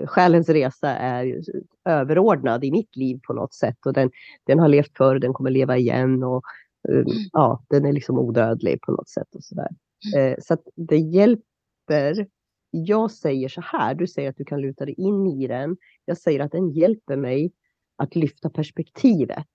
själens 0.05 0.49
resa 0.49 0.89
är 0.89 1.41
överordnad 1.85 2.63
i 2.63 2.71
mitt 2.71 2.95
liv 2.95 3.19
på 3.27 3.33
något 3.33 3.53
sätt 3.53 3.85
och 3.85 3.93
den, 3.93 4.11
den 4.45 4.59
har 4.59 4.67
levt 4.67 4.97
förr, 4.97 5.19
den 5.19 5.33
kommer 5.33 5.49
leva 5.49 5.77
igen 5.77 6.23
och 6.23 6.43
eh, 6.89 7.03
ja, 7.31 7.63
den 7.69 7.85
är 7.85 7.93
liksom 7.93 8.19
odödlig 8.19 8.81
på 8.81 8.91
något 8.91 9.09
sätt 9.09 9.35
och 9.35 9.43
sådär. 9.43 9.69
Eh, 10.17 10.35
så 10.39 10.53
att 10.53 10.61
det 10.75 10.97
hjälper 10.97 12.27
jag 12.71 13.11
säger 13.11 13.49
så 13.49 13.61
här, 13.61 13.95
du 13.95 14.07
säger 14.07 14.29
att 14.29 14.37
du 14.37 14.45
kan 14.45 14.61
luta 14.61 14.85
dig 14.85 14.95
in 14.97 15.27
i 15.27 15.47
den. 15.47 15.77
Jag 16.05 16.17
säger 16.17 16.39
att 16.39 16.51
den 16.51 16.69
hjälper 16.69 17.15
mig 17.15 17.51
att 17.95 18.15
lyfta 18.15 18.49
perspektivet 18.49 19.47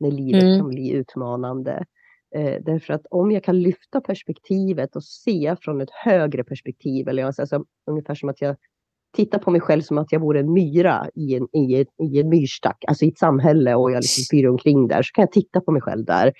när 0.00 0.10
livet 0.10 0.42
mm. 0.42 0.58
kan 0.58 0.68
bli 0.68 0.90
utmanande. 0.90 1.84
Eh, 2.34 2.62
därför 2.62 2.94
att 2.94 3.06
om 3.10 3.32
jag 3.32 3.44
kan 3.44 3.62
lyfta 3.62 4.00
perspektivet 4.00 4.96
och 4.96 5.04
se 5.04 5.56
från 5.60 5.80
ett 5.80 5.90
högre 5.90 6.44
perspektiv, 6.44 7.08
eller 7.08 7.22
jag 7.22 7.34
säger 7.34 7.46
så, 7.46 7.64
ungefär 7.86 8.14
som 8.14 8.28
att 8.28 8.40
jag 8.40 8.56
tittar 9.16 9.38
på 9.38 9.50
mig 9.50 9.60
själv 9.60 9.82
som 9.82 9.98
att 9.98 10.12
jag 10.12 10.20
vore 10.20 10.40
en 10.40 10.52
myra 10.52 11.10
i 11.14 11.34
en, 11.34 11.48
i 11.52 11.80
ett, 11.80 11.88
i 12.02 12.20
en 12.20 12.28
myrstack, 12.28 12.84
alltså 12.88 13.04
i 13.04 13.08
ett 13.08 13.18
samhälle 13.18 13.74
och 13.74 13.90
jag 13.90 13.96
liksom 13.96 14.24
fyr 14.30 14.48
omkring 14.48 14.88
där, 14.88 15.02
så 15.02 15.12
kan 15.12 15.22
jag 15.22 15.32
titta 15.32 15.60
på 15.60 15.72
mig 15.72 15.82
själv 15.82 16.04
där. 16.04 16.32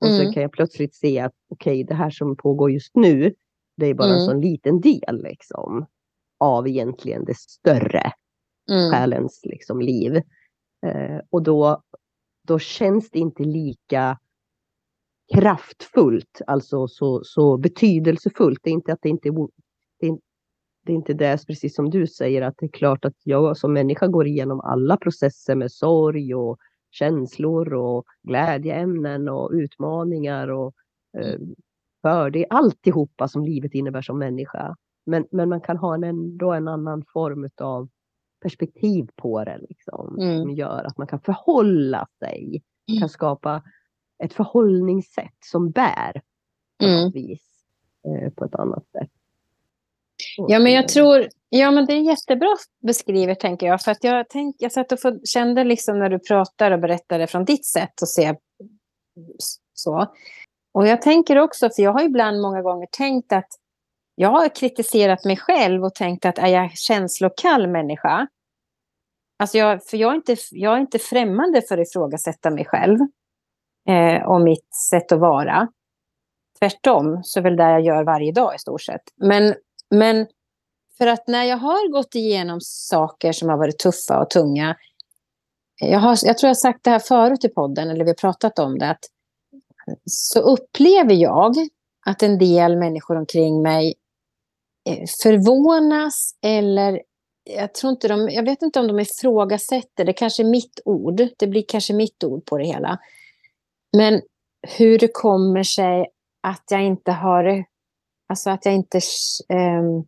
Och 0.00 0.08
mm. 0.08 0.26
så 0.26 0.32
kan 0.32 0.42
jag 0.42 0.52
plötsligt 0.52 0.94
se 0.94 1.18
att 1.20 1.32
okej, 1.50 1.72
okay, 1.72 1.84
det 1.84 1.94
här 1.94 2.10
som 2.10 2.36
pågår 2.36 2.70
just 2.70 2.96
nu, 2.96 3.34
det 3.76 3.86
är 3.86 3.94
bara 3.94 4.08
mm. 4.08 4.18
en 4.18 4.24
sån 4.24 4.40
liten 4.40 4.80
del 4.80 5.22
liksom, 5.22 5.86
av 6.38 6.68
egentligen 6.68 7.24
det 7.24 7.36
större 7.36 8.12
mm. 8.70 8.90
själens 8.90 9.40
liksom, 9.44 9.80
liv. 9.80 10.16
Eh, 10.86 11.20
och 11.30 11.42
då, 11.42 11.82
då 12.46 12.58
känns 12.58 13.10
det 13.10 13.18
inte 13.18 13.42
lika 13.42 14.18
kraftfullt, 15.34 16.40
alltså 16.46 16.88
så, 16.88 17.20
så 17.24 17.56
betydelsefullt. 17.56 18.60
Det 18.62 18.70
är 18.70 18.74
inte 18.74 18.92
att 18.92 19.02
det 19.02 19.08
inte 19.08 19.28
är, 19.28 19.48
det 20.88 20.92
är 20.92 20.96
inte 20.96 21.14
det, 21.14 21.46
precis 21.46 21.74
som 21.74 21.90
du 21.90 22.06
säger, 22.06 22.42
att 22.42 22.54
det 22.58 22.66
är 22.66 22.70
klart 22.70 23.04
att 23.04 23.16
jag 23.24 23.56
som 23.56 23.72
människa 23.72 24.06
går 24.06 24.26
igenom 24.26 24.60
alla 24.60 24.96
processer 24.96 25.54
med 25.54 25.72
sorg 25.72 26.34
och 26.34 26.58
känslor 26.90 27.74
och 27.74 28.04
glädjeämnen 28.22 29.28
och 29.28 29.50
utmaningar 29.52 30.48
och 30.48 30.74
eh, 31.18 31.38
för. 32.02 32.30
Det 32.30 32.38
är 32.38 32.46
alltihopa 32.50 33.28
som 33.28 33.44
livet 33.44 33.74
innebär 33.74 34.02
som 34.02 34.18
människa. 34.18 34.76
Men, 35.06 35.26
men 35.30 35.48
man 35.48 35.60
kan 35.60 35.76
ha 35.76 35.94
en, 35.94 36.04
ändå 36.04 36.52
en 36.52 36.68
annan 36.68 37.04
form 37.12 37.50
av 37.60 37.88
perspektiv 38.42 39.08
på 39.16 39.44
det 39.44 39.58
liksom, 39.68 40.18
mm. 40.20 40.42
som 40.42 40.50
gör 40.50 40.84
att 40.84 40.98
man 40.98 41.06
kan 41.06 41.20
förhålla 41.20 42.06
sig, 42.18 42.62
mm. 42.88 43.00
kan 43.00 43.08
skapa 43.08 43.62
ett 44.24 44.32
förhållningssätt 44.32 45.38
som 45.44 45.70
bär 45.70 46.22
på 46.78 46.86
mm. 46.86 47.10
vis 47.10 47.64
eh, 48.06 48.32
på 48.32 48.44
ett 48.44 48.54
annat 48.54 48.86
sätt. 48.86 49.10
Ja, 50.36 50.58
men 50.58 50.72
jag 50.72 50.88
tror, 50.88 51.28
ja 51.48 51.70
men 51.70 51.86
det 51.86 51.92
är 51.92 52.00
jättebra 52.00 52.56
beskrivet 52.82 53.40
tänker 53.40 53.66
jag. 53.66 53.82
För 53.82 53.90
att 53.90 54.04
jag, 54.04 54.26
tänk, 54.28 54.56
jag 54.58 54.72
satt 54.72 54.92
och 54.92 54.98
kände 55.24 55.64
liksom 55.64 55.98
när 55.98 56.08
du 56.08 56.18
pratar 56.18 56.70
och 56.70 56.80
berättade 56.80 57.26
från 57.26 57.44
ditt 57.44 57.66
sätt 57.66 58.02
att 58.02 58.08
se 58.08 58.34
så. 59.74 60.06
Och 60.74 60.86
jag 60.86 61.02
tänker 61.02 61.38
också, 61.38 61.70
för 61.70 61.82
jag 61.82 61.92
har 61.92 62.02
ibland 62.02 62.40
många 62.40 62.62
gånger 62.62 62.86
tänkt 62.90 63.32
att 63.32 63.48
jag 64.14 64.28
har 64.28 64.48
kritiserat 64.48 65.24
mig 65.24 65.36
själv 65.36 65.84
och 65.84 65.94
tänkt 65.94 66.24
att 66.24 66.38
är 66.38 66.46
jag 66.46 66.70
känslokall 66.76 67.66
människa? 67.66 68.28
Alltså 69.38 69.58
jag, 69.58 69.84
för 69.84 69.96
jag 69.96 70.10
är, 70.12 70.16
inte, 70.16 70.36
jag 70.50 70.74
är 70.74 70.80
inte 70.80 70.98
främmande 70.98 71.62
för 71.62 71.78
att 71.78 71.88
ifrågasätta 71.88 72.50
mig 72.50 72.64
själv 72.64 72.98
eh, 73.88 74.22
och 74.22 74.40
mitt 74.40 74.74
sätt 74.90 75.12
att 75.12 75.20
vara. 75.20 75.68
Tvärtom, 76.58 77.20
så 77.22 77.38
är 77.38 77.42
väl 77.42 77.56
det 77.56 77.70
jag 77.70 77.80
gör 77.80 78.04
varje 78.04 78.32
dag 78.32 78.54
i 78.54 78.58
stort 78.58 78.82
sett. 78.82 79.02
Men, 79.16 79.54
men 79.90 80.26
för 80.98 81.06
att 81.06 81.28
när 81.28 81.44
jag 81.44 81.56
har 81.56 81.92
gått 81.92 82.14
igenom 82.14 82.58
saker 82.60 83.32
som 83.32 83.48
har 83.48 83.56
varit 83.56 83.78
tuffa 83.78 84.20
och 84.20 84.30
tunga. 84.30 84.76
Jag, 85.80 85.98
har, 85.98 86.10
jag 86.22 86.38
tror 86.38 86.48
jag 86.48 86.54
har 86.54 86.54
sagt 86.54 86.84
det 86.84 86.90
här 86.90 86.98
förut 86.98 87.44
i 87.44 87.48
podden, 87.48 87.90
eller 87.90 88.04
vi 88.04 88.10
har 88.10 88.14
pratat 88.14 88.58
om 88.58 88.78
det. 88.78 88.90
Att 88.90 89.04
så 90.04 90.40
upplever 90.40 91.14
jag 91.14 91.54
att 92.06 92.22
en 92.22 92.38
del 92.38 92.76
människor 92.76 93.16
omkring 93.16 93.62
mig 93.62 93.94
eh, 94.88 95.04
förvånas 95.22 96.34
eller 96.42 97.02
jag, 97.44 97.74
tror 97.74 97.90
inte 97.90 98.08
de, 98.08 98.28
jag 98.30 98.44
vet 98.44 98.62
inte 98.62 98.80
om 98.80 98.86
de 98.86 99.00
ifrågasätter, 99.00 100.04
det 100.04 100.12
kanske 100.12 100.42
är 100.42 100.50
mitt 100.50 100.80
ord, 100.84 101.22
det 101.38 101.46
blir 101.46 101.64
kanske 101.68 101.94
mitt 101.94 102.24
ord 102.24 102.44
på 102.44 102.58
det 102.58 102.64
hela. 102.64 102.98
Men 103.96 104.22
hur 104.78 104.98
det 104.98 105.08
kommer 105.12 105.62
sig 105.62 106.06
att 106.42 106.64
jag 106.70 106.84
inte 106.84 107.12
har, 107.12 107.64
alltså 108.28 108.50
att 108.50 108.64
jag 108.64 108.74
inte, 108.74 109.00
um, 109.48 110.06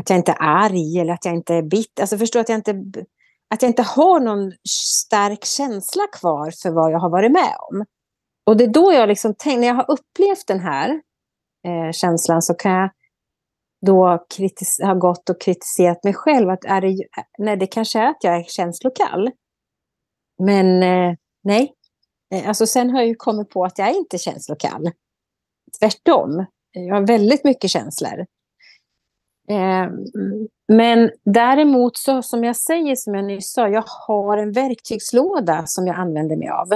att 0.00 0.10
jag 0.10 0.18
inte 0.18 0.32
är 0.32 0.42
arg 0.42 0.98
eller 0.98 1.12
att 1.12 1.24
jag 1.24 1.34
inte 1.34 1.54
är 1.54 1.62
bitter, 1.62 2.02
alltså 2.02 2.18
förstå 2.18 2.38
att 2.38 2.48
jag 2.48 2.58
inte, 2.58 2.70
att 3.50 3.62
jag 3.62 3.68
inte 3.68 3.82
har 3.82 4.20
någon 4.20 4.52
stark 4.68 5.44
känsla 5.44 6.02
kvar 6.12 6.52
för 6.62 6.70
vad 6.70 6.92
jag 6.92 6.98
har 6.98 7.10
varit 7.10 7.32
med 7.32 7.56
om. 7.70 7.84
Och 8.46 8.56
det 8.56 8.64
är 8.64 8.68
då 8.68 8.92
jag 8.92 9.08
liksom 9.08 9.34
tänker, 9.34 9.60
när 9.60 9.68
jag 9.68 9.74
har 9.74 9.90
upplevt 9.90 10.46
den 10.46 10.60
här 10.60 10.90
eh, 11.66 11.92
känslan 11.92 12.42
så 12.42 12.54
kan 12.54 12.72
jag 12.72 12.90
då 13.86 14.06
ha 14.82 14.94
gått 14.94 15.30
och 15.30 15.40
kritiserat 15.40 16.04
mig 16.04 16.14
själv. 16.14 16.50
Att 16.50 16.64
är 16.64 16.80
det, 16.80 16.88
eh, 16.88 17.24
nej, 17.38 17.56
det 17.56 17.66
kanske 17.66 17.98
är 17.98 18.06
att 18.06 18.24
jag 18.24 18.36
är 18.36 18.44
känslokall. 18.44 19.30
Men 20.42 20.82
eh, 20.82 21.14
nej. 21.44 21.74
Eh, 22.34 22.48
alltså 22.48 22.66
sen 22.66 22.90
har 22.90 22.98
jag 22.98 23.08
ju 23.08 23.14
kommit 23.14 23.50
på 23.50 23.64
att 23.64 23.78
jag 23.78 23.88
är 23.88 23.98
inte 23.98 24.18
känslokall. 24.18 24.90
Tvärtom. 25.78 26.46
Jag 26.72 26.94
har 26.94 27.06
väldigt 27.06 27.44
mycket 27.44 27.70
känslor. 27.70 28.26
Eh, 29.48 29.88
men 30.68 31.10
däremot 31.24 31.96
så 31.96 32.22
som 32.22 32.44
jag 32.44 32.56
säger, 32.56 32.96
som 32.96 33.14
jag 33.14 33.24
nyss 33.24 33.52
sa, 33.52 33.68
jag 33.68 33.84
har 33.86 34.38
en 34.38 34.52
verktygslåda 34.52 35.66
som 35.66 35.86
jag 35.86 35.96
använder 35.96 36.36
mig 36.36 36.48
av 36.48 36.68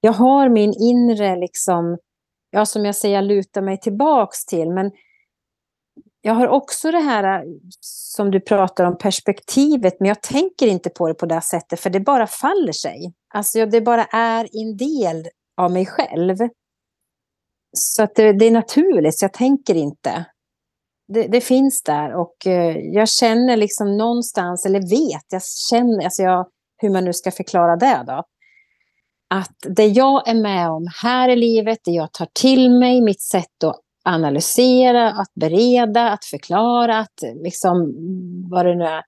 jag 0.00 0.12
har 0.12 0.48
min 0.48 0.74
inre, 0.74 1.36
liksom, 1.36 1.98
ja, 2.50 2.66
som 2.66 2.84
jag 2.84 2.94
säger, 2.94 3.14
jag 3.14 3.24
lutar 3.24 3.62
mig 3.62 3.80
tillbaks 3.80 4.46
till. 4.46 4.70
Men 4.70 4.90
jag 6.20 6.34
har 6.34 6.48
också 6.48 6.90
det 6.90 6.98
här 6.98 7.42
eh, 7.42 7.44
som 7.80 8.30
du 8.30 8.40
pratar 8.40 8.84
om, 8.84 8.98
perspektivet, 8.98 10.00
men 10.00 10.08
jag 10.08 10.22
tänker 10.22 10.66
inte 10.66 10.90
på 10.90 11.08
det 11.08 11.14
på 11.14 11.26
det 11.26 11.40
sättet, 11.40 11.80
för 11.80 11.90
det 11.90 12.00
bara 12.00 12.26
faller 12.26 12.72
sig. 12.72 13.12
Alltså 13.34 13.66
det 13.66 13.80
bara 13.80 14.04
är 14.04 14.48
en 14.52 14.76
del 14.76 15.28
av 15.56 15.72
mig 15.72 15.86
själv. 15.86 16.36
Så 17.72 18.02
att 18.02 18.14
det, 18.14 18.32
det 18.32 18.44
är 18.44 18.50
naturligt, 18.50 19.18
så 19.18 19.24
jag 19.24 19.32
tänker 19.32 19.74
inte. 19.74 20.24
Det, 21.08 21.22
det, 21.22 21.40
finns 21.40 21.82
där 21.82 22.14
och 22.14 22.46
eh, 22.46 22.76
jag 22.78 23.08
känner 23.08 23.56
liksom 23.56 23.96
någonstans, 23.96 24.66
eller 24.66 24.80
vet, 24.80 25.24
jag 25.28 25.42
känner, 25.70 26.04
alltså 26.04 26.22
jag, 26.22 26.46
hur 26.76 26.90
man 26.90 27.04
nu 27.04 27.12
ska 27.12 27.30
förklara 27.30 27.76
det 27.76 28.04
då 28.06 28.24
att 29.34 29.56
det 29.76 29.86
jag 29.86 30.28
är 30.28 30.34
med 30.34 30.70
om 30.70 30.88
här 31.02 31.28
i 31.28 31.36
livet, 31.36 31.78
det 31.84 31.90
jag 31.90 32.12
tar 32.12 32.28
till 32.32 32.70
mig, 32.70 33.00
mitt 33.00 33.22
sätt 33.22 33.64
att 33.64 33.80
analysera, 34.04 35.10
att 35.10 35.34
bereda, 35.34 36.10
att 36.10 36.24
förklara, 36.24 36.98
att 36.98 37.22
liksom 37.42 37.94
vad 38.50 38.66
det 38.66 38.74
nu 38.74 38.84
är. 38.84 39.02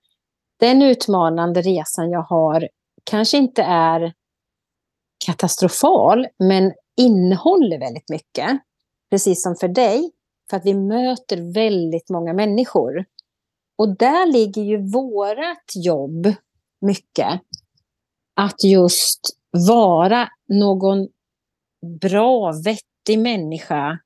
Den 0.59 0.81
utmanande 0.81 1.61
resan 1.61 2.09
jag 2.09 2.21
har 2.21 2.69
kanske 3.03 3.37
inte 3.37 3.63
är 3.63 4.13
katastrofal, 5.25 6.27
men 6.39 6.73
innehåller 6.97 7.79
väldigt 7.79 8.09
mycket. 8.09 8.59
Precis 9.09 9.43
som 9.43 9.55
för 9.55 9.67
dig, 9.67 10.11
för 10.49 10.57
att 10.57 10.65
vi 10.65 10.73
möter 10.73 11.53
väldigt 11.53 12.09
många 12.09 12.33
människor. 12.33 13.05
Och 13.77 13.97
där 13.97 14.31
ligger 14.31 14.61
ju 14.61 14.91
vårt 14.91 15.75
jobb 15.75 16.33
mycket. 16.81 17.41
Att 18.35 18.63
just 18.63 19.19
vara 19.67 20.29
någon 20.47 21.07
bra, 22.01 22.51
vettig 22.65 23.19
människa 23.19 23.99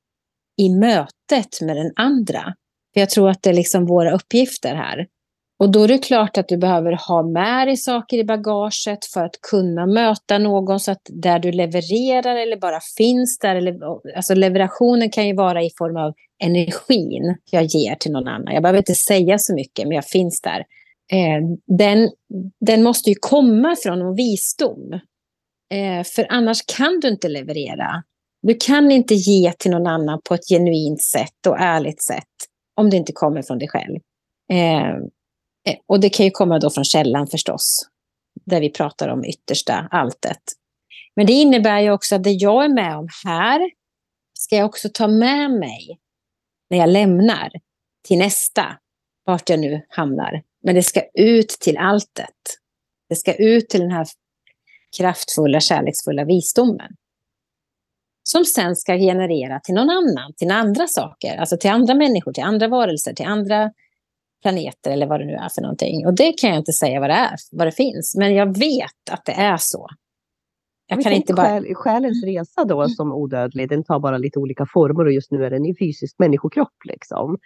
i 0.57 0.69
mötet 0.69 1.61
med 1.61 1.75
den 1.75 1.91
andra. 1.95 2.55
För 2.93 2.99
jag 2.99 3.09
tror 3.09 3.29
att 3.29 3.43
det 3.43 3.49
är 3.49 3.53
liksom 3.53 3.85
våra 3.85 4.15
uppgifter 4.15 4.75
här. 4.75 5.07
Och 5.60 5.72
då 5.72 5.84
är 5.84 5.88
det 5.88 5.97
klart 5.97 6.38
att 6.38 6.47
du 6.47 6.58
behöver 6.58 6.99
ha 7.08 7.24
med 7.24 7.68
dig 7.68 7.78
saker 7.78 8.18
i 8.18 8.24
bagaget 8.24 9.05
för 9.14 9.24
att 9.24 9.41
kunna 9.41 9.86
möta 9.86 10.38
någon 10.38 10.80
så 10.80 10.91
att 10.91 11.01
där 11.10 11.39
du 11.39 11.51
levererar 11.51 12.36
eller 12.36 12.58
bara 12.58 12.80
finns 12.97 13.39
där. 13.39 13.55
Eller, 13.55 13.78
alltså 14.16 14.36
leverationen 14.36 15.10
kan 15.10 15.28
ju 15.28 15.36
vara 15.36 15.64
i 15.64 15.70
form 15.78 15.97
av 15.97 16.14
energin 16.43 17.36
jag 17.51 17.64
ger 17.64 17.95
till 17.95 18.12
någon 18.12 18.28
annan. 18.28 18.53
Jag 18.53 18.64
behöver 18.64 18.78
inte 18.78 18.95
säga 18.95 19.38
så 19.38 19.55
mycket, 19.55 19.88
men 19.88 19.95
jag 19.95 20.05
finns 20.05 20.41
där. 20.41 20.60
Eh, 21.12 21.41
den, 21.78 22.10
den 22.60 22.84
måste 22.84 23.10
ju 23.10 23.16
komma 23.20 23.76
från 23.84 23.99
någon 23.99 24.16
visdom. 24.16 24.93
Eh, 25.74 26.03
för 26.03 26.28
annars 26.30 26.66
kan 26.78 26.99
du 26.99 27.08
inte 27.08 27.28
leverera. 27.28 28.03
Du 28.41 28.55
kan 28.60 28.91
inte 28.91 29.14
ge 29.14 29.53
till 29.53 29.72
någon 29.72 29.88
annan 29.88 30.22
på 30.30 30.34
ett 30.34 30.47
genuint 30.49 31.01
sätt 31.01 31.47
och 31.47 31.60
ärligt 31.60 32.03
sätt 32.03 32.24
om 32.76 32.89
det 32.89 32.97
inte 32.97 33.12
kommer 33.12 33.41
från 33.41 33.60
dig 33.60 33.68
själv. 33.68 33.95
Eh, 34.51 34.97
Eh, 35.68 35.76
och 35.86 35.99
det 35.99 36.09
kan 36.09 36.26
ju 36.26 36.32
komma 36.32 36.59
då 36.59 36.70
från 36.70 36.86
källan 36.86 37.28
förstås, 37.28 37.89
där 38.45 38.61
vi 38.61 38.70
pratar 38.70 39.09
om 39.09 39.26
yttersta 39.26 39.88
alltet. 39.91 40.41
Men 41.15 41.26
det 41.26 41.34
innebär 41.34 41.80
ju 41.80 41.91
också 41.91 42.15
att 42.15 42.24
det 42.24 42.32
jag 42.32 42.65
är 42.65 42.70
med 42.70 42.97
om 42.97 43.07
här 43.26 43.72
ska 44.39 44.55
jag 44.55 44.65
också 44.65 44.89
ta 44.93 45.07
med 45.07 45.51
mig 45.51 45.99
när 46.70 46.78
jag 46.78 46.89
lämnar 46.89 47.51
till 48.07 48.18
nästa, 48.18 48.78
vart 49.26 49.49
jag 49.49 49.59
nu 49.59 49.86
hamnar. 49.89 50.43
Men 50.63 50.76
det 50.76 50.84
ska 50.84 51.01
ut 51.13 51.49
till 51.49 51.78
alltet. 51.78 52.36
Det 53.09 53.15
ska 53.15 53.34
ut 53.34 53.70
till 53.70 53.80
den 53.80 53.91
här 53.91 54.07
kraftfulla, 54.97 55.59
kärleksfulla 55.59 56.26
visdomen. 56.26 56.91
Som 58.24 58.45
sen 58.45 58.76
ska 58.76 58.97
generera 58.97 59.59
till 59.59 59.76
någon 59.76 59.89
annan, 59.89 60.34
till 60.34 60.51
andra 60.51 60.88
saker, 60.88 61.38
alltså 61.38 61.57
till 61.57 61.70
andra 61.70 61.93
människor, 61.93 62.34
till 62.34 62.43
andra 62.43 62.68
varelser, 62.68 63.13
till 63.13 63.26
andra 63.26 63.72
planeter 64.41 64.91
eller 64.91 65.07
vad 65.07 65.19
det 65.19 65.25
nu 65.25 65.33
är 65.33 65.49
för 65.49 65.61
någonting. 65.61 66.05
Och 66.05 66.15
det 66.15 66.31
kan 66.31 66.49
jag 66.49 66.59
inte 66.59 66.73
säga 66.73 66.99
vad 66.99 67.09
det 67.09 67.13
är, 67.13 67.35
vad 67.51 67.67
det 67.67 67.71
finns, 67.71 68.15
men 68.17 68.35
jag 68.35 68.57
vet 68.57 69.11
att 69.11 69.25
det 69.25 69.31
är 69.31 69.57
så. 69.57 69.88
Jag 70.88 71.03
kan 71.03 71.11
inte 71.11 71.33
bara... 71.33 71.47
Själ, 71.47 71.75
själens 71.75 72.23
resa 72.23 72.65
då 72.65 72.81
mm. 72.81 72.89
som 72.89 73.11
odödlig, 73.11 73.69
den 73.69 73.83
tar 73.83 73.99
bara 73.99 74.17
lite 74.17 74.39
olika 74.39 74.65
former 74.73 75.05
och 75.05 75.11
just 75.11 75.31
nu 75.31 75.45
är 75.45 75.49
den 75.49 75.65
i 75.65 75.75
fysisk 75.75 76.15
människokropp. 76.19 76.75
Liksom. 76.85 77.38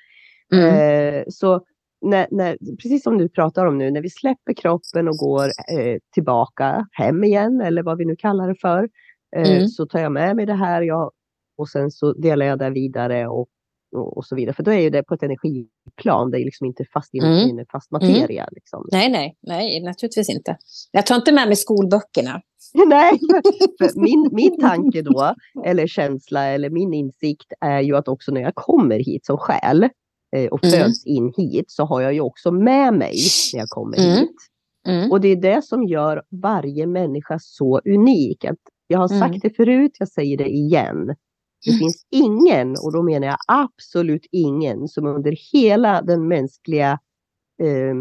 Mm. 0.54 0.66
Eh, 0.76 1.24
så 1.30 1.62
när, 2.02 2.28
när, 2.32 2.58
precis 2.76 3.04
som 3.04 3.18
du 3.18 3.30
pratar 3.30 3.66
om 3.66 3.78
nu, 3.78 3.92
när 3.92 4.02
vi 4.02 4.10
släpper 4.10 4.54
kroppen 4.54 5.08
och 5.08 5.18
går 5.18 5.46
eh, 5.46 5.98
tillbaka 6.14 6.88
hem 6.92 7.24
igen, 7.24 7.62
eller 7.62 7.84
vad 7.84 7.98
vi 7.98 8.06
nu 8.06 8.16
kallar 8.16 8.48
det 8.48 8.56
för, 8.56 8.90
eh, 9.36 9.52
mm. 9.52 9.68
så 9.68 9.86
tar 9.86 10.00
jag 10.00 10.12
med 10.12 10.36
mig 10.36 10.46
det 10.46 10.54
här 10.54 10.82
jag, 10.82 11.12
och 11.58 11.70
sen 11.70 11.92
så 11.92 12.14
delar 12.14 12.46
jag 12.46 12.60
det 12.60 12.70
vidare 12.70 13.28
och, 13.28 13.48
och, 13.92 14.18
och, 14.18 14.26
så 14.26 14.36
vidare. 14.36 14.54
För 14.54 14.64
då 14.64 14.72
är 14.72 14.80
ju 14.80 14.90
det 14.90 15.04
på 15.04 15.14
ett 15.14 15.24
energiplan, 15.24 16.32
det 16.32 16.38
är 16.38 16.46
liksom 16.46 16.68
inte 16.68 16.86
fast, 16.94 17.14
mm. 17.14 17.66
fast 17.72 17.92
mm. 17.92 18.02
materia. 18.02 18.44
Mm. 18.44 18.54
Liksom. 18.56 18.88
Nej, 18.92 19.10
nej, 19.10 19.38
nej, 19.42 19.84
naturligtvis 19.84 20.30
inte. 20.30 20.58
Jag 20.92 21.06
tar 21.06 21.16
inte 21.16 21.32
med 21.32 21.48
mig 21.48 21.56
skolböckerna. 21.56 22.42
nej, 22.88 23.20
min, 23.96 24.30
min 24.32 24.60
tanke 24.60 25.02
då, 25.02 25.36
eller 25.66 25.88
känsla, 25.88 26.46
eller 26.46 26.70
min 26.70 26.94
insikt 26.94 27.54
är 27.62 27.80
ju 27.80 27.96
att 27.96 28.08
också 28.08 28.32
när 28.32 28.42
jag 28.42 28.56
kommer 28.56 29.00
hit 29.00 29.26
som 29.26 29.38
själ, 29.38 29.90
Eh, 30.36 30.48
och 30.48 30.64
mm. 30.64 30.80
föds 30.80 31.06
in 31.06 31.34
hit 31.38 31.72
så 31.72 31.86
har 31.86 32.02
jag 32.02 32.14
ju 32.14 32.22
också 32.22 32.52
med 32.52 32.94
mig 32.94 33.16
när 33.54 33.60
jag 33.60 33.70
kommer 33.70 33.98
mm. 33.98 34.20
hit. 34.20 34.36
Mm. 34.88 35.12
Och 35.12 35.22
det 35.22 35.28
är 35.28 35.36
det 35.36 35.66
som 35.66 35.84
gör 35.84 36.24
varje 36.30 36.88
människa 36.88 37.40
så 37.40 37.82
unik. 37.86 38.46
Att 38.46 38.60
jag 38.88 39.00
har 39.00 39.08
sagt 39.08 39.22
mm. 39.22 39.40
det 39.44 39.50
förut, 39.50 39.92
jag 40.00 40.08
säger 40.08 40.38
det 40.38 40.50
igen. 40.50 41.16
Det 41.66 41.72
mm. 41.72 41.80
finns 41.80 42.06
ingen, 42.10 42.70
och 42.70 42.94
då 42.94 43.04
menar 43.04 43.28
jag 43.28 43.38
absolut 43.48 44.26
ingen, 44.32 44.88
som 44.88 45.06
under 45.06 45.36
hela 45.54 46.02
den 46.02 46.28
mänskliga 46.28 47.00
eh, 47.62 47.96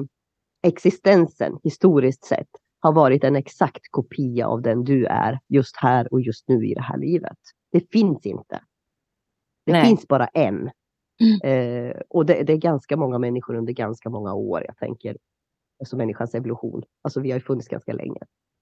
existensen 0.62 1.58
historiskt 1.62 2.24
sett 2.24 2.48
har 2.80 2.92
varit 2.92 3.24
en 3.24 3.36
exakt 3.36 3.90
kopia 3.90 4.46
av 4.46 4.62
den 4.62 4.84
du 4.84 5.06
är 5.06 5.40
just 5.48 5.76
här 5.76 6.12
och 6.12 6.20
just 6.20 6.48
nu 6.48 6.66
i 6.66 6.74
det 6.74 6.82
här 6.82 6.98
livet. 6.98 7.38
Det 7.72 7.90
finns 7.92 8.26
inte. 8.26 8.60
Det 9.66 9.72
Nej. 9.72 9.84
finns 9.84 10.08
bara 10.08 10.26
en. 10.26 10.70
Mm. 11.20 11.40
Eh, 11.42 11.96
och 12.08 12.26
det, 12.26 12.42
det, 12.42 12.52
är 12.52 12.56
ganska 12.56 12.96
många 12.96 13.18
människor 13.18 13.54
under 13.54 13.72
ganska 13.72 14.10
många 14.10 14.34
år. 14.34 14.64
Jag 14.66 14.76
tänker 14.76 15.16
alltså 15.80 15.96
människans 15.96 16.34
evolution. 16.34 16.82
Alltså 17.02 17.20
vi 17.20 17.30
har 17.30 17.38
ju 17.38 17.44
funnits 17.44 17.68
ganska 17.68 17.92
länge. 17.92 18.20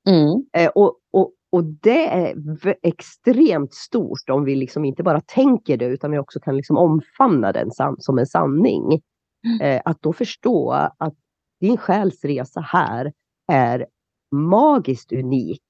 Mm. 0.09 0.45
Eh, 0.53 0.71
och, 0.75 0.99
och, 1.11 1.33
och 1.51 1.65
det 1.65 2.07
är 2.07 2.35
extremt 2.83 3.75
stort 3.75 4.31
om 4.31 4.45
vi 4.45 4.55
liksom 4.55 4.85
inte 4.85 5.03
bara 5.03 5.21
tänker 5.21 5.77
det 5.77 5.85
utan 5.85 6.11
vi 6.11 6.19
också 6.19 6.41
kan 6.41 6.57
liksom 6.57 6.77
omfamna 6.77 7.53
den 7.53 7.71
som 7.99 8.19
en 8.19 8.27
sanning. 8.27 9.01
Mm. 9.47 9.61
Eh, 9.61 9.83
att 9.85 10.03
då 10.03 10.13
förstå 10.13 10.71
att 10.99 11.15
din 11.61 11.77
själsresa 11.77 12.61
här 12.61 13.13
är 13.53 13.87
magiskt 14.33 15.13
unik. 15.13 15.63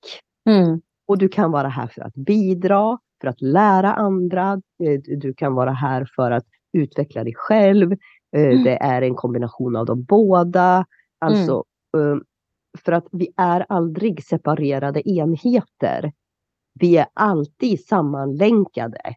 Mm. 0.50 0.80
Och 1.08 1.18
du 1.18 1.28
kan 1.28 1.50
vara 1.50 1.68
här 1.68 1.86
för 1.86 2.02
att 2.02 2.14
bidra, 2.14 2.98
för 3.20 3.28
att 3.28 3.40
lära 3.40 3.94
andra. 3.94 4.52
Eh, 4.82 5.18
du 5.18 5.34
kan 5.34 5.54
vara 5.54 5.72
här 5.72 6.08
för 6.16 6.30
att 6.30 6.44
utveckla 6.72 7.24
dig 7.24 7.34
själv. 7.36 7.92
Eh, 8.36 8.42
mm. 8.42 8.64
Det 8.64 8.76
är 8.76 9.02
en 9.02 9.14
kombination 9.14 9.76
av 9.76 9.86
de 9.86 10.04
båda. 10.04 10.86
Alltså, 11.18 11.64
mm. 11.96 12.22
Eh, 12.74 12.80
för 12.84 12.92
att 12.92 13.06
vi 13.12 13.28
är 13.36 13.66
aldrig 13.68 14.24
separerade 14.24 15.08
enheter. 15.10 16.12
Vi 16.74 16.96
är 16.96 17.06
alltid 17.14 17.86
sammanlänkade 17.86 19.14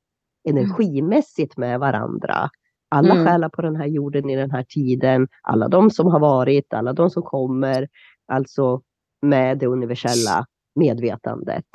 energimässigt 0.49 1.57
med 1.57 1.79
varandra. 1.79 2.49
Alla 2.89 3.13
mm. 3.13 3.25
själar 3.25 3.49
på 3.49 3.61
den 3.61 3.75
här 3.75 3.85
jorden 3.85 4.29
i 4.29 4.35
den 4.35 4.51
här 4.51 4.63
tiden, 4.63 5.27
alla 5.41 5.67
de 5.67 5.89
som 5.89 6.07
har 6.07 6.19
varit, 6.19 6.73
alla 6.73 6.93
de 6.93 7.09
som 7.09 7.23
kommer, 7.23 7.87
alltså 8.27 8.81
med 9.21 9.57
det 9.57 9.67
universella 9.67 10.45
medvetandet. 10.75 11.65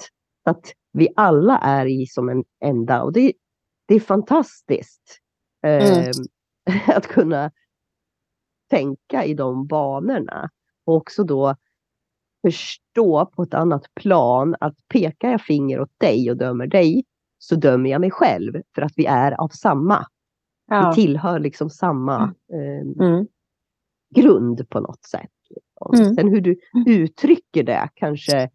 Så 0.44 0.50
att 0.50 0.72
vi 0.92 1.08
alla 1.16 1.58
är 1.58 1.86
i 1.86 2.06
som 2.06 2.28
en 2.28 2.44
enda 2.64 3.02
och 3.02 3.12
det, 3.12 3.32
det 3.88 3.94
är 3.94 4.00
fantastiskt. 4.00 5.20
Mm. 5.62 6.10
Eh, 6.66 6.88
att 6.96 7.06
kunna 7.06 7.50
tänka 8.70 9.24
i 9.24 9.34
de 9.34 9.66
banorna. 9.66 10.50
Och 10.86 10.96
också 10.96 11.24
då 11.24 11.56
förstå 12.46 13.26
på 13.26 13.42
ett 13.42 13.54
annat 13.54 13.94
plan 13.94 14.54
att 14.60 14.74
pekar 14.88 15.30
jag 15.30 15.40
finger 15.40 15.80
åt 15.80 16.00
dig 16.00 16.30
och 16.30 16.36
dömer 16.36 16.66
dig 16.66 17.04
så 17.38 17.56
dömer 17.56 17.90
jag 17.90 18.00
mig 18.00 18.10
själv 18.10 18.62
för 18.74 18.82
att 18.82 18.92
vi 18.96 19.06
är 19.06 19.32
av 19.32 19.48
samma. 19.48 20.06
Ja. 20.70 20.88
Vi 20.90 21.02
tillhör 21.02 21.38
liksom 21.38 21.70
samma 21.70 22.34
eh, 22.52 23.06
mm. 23.06 23.26
grund 24.14 24.68
på 24.68 24.80
något 24.80 25.04
sätt. 25.04 25.30
Mm. 25.94 26.14
Sen 26.14 26.28
hur 26.28 26.40
du 26.40 26.56
uttrycker 26.86 27.62
det 27.62 27.88
kanske 27.94 28.50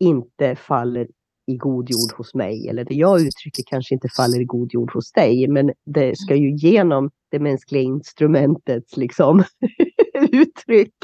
inte 0.00 0.56
faller 0.56 1.08
i 1.46 1.56
god 1.56 1.90
jord 1.90 2.12
hos 2.16 2.34
mig. 2.34 2.68
Eller 2.68 2.84
det 2.84 2.94
jag 2.94 3.20
uttrycker 3.20 3.62
kanske 3.66 3.94
inte 3.94 4.08
faller 4.08 4.40
i 4.40 4.44
god 4.44 4.74
jord 4.74 4.92
hos 4.92 5.12
dig. 5.12 5.48
Men 5.48 5.72
det 5.84 6.18
ska 6.18 6.34
ju 6.34 6.56
genom 6.56 7.10
det 7.30 7.38
mänskliga 7.38 7.82
instrumentets 7.82 8.96
liksom, 8.96 9.44
uttryck. 10.34 10.94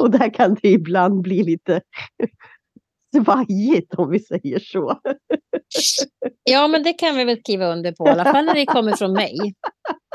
Och 0.00 0.10
där 0.10 0.34
kan 0.34 0.56
det 0.62 0.68
ibland 0.68 1.22
bli 1.22 1.42
lite 1.42 1.80
svajigt 3.16 3.94
om 3.94 4.10
vi 4.10 4.20
säger 4.20 4.58
så. 4.58 5.00
Ja, 6.44 6.68
men 6.68 6.82
det 6.82 6.92
kan 6.92 7.16
vi 7.16 7.24
väl 7.24 7.38
skriva 7.38 7.66
under 7.66 7.92
på, 7.92 8.06
i 8.06 8.10
alla 8.10 8.24
fall 8.24 8.44
när 8.44 8.54
det 8.54 8.66
kommer 8.66 8.92
från 8.92 9.12
mig. 9.12 9.54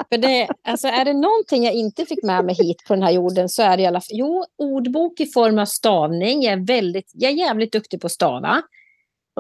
För 0.10 0.18
det, 0.18 0.48
alltså, 0.68 0.88
är 0.88 1.06
det 1.06 1.14
någonting 1.14 1.64
jag 1.64 1.74
inte 1.74 2.06
fick 2.06 2.24
med 2.24 2.46
mig 2.46 2.56
hit 2.56 2.78
på 2.88 2.94
den 2.94 3.04
här 3.04 3.12
jorden 3.12 3.50
så 3.50 3.64
är 3.64 3.78
det 3.78 3.84
i 3.84 3.86
alla 3.86 4.02
fall, 4.02 4.18
jo, 4.18 4.46
ordbok 4.58 5.20
i 5.20 5.26
form 5.26 5.60
av 5.60 5.66
stavning. 5.66 6.44
Jag 6.44 6.54
är, 6.54 6.66
väldigt, 6.66 7.12
jag 7.14 7.32
är 7.32 7.36
jävligt 7.36 7.72
duktig 7.72 8.02
på 8.02 8.08
att 8.08 8.12
stava. 8.12 8.62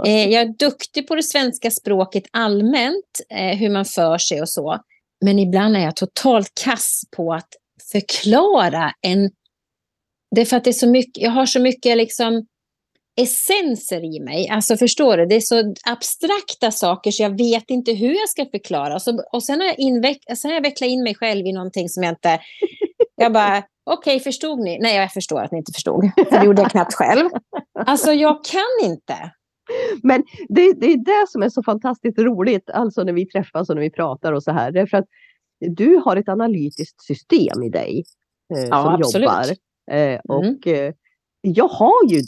Eh, 0.05 0.29
jag 0.29 0.41
är 0.41 0.53
duktig 0.59 1.07
på 1.07 1.15
det 1.15 1.23
svenska 1.23 1.71
språket 1.71 2.23
allmänt, 2.31 3.21
eh, 3.29 3.57
hur 3.57 3.69
man 3.69 3.85
för 3.85 4.17
sig 4.17 4.41
och 4.41 4.49
så. 4.49 4.79
Men 5.25 5.39
ibland 5.39 5.77
är 5.77 5.81
jag 5.81 5.95
totalt 5.95 6.51
kass 6.63 7.01
på 7.15 7.33
att 7.33 7.49
förklara 7.91 8.91
en... 9.01 9.29
Det 10.35 10.41
är 10.41 10.45
för 10.45 10.57
att 10.57 10.63
det 10.63 10.69
är 10.69 10.73
så 10.73 10.89
mycket, 10.89 11.23
jag 11.23 11.31
har 11.31 11.45
så 11.45 11.59
mycket 11.59 11.97
liksom 11.97 12.45
essenser 13.21 14.15
i 14.15 14.19
mig. 14.19 14.49
Alltså 14.49 14.77
förstår 14.77 15.17
du, 15.17 15.25
det 15.25 15.35
är 15.35 15.41
så 15.41 15.73
abstrakta 15.85 16.71
saker 16.71 17.11
så 17.11 17.23
jag 17.23 17.37
vet 17.37 17.69
inte 17.69 17.93
hur 17.93 18.13
jag 18.13 18.29
ska 18.29 18.45
förklara. 18.45 18.95
Och, 18.95 19.01
så, 19.01 19.23
och 19.31 19.43
sen, 19.43 19.59
har 19.59 19.67
jag 19.67 19.79
inveck, 19.79 20.17
sen 20.37 20.51
har 20.51 20.55
jag 20.55 20.63
vecklat 20.63 20.87
in 20.87 21.03
mig 21.03 21.15
själv 21.15 21.45
i 21.45 21.53
någonting 21.53 21.89
som 21.89 22.03
jag 22.03 22.11
inte... 22.11 22.39
Jag 23.15 23.33
bara, 23.33 23.57
okej, 23.57 24.15
okay, 24.15 24.19
förstod 24.19 24.59
ni? 24.59 24.79
Nej, 24.79 24.95
jag 24.95 25.11
förstår 25.11 25.41
att 25.41 25.51
ni 25.51 25.57
inte 25.57 25.71
förstod. 25.71 26.11
För 26.29 26.39
det 26.39 26.45
gjorde 26.45 26.61
jag 26.61 26.71
knappt 26.71 26.93
själv. 26.93 27.29
Alltså, 27.85 28.11
jag 28.11 28.43
kan 28.43 28.91
inte. 28.91 29.31
Men 30.03 30.23
det, 30.49 30.73
det 30.73 30.85
är 30.85 30.97
det 31.05 31.29
som 31.29 31.43
är 31.43 31.49
så 31.49 31.63
fantastiskt 31.63 32.19
roligt, 32.19 32.69
alltså 32.69 33.03
när 33.03 33.13
vi 33.13 33.25
träffas 33.25 33.69
och 33.69 33.75
när 33.75 33.81
vi 33.81 33.89
pratar 33.89 34.33
och 34.33 34.43
så 34.43 34.51
här. 34.51 34.71
Därför 34.71 34.97
att 34.97 35.05
du 35.69 36.01
har 36.05 36.15
ett 36.15 36.29
analytiskt 36.29 37.03
system 37.03 37.63
i 37.63 37.69
dig 37.69 38.03
eh, 38.55 38.63
ja, 38.63 38.83
som 38.83 38.93
absolut. 38.93 39.25
jobbar. 39.25 39.45
Eh, 39.91 40.19
och 40.19 40.67
mm. 40.67 40.87
eh, 40.87 40.93
jag 41.41 41.67
har 41.67 42.09
ju 42.09 42.21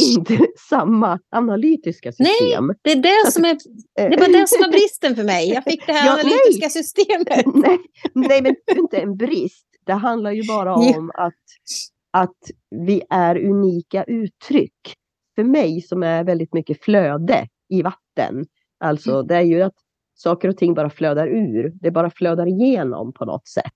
inte 0.00 0.38
samma 0.68 1.18
analytiska 1.30 2.12
system. 2.12 2.66
Nej, 2.66 2.76
det 2.82 2.92
är 2.92 2.96
det 2.96 3.32
som 3.32 3.44
är, 3.44 3.58
det 4.10 4.16
var 4.16 4.40
det 4.40 4.48
som 4.48 4.60
var 4.60 4.68
bristen 4.72 5.16
för 5.16 5.24
mig. 5.24 5.48
Jag 5.48 5.64
fick 5.64 5.86
det 5.86 5.92
här 5.92 6.06
ja, 6.06 6.12
analytiska 6.12 6.66
nej. 6.66 6.70
systemet. 6.70 7.46
Nej, 7.54 7.78
nej, 8.14 8.42
men 8.42 8.54
det 8.66 8.72
är 8.72 8.78
inte 8.78 8.98
en 8.98 9.16
brist. 9.16 9.66
Det 9.86 9.92
handlar 9.92 10.30
ju 10.30 10.46
bara 10.46 10.74
om 10.74 11.10
att, 11.14 11.34
att 12.10 12.38
vi 12.70 13.02
är 13.10 13.44
unika 13.44 14.04
uttryck. 14.04 14.94
För 15.34 15.44
mig 15.44 15.82
som 15.82 16.02
är 16.02 16.24
väldigt 16.24 16.54
mycket 16.54 16.84
flöde 16.84 17.48
i 17.68 17.82
vatten. 17.82 18.46
Alltså 18.80 19.14
mm. 19.14 19.26
det 19.26 19.36
är 19.36 19.42
ju 19.42 19.62
att 19.62 19.74
saker 20.14 20.48
och 20.48 20.56
ting 20.56 20.74
bara 20.74 20.90
flödar 20.90 21.26
ur. 21.26 21.72
Det 21.80 21.90
bara 21.90 22.10
flödar 22.10 22.46
igenom 22.46 23.12
på 23.12 23.24
något 23.24 23.48
sätt. 23.48 23.72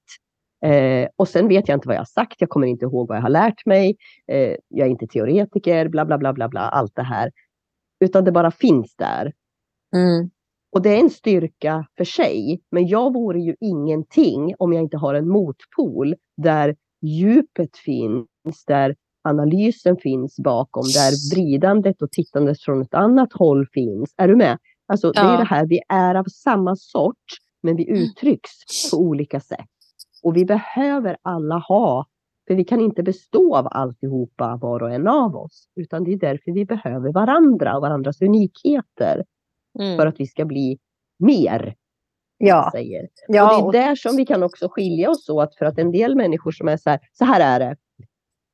Eh, 0.65 1.09
och 1.17 1.29
sen 1.29 1.49
vet 1.49 1.69
jag 1.69 1.77
inte 1.77 1.89
vad 1.89 1.95
jag 1.95 2.01
har 2.01 2.05
sagt, 2.05 2.41
jag 2.41 2.51
kommer 2.51 2.67
inte 2.67 2.85
ihåg 2.85 3.09
vad 3.09 3.17
jag 3.17 3.23
har 3.23 3.29
lärt 3.29 3.67
mig. 3.67 3.97
Eh, 4.33 4.57
jag 4.69 4.87
är 4.87 4.91
inte 4.91 5.07
teoretiker, 5.07 5.89
bla 5.89 6.05
bla 6.05 6.19
bla 6.19 6.33
bla 6.33 6.49
bla, 6.49 6.61
allt 6.61 6.95
det 6.95 7.03
här. 7.03 7.31
Utan 8.01 8.25
det 8.25 8.33
bara 8.33 8.51
finns 8.51 8.95
där. 8.97 9.33
Mm. 9.97 10.31
Och 10.73 10.83
det 10.83 10.97
är 10.97 11.01
en 11.01 11.11
styrka 11.11 11.87
för 11.97 12.05
sig. 12.05 12.61
Men 12.71 12.87
jag 12.87 13.13
vore 13.13 13.41
ju 13.41 13.57
ingenting 13.61 14.55
om 14.59 14.73
jag 14.73 14.83
inte 14.83 14.97
har 14.97 15.15
en 15.15 15.29
motpol 15.29 16.15
där 16.37 16.77
djupet 17.03 17.77
finns, 17.77 18.65
där 18.67 18.97
analysen 19.29 19.97
finns 19.97 20.37
bakom, 20.37 20.83
där 20.83 21.35
vridandet 21.35 22.03
och 22.03 22.11
tittandet 22.11 22.61
från 22.61 22.83
ett 22.83 22.95
annat 22.95 23.33
håll 23.33 23.67
finns. 23.73 24.15
Är 24.17 24.29
du 24.29 24.37
med? 24.37 24.59
Alltså 24.87 25.13
ja. 25.15 25.23
det 25.23 25.29
är 25.29 25.39
det 25.39 25.45
här, 25.45 25.67
vi 25.67 25.81
är 25.89 26.15
av 26.15 26.25
samma 26.25 26.77
sort, 26.77 27.25
men 27.63 27.77
vi 27.77 27.91
uttrycks 27.91 28.91
på 28.91 28.97
olika 28.97 29.41
sätt. 29.41 29.67
Och 30.23 30.37
vi 30.37 30.45
behöver 30.45 31.17
alla 31.23 31.59
ha, 31.59 32.07
för 32.47 32.55
vi 32.55 32.65
kan 32.65 32.81
inte 32.81 33.03
bestå 33.03 33.57
av 33.57 33.69
alltihopa 33.71 34.57
var 34.57 34.83
och 34.83 34.91
en 34.91 35.09
av 35.09 35.37
oss. 35.37 35.69
Utan 35.77 36.05
det 36.05 36.13
är 36.13 36.19
därför 36.19 36.53
vi 36.53 36.65
behöver 36.65 37.13
varandra 37.13 37.77
och 37.77 37.83
varandras 37.83 38.23
unikheter. 38.23 39.25
Mm. 39.79 39.97
För 39.97 40.07
att 40.07 40.21
vi 40.21 40.27
ska 40.27 40.45
bli 40.45 40.79
mer. 41.19 41.75
Ja. 42.39 42.69
Säger. 42.73 43.09
ja. 43.29 43.65
Och 43.65 43.73
det 43.73 43.79
är 43.79 43.89
där 43.89 43.95
som 43.95 44.17
vi 44.17 44.27
kan 44.27 44.43
också 44.43 44.69
skilja 44.69 45.11
oss 45.11 45.29
åt. 45.29 45.55
För 45.55 45.67
att 45.67 45.79
en 45.79 45.93
del 45.93 46.17
människor 46.17 46.53
som 46.53 46.69
är 46.69 46.77
så 46.77 46.91
här, 46.91 47.01
så 47.13 47.25
här 47.25 47.41
är 47.41 47.61
det. 47.61 47.77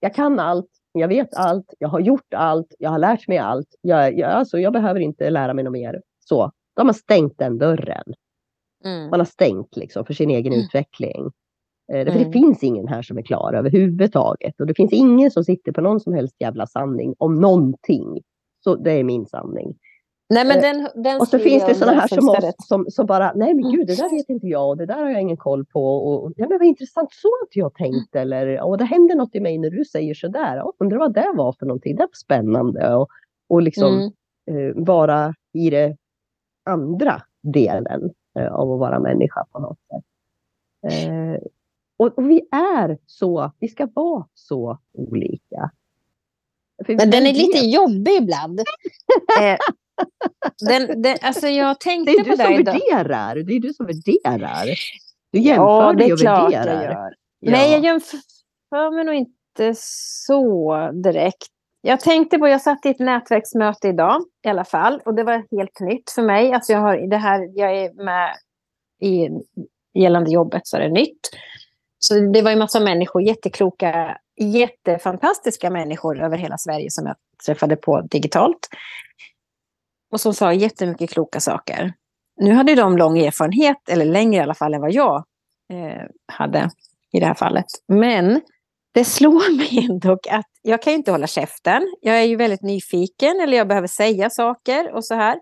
Jag 0.00 0.14
kan 0.14 0.40
allt, 0.40 0.70
jag 0.92 1.08
vet 1.08 1.34
allt, 1.34 1.74
jag 1.78 1.88
har 1.88 2.00
gjort 2.00 2.34
allt, 2.34 2.74
jag 2.78 2.90
har 2.90 2.98
lärt 2.98 3.28
mig 3.28 3.38
allt. 3.38 3.68
Jag, 3.80 4.18
jag, 4.18 4.30
alltså, 4.30 4.58
jag 4.58 4.72
behöver 4.72 5.00
inte 5.00 5.30
lära 5.30 5.54
mig 5.54 5.64
något 5.64 5.72
mer. 5.72 6.02
Så, 6.32 6.50
de 6.76 6.86
har 6.86 6.92
stängt 6.92 7.38
den 7.38 7.58
dörren. 7.58 8.14
Mm. 8.84 9.10
Man 9.10 9.20
har 9.20 9.24
stängt 9.24 9.76
liksom 9.76 10.04
för 10.04 10.14
sin 10.14 10.30
egen 10.30 10.52
mm. 10.52 10.64
utveckling. 10.64 11.30
Eh, 11.92 12.00
mm. 12.00 12.18
det 12.18 12.32
finns 12.32 12.62
ingen 12.62 12.88
här 12.88 13.02
som 13.02 13.18
är 13.18 13.22
klar 13.22 13.52
överhuvudtaget. 13.52 14.60
Och 14.60 14.66
det 14.66 14.74
finns 14.74 14.92
ingen 14.92 15.30
som 15.30 15.44
sitter 15.44 15.72
på 15.72 15.80
någon 15.80 16.00
som 16.00 16.14
helst 16.14 16.36
jävla 16.38 16.66
sanning 16.66 17.14
om 17.18 17.34
någonting. 17.34 18.20
Så 18.64 18.76
det 18.76 18.92
är 18.92 19.04
min 19.04 19.26
sanning. 19.26 19.74
Nej, 20.28 20.44
men 20.46 20.56
eh, 20.56 20.62
den, 20.62 21.02
den 21.02 21.20
och 21.20 21.28
så 21.28 21.38
finns 21.38 21.66
det 21.66 21.74
sådana 21.74 22.00
här 22.00 22.08
som 22.08 22.28
oss 22.28 22.54
som, 22.58 22.86
som 22.88 23.06
bara, 23.06 23.32
nej 23.34 23.54
men 23.54 23.70
gud, 23.70 23.86
det 23.86 23.96
där 23.96 24.16
vet 24.16 24.28
inte 24.28 24.46
jag 24.46 24.68
och 24.68 24.76
det 24.76 24.86
där 24.86 25.02
har 25.02 25.10
jag 25.10 25.20
ingen 25.20 25.36
koll 25.36 25.64
på. 25.64 25.96
Och, 25.96 26.32
ja, 26.36 26.48
men 26.48 26.58
vad 26.58 26.68
intressant, 26.68 27.12
så 27.12 27.28
har 27.28 27.46
inte 27.46 27.58
jag 27.58 27.74
tänkt. 27.74 28.16
Eller, 28.16 28.60
och 28.60 28.78
det 28.78 28.84
händer 28.84 29.14
något 29.14 29.34
i 29.34 29.40
mig 29.40 29.58
när 29.58 29.70
du 29.70 29.84
säger 29.84 30.14
sådär. 30.14 30.62
Och 30.62 30.72
undrar 30.78 30.98
vad 30.98 31.14
det 31.14 31.32
var 31.34 31.52
för 31.52 31.66
någonting. 31.66 31.96
Det 31.96 32.02
var 32.02 32.08
spännande. 32.24 32.94
Och, 32.94 33.08
och 33.48 33.62
liksom 33.62 34.12
mm. 34.50 34.70
eh, 34.70 34.84
vara 34.84 35.34
i 35.52 35.70
det 35.70 35.96
andra 36.64 37.22
delen 37.42 38.10
eh, 38.38 38.52
av 38.52 38.72
att 38.72 38.80
vara 38.80 38.98
människa 39.00 39.46
på 39.52 39.58
något 39.58 39.78
sätt. 39.78 40.04
Eh, 40.92 41.42
och, 41.96 42.18
och, 42.18 42.30
vi 42.30 42.48
är 42.52 42.98
så, 43.06 43.52
vi 43.58 43.68
ska 43.68 43.88
vara 43.94 44.26
så 44.34 44.78
olika. 44.92 45.70
För 46.86 46.94
Men 46.94 47.10
den 47.10 47.26
är 47.26 47.32
lite 47.32 47.58
jobbig 47.58 48.12
ibland. 48.12 48.60
eh, 49.40 49.58
den, 50.68 51.02
den, 51.02 51.16
alltså 51.22 51.48
jag 51.48 51.80
tänkte 51.80 52.12
det 52.12 52.18
är 52.18 52.24
du 52.24 52.30
på 52.30 52.36
som 52.36 52.64
värderar. 52.64 53.34
Det 53.34 53.52
är 53.52 53.60
du 53.60 53.74
som 53.74 53.86
värderar. 53.86 54.66
Du 55.30 55.38
jämför 55.38 55.82
ja, 55.82 55.92
dig 55.92 56.12
och 56.12 56.18
värderar. 56.18 56.74
Jag 56.74 56.84
gör. 56.84 57.14
Ja. 57.38 57.50
Nej, 57.52 57.72
jag 57.72 57.84
jämför 57.84 58.94
mig 58.94 59.04
nog 59.04 59.14
inte 59.14 59.74
så 59.76 60.90
direkt. 60.92 61.51
Jag 61.84 62.00
tänkte 62.00 62.38
på, 62.38 62.48
jag 62.48 62.60
satt 62.60 62.86
i 62.86 62.88
ett 62.88 62.98
nätverksmöte 62.98 63.88
idag 63.88 64.24
i 64.44 64.48
alla 64.48 64.64
fall 64.64 65.00
och 65.04 65.14
det 65.14 65.24
var 65.24 65.56
helt 65.56 65.80
nytt 65.80 66.10
för 66.10 66.22
mig. 66.22 66.52
Alltså 66.52 66.72
jag, 66.72 66.80
har, 66.80 66.96
det 66.96 67.16
här, 67.16 67.48
jag 67.54 67.76
är 67.76 68.04
med 68.04 68.34
i 69.00 69.28
gällande 69.94 70.30
jobbet 70.30 70.66
så 70.66 70.76
är 70.76 70.80
det 70.80 70.88
nytt. 70.88 71.30
Så 71.98 72.14
det 72.14 72.42
var 72.42 72.50
en 72.50 72.58
massa 72.58 72.80
människor, 72.80 73.22
jättekloka, 73.22 74.18
jättefantastiska 74.36 75.70
människor 75.70 76.22
över 76.22 76.38
hela 76.38 76.58
Sverige 76.58 76.90
som 76.90 77.06
jag 77.06 77.16
träffade 77.46 77.76
på 77.76 78.00
digitalt. 78.00 78.68
Och 80.12 80.20
som 80.20 80.34
sa 80.34 80.52
jättemycket 80.52 81.10
kloka 81.10 81.40
saker. 81.40 81.92
Nu 82.36 82.52
hade 82.52 82.74
de 82.74 82.98
lång 82.98 83.18
erfarenhet, 83.18 83.88
eller 83.88 84.04
längre 84.04 84.36
i 84.36 84.42
alla 84.42 84.54
fall 84.54 84.74
än 84.74 84.80
vad 84.80 84.92
jag 84.92 85.24
eh, 85.72 86.06
hade 86.26 86.70
i 87.12 87.20
det 87.20 87.26
här 87.26 87.34
fallet. 87.34 87.66
Men 87.88 88.40
det 88.92 89.04
slår 89.04 89.56
mig 89.56 89.86
ändå 89.90 90.12
att 90.30 90.46
jag 90.62 90.82
kan 90.82 90.92
ju 90.92 90.96
inte 90.96 91.10
hålla 91.10 91.26
käften. 91.26 91.82
Jag 92.00 92.18
är 92.18 92.24
ju 92.24 92.36
väldigt 92.36 92.62
nyfiken, 92.62 93.40
eller 93.40 93.56
jag 93.56 93.68
behöver 93.68 93.88
säga 93.88 94.30
saker 94.30 94.94
och 94.94 95.04
så 95.04 95.14
här. 95.14 95.38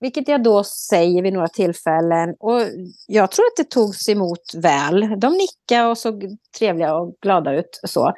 Vilket 0.00 0.28
jag 0.28 0.42
då 0.42 0.64
säger 0.64 1.22
vid 1.22 1.32
några 1.32 1.48
tillfällen. 1.48 2.34
Och 2.40 2.60
jag 3.06 3.30
tror 3.30 3.46
att 3.46 3.56
det 3.56 3.70
togs 3.70 4.08
emot 4.08 4.54
väl. 4.54 5.20
De 5.20 5.32
nickade 5.32 5.88
och 5.88 5.98
såg 5.98 6.24
trevliga 6.58 6.94
och 6.94 7.14
glada 7.22 7.54
ut. 7.54 7.80
Så. 7.84 8.12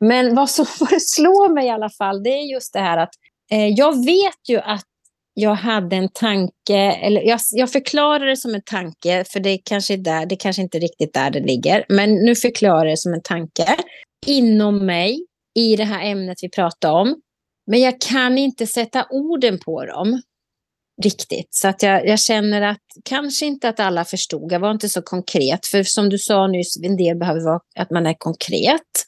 Men 0.00 0.34
vad 0.34 0.50
som 0.50 0.66
slår 1.00 1.54
mig 1.54 1.66
i 1.66 1.70
alla 1.70 1.90
fall, 1.90 2.22
det 2.22 2.30
är 2.30 2.52
just 2.52 2.72
det 2.72 2.80
här 2.80 2.98
att 2.98 3.14
eh, 3.50 3.66
jag 3.66 4.04
vet 4.04 4.48
ju 4.48 4.58
att 4.58 4.84
jag 5.34 5.54
hade 5.54 5.96
en 5.96 6.08
tanke, 6.08 6.76
eller 6.76 7.22
jag, 7.22 7.40
jag 7.52 7.72
förklarar 7.72 8.26
det 8.26 8.36
som 8.36 8.54
en 8.54 8.62
tanke, 8.62 9.24
för 9.32 9.40
det 9.40 9.58
kanske 9.58 9.94
är 9.94 9.98
där, 9.98 10.26
det 10.26 10.36
kanske 10.36 10.62
inte 10.62 10.78
är 10.78 10.80
riktigt 10.80 11.14
där 11.14 11.30
det 11.30 11.40
ligger. 11.40 11.84
Men 11.88 12.14
nu 12.14 12.34
förklarar 12.34 12.84
jag 12.84 12.92
det 12.92 12.96
som 12.96 13.14
en 13.14 13.22
tanke 13.22 13.76
inom 14.26 14.86
mig, 14.86 15.26
i 15.54 15.76
det 15.76 15.84
här 15.84 16.06
ämnet 16.06 16.38
vi 16.42 16.48
pratar 16.48 16.92
om. 16.92 17.20
Men 17.66 17.80
jag 17.80 18.00
kan 18.00 18.38
inte 18.38 18.66
sätta 18.66 19.06
orden 19.10 19.58
på 19.58 19.84
dem 19.84 20.22
riktigt. 21.02 21.48
Så 21.50 21.68
att 21.68 21.82
jag, 21.82 22.06
jag, 22.06 22.20
känner 22.20 22.62
att 22.62 22.82
kanske 23.04 23.46
inte 23.46 23.68
att 23.68 23.80
alla 23.80 24.04
förstod. 24.04 24.52
Jag 24.52 24.60
var 24.60 24.70
inte 24.70 24.88
så 24.88 25.02
konkret. 25.02 25.66
För 25.66 25.82
som 25.82 26.08
du 26.08 26.18
sa 26.18 26.46
nyss, 26.46 26.76
en 26.82 26.96
del 26.96 27.16
behöver 27.16 27.40
vara 27.40 27.60
att 27.76 27.90
man 27.90 28.06
är 28.06 28.14
konkret. 28.14 29.04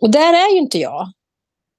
Och 0.00 0.10
där 0.10 0.32
är 0.32 0.52
ju 0.52 0.58
inte 0.58 0.78
jag. 0.78 1.12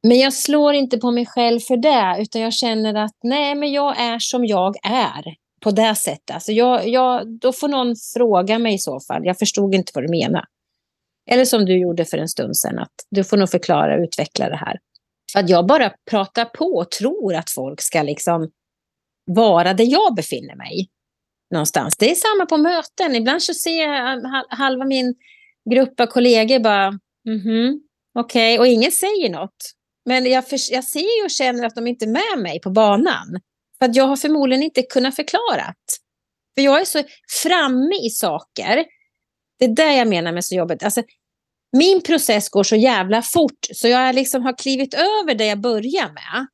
Men 0.07 0.19
jag 0.19 0.33
slår 0.33 0.73
inte 0.73 0.97
på 0.97 1.11
mig 1.11 1.25
själv 1.25 1.59
för 1.59 1.77
det, 1.77 2.21
utan 2.21 2.41
jag 2.41 2.53
känner 2.53 2.93
att 2.93 3.17
nej, 3.23 3.55
men 3.55 3.71
jag 3.71 4.01
är 4.01 4.19
som 4.19 4.45
jag 4.45 4.75
är 4.83 5.35
på 5.61 5.71
det 5.71 5.95
sättet. 5.95 6.31
Alltså 6.31 6.51
jag, 6.51 6.87
jag, 6.87 7.39
då 7.39 7.53
får 7.53 7.67
någon 7.67 7.95
fråga 8.13 8.59
mig 8.59 8.73
i 8.73 8.77
så 8.77 8.99
fall. 8.99 9.25
Jag 9.25 9.39
förstod 9.39 9.75
inte 9.75 9.91
vad 9.95 10.03
du 10.03 10.09
menar. 10.09 10.45
Eller 11.31 11.45
som 11.45 11.65
du 11.65 11.77
gjorde 11.77 12.05
för 12.05 12.17
en 12.17 12.27
stund 12.27 12.57
sedan, 12.57 12.79
att 12.79 12.93
du 13.09 13.23
får 13.23 13.37
nog 13.37 13.49
förklara 13.49 13.95
och 13.95 14.03
utveckla 14.03 14.49
det 14.49 14.55
här. 14.55 14.79
Att 15.35 15.49
jag 15.49 15.67
bara 15.67 15.91
pratar 16.09 16.45
på 16.45 16.65
och 16.65 16.91
tror 16.91 17.35
att 17.35 17.49
folk 17.49 17.81
ska 17.81 18.03
liksom 18.03 18.51
vara 19.25 19.73
där 19.73 19.85
jag 19.91 20.15
befinner 20.15 20.55
mig. 20.55 20.89
Någonstans. 21.51 21.97
Det 21.97 22.11
är 22.11 22.15
samma 22.15 22.45
på 22.45 22.57
möten. 22.57 23.15
Ibland 23.15 23.43
så 23.43 23.53
ser 23.53 23.83
jag 23.83 24.21
halva 24.49 24.85
min 24.85 25.15
grupp 25.69 25.99
av 25.99 26.05
kollegor 26.05 26.59
bara, 26.59 26.91
mhm, 27.25 27.81
okej, 28.19 28.53
okay. 28.53 28.59
och 28.59 28.67
ingen 28.67 28.91
säger 28.91 29.29
något. 29.29 29.73
Men 30.05 30.25
jag, 30.25 30.47
för, 30.47 30.59
jag 30.71 30.83
ser 30.83 31.25
och 31.25 31.31
känner 31.31 31.65
att 31.65 31.75
de 31.75 31.87
inte 31.87 32.05
är 32.05 32.09
med 32.09 32.43
mig 32.43 32.61
på 32.61 32.69
banan. 32.69 33.39
För 33.79 33.85
att 33.85 33.95
jag 33.95 34.07
har 34.07 34.15
förmodligen 34.15 34.63
inte 34.63 34.81
kunnat 34.81 35.15
förklara. 35.15 35.73
För 36.55 36.61
jag 36.61 36.81
är 36.81 36.85
så 36.85 37.03
framme 37.43 37.95
i 37.95 38.09
saker. 38.09 38.85
Det 39.59 39.65
är 39.65 39.75
det 39.75 39.95
jag 39.95 40.07
menar 40.07 40.31
med 40.31 40.45
så 40.45 40.55
jobbigt. 40.55 40.83
Alltså, 40.83 41.03
min 41.77 42.01
process 42.01 42.49
går 42.49 42.63
så 42.63 42.75
jävla 42.75 43.21
fort 43.21 43.67
så 43.73 43.87
jag 43.87 44.15
liksom 44.15 44.43
har 44.43 44.57
klivit 44.57 44.93
över 44.93 45.35
det 45.35 45.45
jag 45.45 45.61
börjar 45.61 46.07
med. 46.07 46.47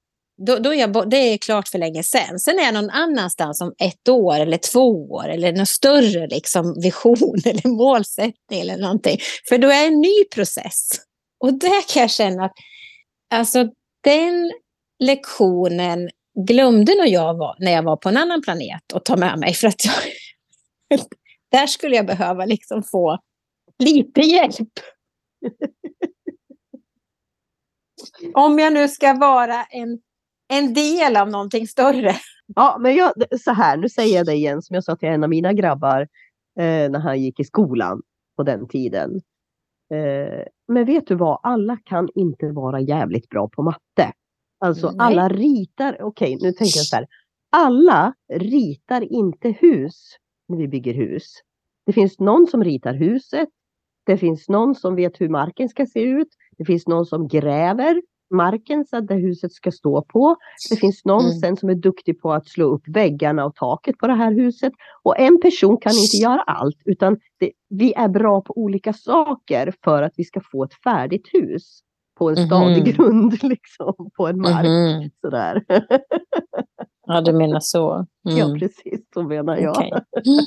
Då, 0.45 0.55
då 0.55 0.73
är 0.73 0.79
jag, 0.79 1.09
det 1.09 1.17
är 1.17 1.37
klart 1.37 1.67
för 1.67 1.77
länge 1.77 2.03
sedan. 2.03 2.39
Sen 2.39 2.59
är 2.59 2.63
jag 2.63 2.73
någon 2.73 2.89
annanstans 2.89 3.61
om 3.61 3.73
ett 3.79 4.09
år 4.09 4.39
eller 4.39 4.57
två 4.57 5.11
år 5.11 5.29
eller 5.29 5.53
någon 5.53 5.65
större 5.65 6.27
liksom, 6.27 6.81
vision 6.81 7.41
eller 7.45 7.67
målsättning 7.67 8.61
eller 8.61 8.77
någonting. 8.77 9.17
För 9.49 9.57
då 9.57 9.69
är 9.69 9.87
en 9.87 10.01
ny 10.01 10.23
process. 10.33 10.89
Och 11.39 11.53
där 11.53 11.93
kan 11.93 12.01
jag 12.01 12.11
känna 12.11 12.45
att 12.45 12.53
alltså, 13.33 13.67
den 14.03 14.51
lektionen 14.99 16.09
glömde 16.47 16.95
nog 16.95 17.07
jag 17.07 17.37
var, 17.37 17.55
när 17.59 17.71
jag 17.71 17.83
var 17.83 17.95
på 17.95 18.09
en 18.09 18.17
annan 18.17 18.41
planet 18.41 18.93
att 18.93 19.05
ta 19.05 19.17
med 19.17 19.39
mig. 19.39 19.53
För 19.53 19.67
att 19.67 19.85
jag, 19.85 19.93
där 21.51 21.67
skulle 21.67 21.95
jag 21.95 22.05
behöva 22.05 22.45
liksom 22.45 22.83
få 22.83 23.19
lite 23.79 24.21
hjälp. 24.21 24.53
Om 28.33 28.59
jag 28.59 28.73
nu 28.73 28.87
ska 28.87 29.13
vara 29.13 29.63
en, 29.63 29.99
en 30.53 30.73
del 30.73 31.17
av 31.17 31.29
någonting 31.29 31.67
större. 31.67 32.15
Ja, 32.55 32.77
men 32.79 32.95
jag, 32.95 33.13
så 33.41 33.51
här, 33.51 33.77
nu 33.77 33.89
säger 33.89 34.17
jag 34.17 34.25
det 34.25 34.33
igen 34.33 34.61
som 34.61 34.73
jag 34.73 34.83
sa 34.83 34.95
till 34.95 35.09
en 35.09 35.23
av 35.23 35.29
mina 35.29 35.53
grabbar 35.53 36.01
eh, 36.59 36.89
när 36.89 36.99
han 36.99 37.21
gick 37.21 37.39
i 37.39 37.43
skolan 37.43 38.01
på 38.37 38.43
den 38.43 38.67
tiden. 38.67 39.21
Eh, 39.93 40.43
men 40.67 40.85
vet 40.85 41.07
du 41.07 41.15
vad, 41.15 41.39
alla 41.43 41.77
kan 41.77 42.09
inte 42.15 42.51
vara 42.51 42.79
jävligt 42.79 43.29
bra 43.29 43.49
på 43.49 43.63
matte. 43.63 44.11
Alltså 44.59 44.91
Nej. 44.91 44.97
alla 44.99 45.29
ritar, 45.29 46.01
okej 46.01 46.37
nu 46.41 46.51
tänker 46.51 46.77
jag 46.77 46.85
så 46.85 46.95
här. 46.95 47.07
Alla 47.51 48.13
ritar 48.33 49.13
inte 49.13 49.49
hus 49.49 50.17
när 50.49 50.57
vi 50.57 50.67
bygger 50.67 50.93
hus. 50.93 51.33
Det 51.85 51.93
finns 51.93 52.19
någon 52.19 52.47
som 52.47 52.63
ritar 52.63 52.93
huset. 52.93 53.49
Det 54.05 54.17
finns 54.17 54.49
någon 54.49 54.75
som 54.75 54.95
vet 54.95 55.21
hur 55.21 55.29
marken 55.29 55.69
ska 55.69 55.85
se 55.85 56.01
ut. 56.01 56.27
Det 56.57 56.65
finns 56.65 56.87
någon 56.87 57.05
som 57.05 57.27
gräver 57.27 58.01
marken 58.31 58.85
så 58.85 58.97
att 58.97 59.07
det 59.07 59.15
huset 59.15 59.53
ska 59.53 59.71
stå 59.71 60.01
på. 60.01 60.35
Det 60.69 60.75
finns 60.75 61.05
någon 61.05 61.25
Mm. 61.25 61.39
sen 61.39 61.57
som 61.57 61.69
är 61.69 61.75
duktig 61.75 62.21
på 62.21 62.33
att 62.33 62.47
slå 62.47 62.65
upp 62.65 62.81
väggarna 62.87 63.45
och 63.45 63.55
taket 63.55 63.97
på 63.97 64.07
det 64.07 64.13
här 64.13 64.31
huset. 64.31 64.73
Och 65.03 65.19
en 65.19 65.41
person 65.41 65.77
kan 65.77 65.91
inte 65.93 66.17
göra 66.17 66.41
allt 66.41 66.77
utan 66.85 67.17
det, 67.39 67.51
vi 67.69 67.93
är 67.93 68.07
bra 68.07 68.41
på 68.41 68.57
olika 68.57 68.93
saker 68.93 69.73
för 69.83 70.03
att 70.03 70.13
vi 70.17 70.23
ska 70.23 70.41
få 70.51 70.63
ett 70.63 70.73
färdigt 70.83 71.27
hus 71.33 71.79
på 72.17 72.29
en 72.29 72.47
stadig 72.47 72.83
Mhm. 72.83 72.91
grund 72.91 73.43
liksom 73.43 74.09
på 74.17 74.27
en 74.27 74.41
mark. 74.41 74.65
Mhm. 75.01 75.09
Sådär. 75.21 75.63
Ja, 77.11 77.21
du 77.21 77.33
menar 77.33 77.59
så. 77.59 78.05
Ja 78.21 78.45
Mm. 78.45 78.59
precis, 78.59 78.99
så 79.13 79.23
menar 79.23 79.57
jag. 79.57 79.77
Okej. 79.77 79.91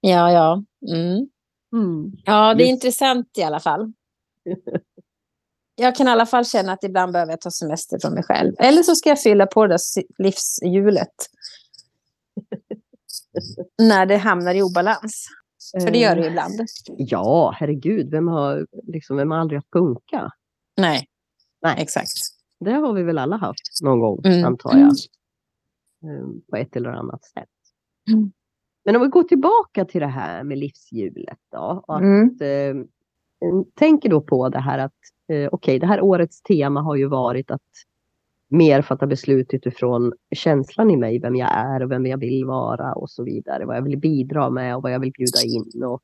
Ja, 0.00 0.32
ja. 0.32 0.64
Mm. 0.94 1.28
Mm. 1.76 2.12
Ja, 2.24 2.54
det 2.54 2.64
är 2.64 2.66
intressant 2.68 3.38
i 3.38 3.42
alla 3.42 3.60
fall. 3.60 3.92
Jag 5.76 5.96
kan 5.96 6.08
i 6.08 6.10
alla 6.10 6.26
fall 6.26 6.44
känna 6.44 6.72
att 6.72 6.84
ibland 6.84 7.12
behöver 7.12 7.32
jag 7.32 7.40
ta 7.40 7.50
semester 7.50 7.98
från 8.02 8.14
mig 8.14 8.22
själv. 8.22 8.52
Eller 8.58 8.82
så 8.82 8.94
ska 8.94 9.08
jag 9.08 9.20
fylla 9.22 9.46
på 9.46 9.66
det 9.66 9.68
där 9.74 9.78
livshjulet. 10.22 11.08
När 13.82 14.06
det 14.06 14.16
hamnar 14.16 14.54
i 14.54 14.62
obalans. 14.62 15.26
För 15.82 15.90
det 15.90 15.98
gör 15.98 16.16
det 16.16 16.22
ju 16.22 16.28
ibland. 16.28 16.60
Ja, 16.96 17.54
herregud, 17.56 18.10
vem 18.10 18.28
har, 18.28 18.66
liksom, 18.86 19.16
vem 19.16 19.30
har 19.30 19.38
aldrig 19.38 19.58
haft 19.58 19.70
punka? 19.72 20.30
Nej, 20.76 21.06
Nej. 21.62 21.76
exakt. 21.78 22.12
Det 22.60 22.72
har 22.72 22.92
vi 22.92 23.02
väl 23.02 23.18
alla 23.18 23.36
haft 23.36 23.82
någon 23.82 24.00
gång, 24.00 24.20
Mm. 24.24 24.44
antar 24.44 24.76
jag. 24.78 24.92
Ehm, 26.04 26.40
På 26.50 26.56
ett 26.56 26.76
eller 26.76 26.88
annat 26.90 27.24
sätt. 27.24 27.48
Mm. 28.12 28.32
Men 28.84 28.96
om 28.96 29.02
vi 29.02 29.08
går 29.08 29.22
tillbaka 29.22 29.84
till 29.84 30.00
det 30.00 30.06
här 30.06 30.44
med 30.44 30.58
livshjulet 30.58 31.38
då. 31.52 31.84
och 31.86 31.96
Att, 31.96 32.02
Mm. 32.02 32.38
eh, 32.40 32.84
tänker 33.74 34.08
då 34.10 34.20
på 34.20 34.48
det 34.48 34.58
här 34.60 34.78
att, 34.78 34.92
eh, 35.28 35.48
okej, 35.52 35.78
det 35.78 35.86
här 35.86 36.00
årets 36.00 36.42
tema 36.42 36.80
har 36.80 36.96
ju 36.96 37.06
varit 37.08 37.50
att 37.50 37.60
mer 38.48 38.82
fatta 38.82 39.06
beslut 39.06 39.54
utifrån 39.54 40.12
känslan 40.36 40.90
i 40.90 40.96
mig, 40.96 41.18
vem 41.18 41.36
jag 41.36 41.50
är 41.52 41.82
och 41.82 41.90
vem 41.90 42.06
jag 42.06 42.18
vill 42.18 42.44
vara 42.44 42.94
och 42.94 43.10
så 43.10 43.24
vidare. 43.24 43.64
Vad 43.66 43.76
jag 43.76 43.82
vill 43.82 43.98
bidra 43.98 44.50
med 44.50 44.76
och 44.76 44.82
vad 44.82 44.92
jag 44.92 45.00
vill 45.00 45.12
bjuda 45.12 45.38
in 45.44 45.84
och, 45.84 46.02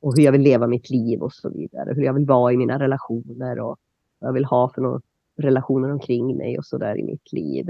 och 0.00 0.16
hur 0.16 0.24
jag 0.24 0.32
vill 0.32 0.40
leva 0.40 0.66
mitt 0.66 0.90
liv 0.90 1.20
och 1.22 1.32
så 1.32 1.50
vidare. 1.50 1.92
Hur 1.94 2.02
jag 2.02 2.12
vill 2.14 2.26
vara 2.26 2.52
i 2.52 2.56
mina 2.56 2.78
relationer 2.78 3.60
och 3.60 3.76
vad 4.18 4.28
jag 4.28 4.32
vill 4.32 4.44
ha 4.44 4.68
för 4.74 4.82
några 4.82 5.00
relationer 5.38 5.90
omkring 5.92 6.36
mig 6.36 6.58
och 6.58 6.64
så 6.64 6.78
där 6.78 6.98
i 6.98 7.02
mitt 7.02 7.32
liv. 7.32 7.66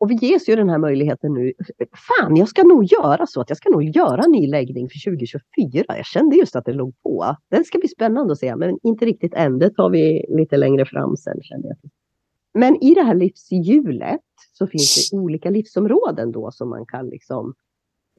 Och 0.00 0.10
vi 0.10 0.14
ges 0.14 0.48
ju 0.48 0.56
den 0.56 0.68
här 0.68 0.78
möjligheten 0.78 1.34
nu. 1.34 1.52
Fan, 2.08 2.36
jag 2.36 2.48
ska 2.48 2.62
nog 2.62 2.84
göra 2.84 3.26
så 3.26 3.40
att 3.40 3.48
jag 3.48 3.56
ska 3.56 3.70
nog 3.70 3.84
göra 3.84 4.22
en 4.22 4.30
ny 4.30 4.46
läggning 4.46 4.88
för 4.88 5.10
2024. 5.10 5.84
Jag 5.88 6.06
kände 6.06 6.36
just 6.36 6.56
att 6.56 6.64
det 6.64 6.72
låg 6.72 7.02
på. 7.02 7.36
Den 7.50 7.64
ska 7.64 7.78
bli 7.78 7.88
spännande 7.88 8.32
att 8.32 8.38
se, 8.38 8.56
men 8.56 8.78
inte 8.82 9.06
riktigt 9.06 9.34
än. 9.34 9.58
Det 9.58 9.70
tar 9.70 9.90
vi 9.90 10.26
lite 10.28 10.56
längre 10.56 10.84
fram 10.84 11.16
sen 11.16 11.42
känner 11.42 11.68
jag. 11.68 11.76
Men 12.54 12.84
i 12.84 12.94
det 12.94 13.02
här 13.02 13.14
livshjulet 13.14 14.20
så 14.52 14.66
finns 14.66 15.10
det 15.10 15.16
olika 15.16 15.50
livsområden 15.50 16.32
då 16.32 16.50
som 16.50 16.68
man 16.68 16.86
kan 16.86 17.08
liksom 17.08 17.54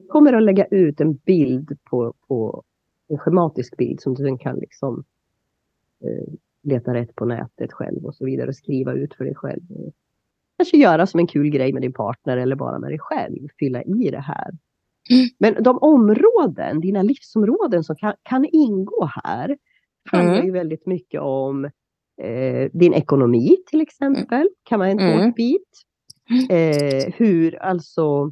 kommer 0.08 0.32
att 0.32 0.42
lägga 0.42 0.64
ut 0.64 1.00
en 1.00 1.14
bild 1.14 1.78
på, 1.90 2.14
på 2.28 2.62
en 3.08 3.18
schematisk 3.18 3.76
bild 3.76 4.00
som 4.00 4.14
du 4.14 4.38
kan 4.38 4.56
liksom 4.56 5.04
eh, 6.04 6.34
leta 6.62 6.94
rätt 6.94 7.14
på 7.14 7.24
nätet 7.24 7.72
själv 7.72 8.04
och 8.04 8.14
så 8.14 8.24
vidare 8.24 8.48
och 8.48 8.56
skriva 8.56 8.92
ut 8.92 9.14
för 9.14 9.24
dig 9.24 9.34
själv. 9.34 9.62
Kanske 10.62 10.76
göra 10.76 11.06
som 11.06 11.20
en 11.20 11.26
kul 11.26 11.50
grej 11.50 11.72
med 11.72 11.82
din 11.82 11.92
partner 11.92 12.36
eller 12.36 12.56
bara 12.56 12.78
med 12.78 12.90
dig 12.90 12.98
själv, 12.98 13.48
fylla 13.58 13.82
i 13.82 14.10
det 14.10 14.20
här. 14.20 14.50
Mm. 15.10 15.28
Men 15.38 15.62
de 15.62 15.78
områden, 15.78 16.80
dina 16.80 17.02
livsområden 17.02 17.84
som 17.84 17.96
kan, 17.96 18.14
kan 18.22 18.44
ingå 18.52 19.10
här 19.24 19.56
handlar 20.10 20.34
Mm. 20.34 20.46
ju 20.46 20.52
väldigt 20.52 20.86
mycket 20.86 21.20
om 21.20 21.64
eh, 22.22 22.70
din 22.72 22.94
ekonomi 22.94 23.56
till 23.70 23.80
exempel, 23.80 24.48
kan 24.62 24.78
vara 24.78 24.88
en 24.90 24.98
Mm. 25.00 25.18
tårtbit. 25.30 25.68
Eh, 26.50 27.12
hur 27.16 27.62
alltså 27.62 28.30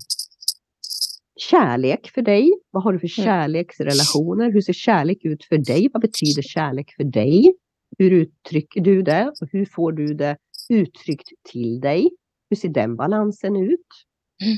kärlek 1.50 2.10
för 2.14 2.22
dig. 2.22 2.52
Vad 2.70 2.82
har 2.82 2.92
du 2.92 2.98
för 2.98 3.18
Mm. 3.18 3.26
kärleksrelationer? 3.26 4.50
Hur 4.52 4.60
ser 4.60 4.72
kärlek 4.72 5.24
ut 5.24 5.44
för 5.44 5.58
dig? 5.58 5.88
Vad 5.92 6.02
betyder 6.02 6.42
kärlek 6.42 6.90
för 6.96 7.04
dig? 7.04 7.54
Hur 7.98 8.10
uttrycker 8.10 8.80
du 8.80 9.02
det? 9.02 9.32
Och 9.40 9.48
hur 9.52 9.64
får 9.64 9.92
du 9.92 10.06
det 10.14 10.36
uttryckt 10.70 11.28
till 11.52 11.80
dig? 11.80 12.10
Hur 12.50 12.56
ser 12.56 12.68
den 12.68 12.96
balansen 12.96 13.56
ut? 13.56 13.86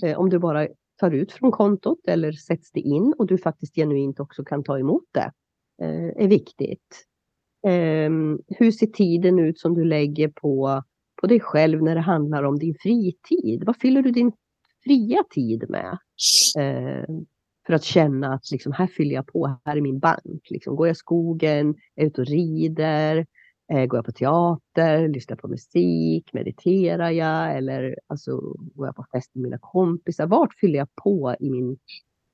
Eh, 0.03 0.19
om 0.19 0.31
du 0.31 0.39
bara 0.39 0.69
tar 1.01 1.11
ut 1.11 1.33
från 1.33 1.53
kontot 1.53 2.09
eller 2.09 2.33
sätts 2.33 2.73
det 2.73 2.81
in 2.81 3.15
och 3.19 3.27
du 3.27 3.39
faktiskt 3.39 3.75
genuint 3.75 4.21
också 4.21 4.45
kan 4.45 4.65
ta 4.65 4.79
emot 4.79 5.05
det. 5.13 5.33
Eh, 5.83 6.25
är 6.25 6.29
viktigt. 6.29 7.07
Ehm, 7.67 8.39
hur 8.49 8.71
ser 8.71 8.87
tiden 8.87 9.39
ut 9.39 9.61
som 9.61 9.75
du 9.75 9.85
lägger 9.85 10.29
på, 10.29 10.83
på 11.21 11.27
dig 11.27 11.41
själv 11.41 11.83
när 11.83 11.95
det 11.95 12.01
handlar 12.01 12.43
om 12.43 12.59
din 12.59 12.75
fritid? 12.81 13.65
Vad 13.67 13.77
fyller 13.77 14.03
du 14.03 14.11
din 14.11 14.33
fria 14.85 15.25
tid 15.35 15.65
med? 15.69 15.99
Eh, 16.59 17.15
för 17.67 17.73
att 17.73 17.85
känna 17.85 18.35
att 18.35 18.51
liksom, 18.51 18.73
här 18.73 18.87
fyller 18.87 19.15
jag 19.15 19.27
på, 19.27 19.59
här 19.65 19.77
är 19.77 19.81
min 19.81 19.99
bank. 19.99 20.51
Liksom, 20.51 20.77
går 20.77 20.87
jag 20.87 20.97
skogen, 20.97 21.75
är 21.97 22.07
ute 22.07 22.21
och 22.21 22.27
rider, 22.27 23.27
går 23.73 23.97
jag 23.97 24.05
på 24.05 24.13
teater, 24.13 25.09
lyssnar 25.09 25.37
på 25.37 25.49
musik, 25.49 26.33
mediterar 26.33 27.11
jag 27.11 27.57
eller 27.57 27.97
alltså, 28.07 28.41
går 28.75 28.87
jag 28.87 28.97
på 28.97 29.05
fest 29.13 29.35
med 29.35 29.43
mina 29.43 29.59
kompisar? 29.61 30.27
Vart 30.27 30.55
fyller 30.61 30.79
jag 30.79 30.89
på 30.95 31.37
i 31.41 31.51
min 31.51 31.77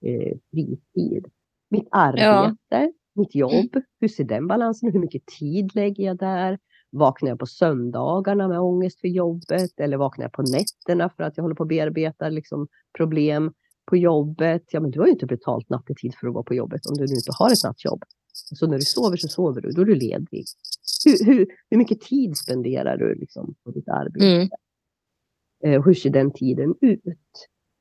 eh, 0.04 0.36
fritid? 0.50 1.26
Mitt 1.70 1.88
arbete, 1.90 2.92
mitt 3.14 3.34
jobb, 3.34 3.82
hur 4.00 4.08
ser 4.08 4.24
den 4.24 4.46
balansen? 4.46 4.92
Hur 4.92 5.00
mycket 5.00 5.26
tid 5.26 5.74
lägger 5.74 6.04
jag 6.04 6.18
där? 6.18 6.58
Vaknar 6.90 7.28
jag 7.28 7.38
på 7.38 7.46
söndagarna 7.46 8.48
med 8.48 8.60
ångest 8.60 9.00
för 9.00 9.08
jobbet 9.08 9.80
eller 9.80 9.96
vaknar 9.96 10.24
jag 10.24 10.32
på 10.32 10.42
nätterna 10.42 11.10
för 11.16 11.22
att 11.22 11.36
jag 11.36 11.44
håller 11.44 11.54
på 11.54 11.62
att 11.62 11.68
bearbeta 11.68 12.28
liksom, 12.28 12.68
problem 12.96 13.52
på 13.90 13.96
jobbet? 13.96 14.62
Ja, 14.70 14.80
men 14.80 14.90
du 14.90 14.98
har 14.98 15.06
ju 15.06 15.12
inte 15.12 15.26
betalt 15.26 15.70
nattetid 15.70 16.14
för 16.20 16.26
att 16.28 16.34
vara 16.34 16.44
på 16.44 16.54
jobbet 16.54 16.86
om 16.86 16.96
du 16.96 17.06
nu 17.06 17.14
inte 17.14 17.32
har 17.38 17.52
ett 17.52 17.64
nattjobb. 17.64 18.04
Så 18.32 18.66
när 18.66 18.76
du 18.76 18.82
sover 18.82 19.16
så 19.16 19.28
sover 19.28 19.60
du, 19.60 19.70
då 19.70 19.80
är 19.80 19.86
du 19.86 19.94
ledig. 19.94 20.44
Hur, 21.08 21.26
hur, 21.26 21.46
hur 21.70 21.78
mycket 21.78 22.00
tid 22.00 22.36
spenderar 22.36 22.96
du 22.96 23.14
liksom, 23.14 23.54
på 23.64 23.70
ditt 23.70 23.88
arbete? 23.88 24.26
Mm. 24.26 24.48
Eh, 25.64 25.84
hur 25.84 25.94
ser 25.94 26.10
den 26.10 26.32
tiden 26.32 26.74
ut? 26.80 27.02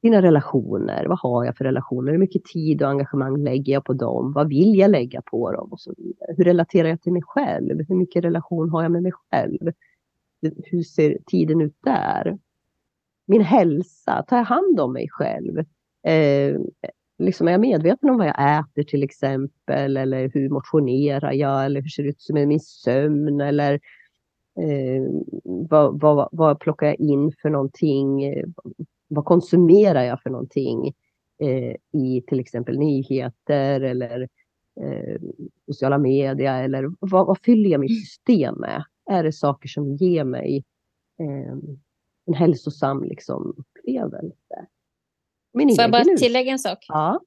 Dina 0.02 0.22
relationer, 0.22 1.06
vad 1.06 1.20
har 1.20 1.46
jag 1.46 1.58
för 1.58 1.66
relationer? 1.66 2.12
Hur 2.12 2.20
mycket 2.20 2.44
tid 2.46 2.82
och 2.82 2.90
engagemang 2.90 3.44
lägger 3.44 3.74
jag 3.74 3.86
på 3.86 3.94
dem? 3.94 4.34
Vad 4.34 4.50
vill 4.50 4.76
jag 4.76 4.92
lägga 4.92 5.22
på 5.22 5.52
dem? 5.52 5.72
Och 5.72 5.80
så 5.80 5.94
vidare. 5.98 6.34
Hur 6.38 6.44
relaterar 6.44 6.88
jag 6.88 7.02
till 7.02 7.14
mig 7.14 7.22
själv? 7.26 7.86
Hur 7.88 7.96
mycket 7.96 8.24
relation 8.24 8.70
har 8.70 8.84
jag 8.84 8.92
med 8.92 9.04
mig 9.04 9.12
själv? 9.12 9.72
Hur 10.42 10.84
ser 10.84 11.18
tiden 11.26 11.62
ut 11.62 11.76
där? 11.84 12.38
Min 13.26 13.42
hälsa, 13.42 14.24
tar 14.28 14.38
jag 14.38 14.44
hand 14.44 14.80
om 14.80 14.94
mig 14.94 15.08
själv? 15.10 15.58
Eh, 16.08 16.56
liksom 17.18 17.48
är 17.48 17.52
jag 17.52 17.62
medveten 17.62 18.10
om 18.10 18.18
vad 18.18 18.28
jag 18.28 18.60
äter 18.60 18.84
till 18.84 19.04
exempel? 19.04 19.98
Eller 19.98 20.30
hur 20.34 20.50
motionerar 20.50 21.34
jag? 21.34 21.66
Eller 21.66 21.82
hur 21.82 21.90
ser 21.90 22.04
det 22.04 22.10
ut 22.10 22.30
med 22.30 22.48
min 22.48 22.60
sömn? 22.60 23.42
Eller 23.42 23.74
eh, 24.60 25.04
vad, 25.44 26.00
vad, 26.00 26.30
vad 26.32 26.60
plockar 26.60 26.88
jag 26.88 27.00
in 27.00 27.32
för 27.42 27.50
någonting? 27.50 28.34
Vad 29.08 29.26
konsumerar 29.26 30.04
jag 30.04 30.22
för 30.22 30.30
någonting? 30.30 30.94
Eh, 31.42 31.76
I 32.02 32.24
till 32.28 32.40
exempel 32.40 32.80
nyheter 32.80 33.82
eller 33.82 34.22
eh, 34.82 35.22
sociala 35.66 35.98
medier. 35.98 36.64
Eller 36.64 36.92
vad, 37.00 37.28
vad 37.28 37.38
fyller 37.44 37.70
jag 37.70 37.80
mitt 37.80 38.08
system 38.08 38.56
med? 38.56 38.84
Är 39.10 39.24
det 39.24 39.34
saker 39.34 39.70
som 39.70 39.96
ger 39.96 40.24
mig 40.24 40.64
eh, 41.20 41.58
en 42.26 42.34
hälsosam 42.34 43.04
liksom, 43.04 43.56
upplevelse? 43.58 44.68
Min 45.58 45.76
Får 45.76 45.82
jag 45.82 45.92
bara 45.92 46.02
ut- 46.02 46.18
tillägga 46.20 46.52
en 46.52 46.60
sak? 46.60 46.78
Ja, 46.88 47.20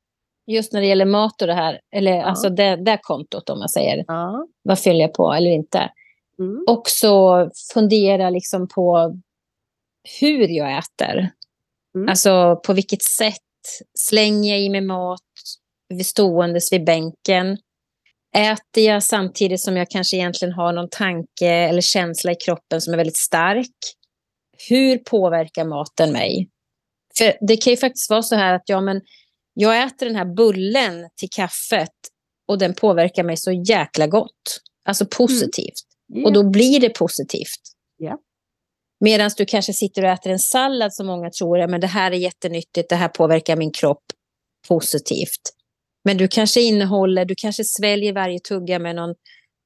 Just 0.46 0.72
när 0.72 0.80
det 0.80 0.86
gäller 0.86 1.04
mat 1.04 1.40
och 1.42 1.46
det 1.48 1.54
här, 1.54 1.80
eller 1.96 2.12
Ja. 2.12 2.24
alltså 2.24 2.48
det, 2.48 2.76
det 2.76 2.98
kontot 3.02 3.50
om 3.50 3.58
man 3.58 3.68
säger, 3.68 4.04
ja. 4.08 4.46
vad 4.62 4.78
fyller 4.78 5.00
jag 5.00 5.14
på 5.14 5.32
eller 5.32 5.50
inte? 5.50 5.90
mm. 6.38 6.64
också 6.66 7.50
fundera 7.74 8.30
liksom 8.30 8.68
på 8.68 9.16
hur 10.20 10.48
jag 10.48 10.78
äter. 10.78 11.30
Mm. 11.94 12.08
Alltså 12.08 12.60
på 12.66 12.72
vilket 12.72 13.02
sätt 13.02 13.36
slänger 13.98 14.50
jag 14.52 14.60
i 14.60 14.68
mig 14.68 14.80
mat 14.80 15.20
vid 15.88 16.06
ståendes 16.06 16.72
vid 16.72 16.84
bänken? 16.84 17.58
Äter 18.36 18.84
jag 18.84 19.02
samtidigt 19.02 19.60
som 19.60 19.76
jag 19.76 19.90
kanske 19.90 20.16
egentligen 20.16 20.54
har 20.54 20.72
någon 20.72 20.88
tanke 20.90 21.48
eller 21.48 21.80
känsla 21.80 22.32
i 22.32 22.34
kroppen 22.34 22.80
som 22.80 22.92
är 22.92 22.96
väldigt 22.98 23.16
stark? 23.16 23.74
Hur 24.68 24.98
påverkar 24.98 25.64
maten 25.64 26.12
mig? 26.12 26.48
För 27.18 27.36
det 27.40 27.56
kan 27.56 27.70
ju 27.70 27.76
faktiskt 27.76 28.10
vara 28.10 28.22
så 28.22 28.34
här 28.34 28.54
att 28.54 28.62
ja, 28.66 28.80
men 28.80 29.00
jag 29.54 29.82
äter 29.82 30.06
den 30.06 30.16
här 30.16 30.34
bullen 30.34 31.08
till 31.16 31.28
kaffet 31.30 31.94
och 32.48 32.58
den 32.58 32.74
påverkar 32.74 33.24
mig 33.24 33.36
så 33.36 33.52
jäkla 33.52 34.06
gott. 34.06 34.60
Alltså 34.84 35.06
positivt. 35.06 35.86
Mm. 36.12 36.20
Yeah. 36.20 36.26
Och 36.26 36.32
då 36.32 36.50
blir 36.50 36.80
det 36.80 36.90
positivt. 36.90 37.60
Yeah. 38.02 38.16
Medan 39.00 39.30
du 39.36 39.44
kanske 39.44 39.72
sitter 39.72 40.04
och 40.04 40.10
äter 40.10 40.32
en 40.32 40.38
sallad 40.38 40.94
som 40.94 41.06
många 41.06 41.30
tror, 41.30 41.58
ja, 41.58 41.66
men 41.66 41.80
det 41.80 41.86
här 41.86 42.10
är 42.10 42.16
jättenyttigt, 42.16 42.88
det 42.88 42.96
här 42.96 43.08
påverkar 43.08 43.56
min 43.56 43.72
kropp 43.72 44.04
positivt. 44.68 45.40
Men 46.04 46.16
du 46.16 46.28
kanske 46.28 46.60
innehåller, 46.60 47.24
du 47.24 47.34
kanske 47.34 47.64
sväljer 47.64 48.12
varje 48.12 48.40
tugga 48.40 48.78
med 48.78 48.96
någon 48.96 49.14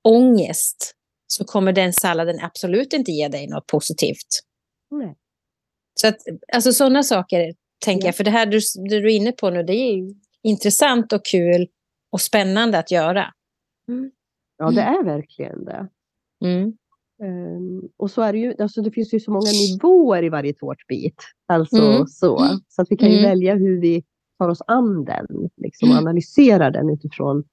ångest. 0.09 0.95
Så 1.27 1.45
kommer 1.45 1.73
den 1.73 1.93
salladen 1.93 2.41
absolut 2.41 2.93
inte 2.93 3.13
ge 3.13 3.29
dig 3.29 3.47
något 3.47 3.67
positivt. 3.67 4.29
Nej. 4.91 5.15
Så 5.95 6.09
att, 6.09 6.17
alltså 6.53 6.73
sådana 6.73 7.03
saker 7.03 7.55
tänker 7.85 8.05
ja. 8.05 8.09
jag, 8.09 8.17
för 8.17 8.25
det 8.25 8.31
här 8.31 8.47
du, 8.47 8.61
du 8.89 8.97
är 8.97 9.17
inne 9.17 9.33
på 9.33 9.51
nu, 9.51 9.63
det 9.63 9.75
är 9.75 10.15
intressant 10.43 11.13
och 11.13 11.25
kul 11.25 11.69
och 12.11 12.21
spännande 12.21 12.79
att 12.79 12.91
göra. 12.91 13.25
Mm. 13.89 14.11
Ja, 14.59 14.71
det 14.71 14.81
är 14.81 15.05
verkligen 15.05 15.65
det. 15.65 15.89
Mm. 16.45 16.73
Um, 17.23 17.89
och 17.97 18.11
så 18.11 18.23
är 18.23 18.33
det 18.33 18.39
ju, 18.39 18.55
alltså 18.59 18.83
det 18.83 18.91
finns 18.91 19.15
ju 19.15 19.21
så 19.21 19.31
många 19.31 19.51
nivåer 19.51 20.23
i 20.23 20.29
varje 20.29 20.53
tårtbit. 20.53 21.23
Alltså 21.47 21.77
mm. 21.77 22.07
så. 22.07 22.59
Så 22.69 22.83
att 22.83 22.91
vi 22.91 22.97
kan 22.97 23.11
ju 23.11 23.19
mm. 23.19 23.31
välja 23.31 23.55
hur 23.55 23.81
vi 23.81 24.05
tar 24.39 24.49
oss 24.49 24.63
an 24.67 25.05
den, 25.05 25.51
liksom, 25.57 25.89
och 25.89 25.95
mm. 25.95 26.07
analyserar 26.07 26.71
den 26.71 26.91
utifrån 26.91 27.45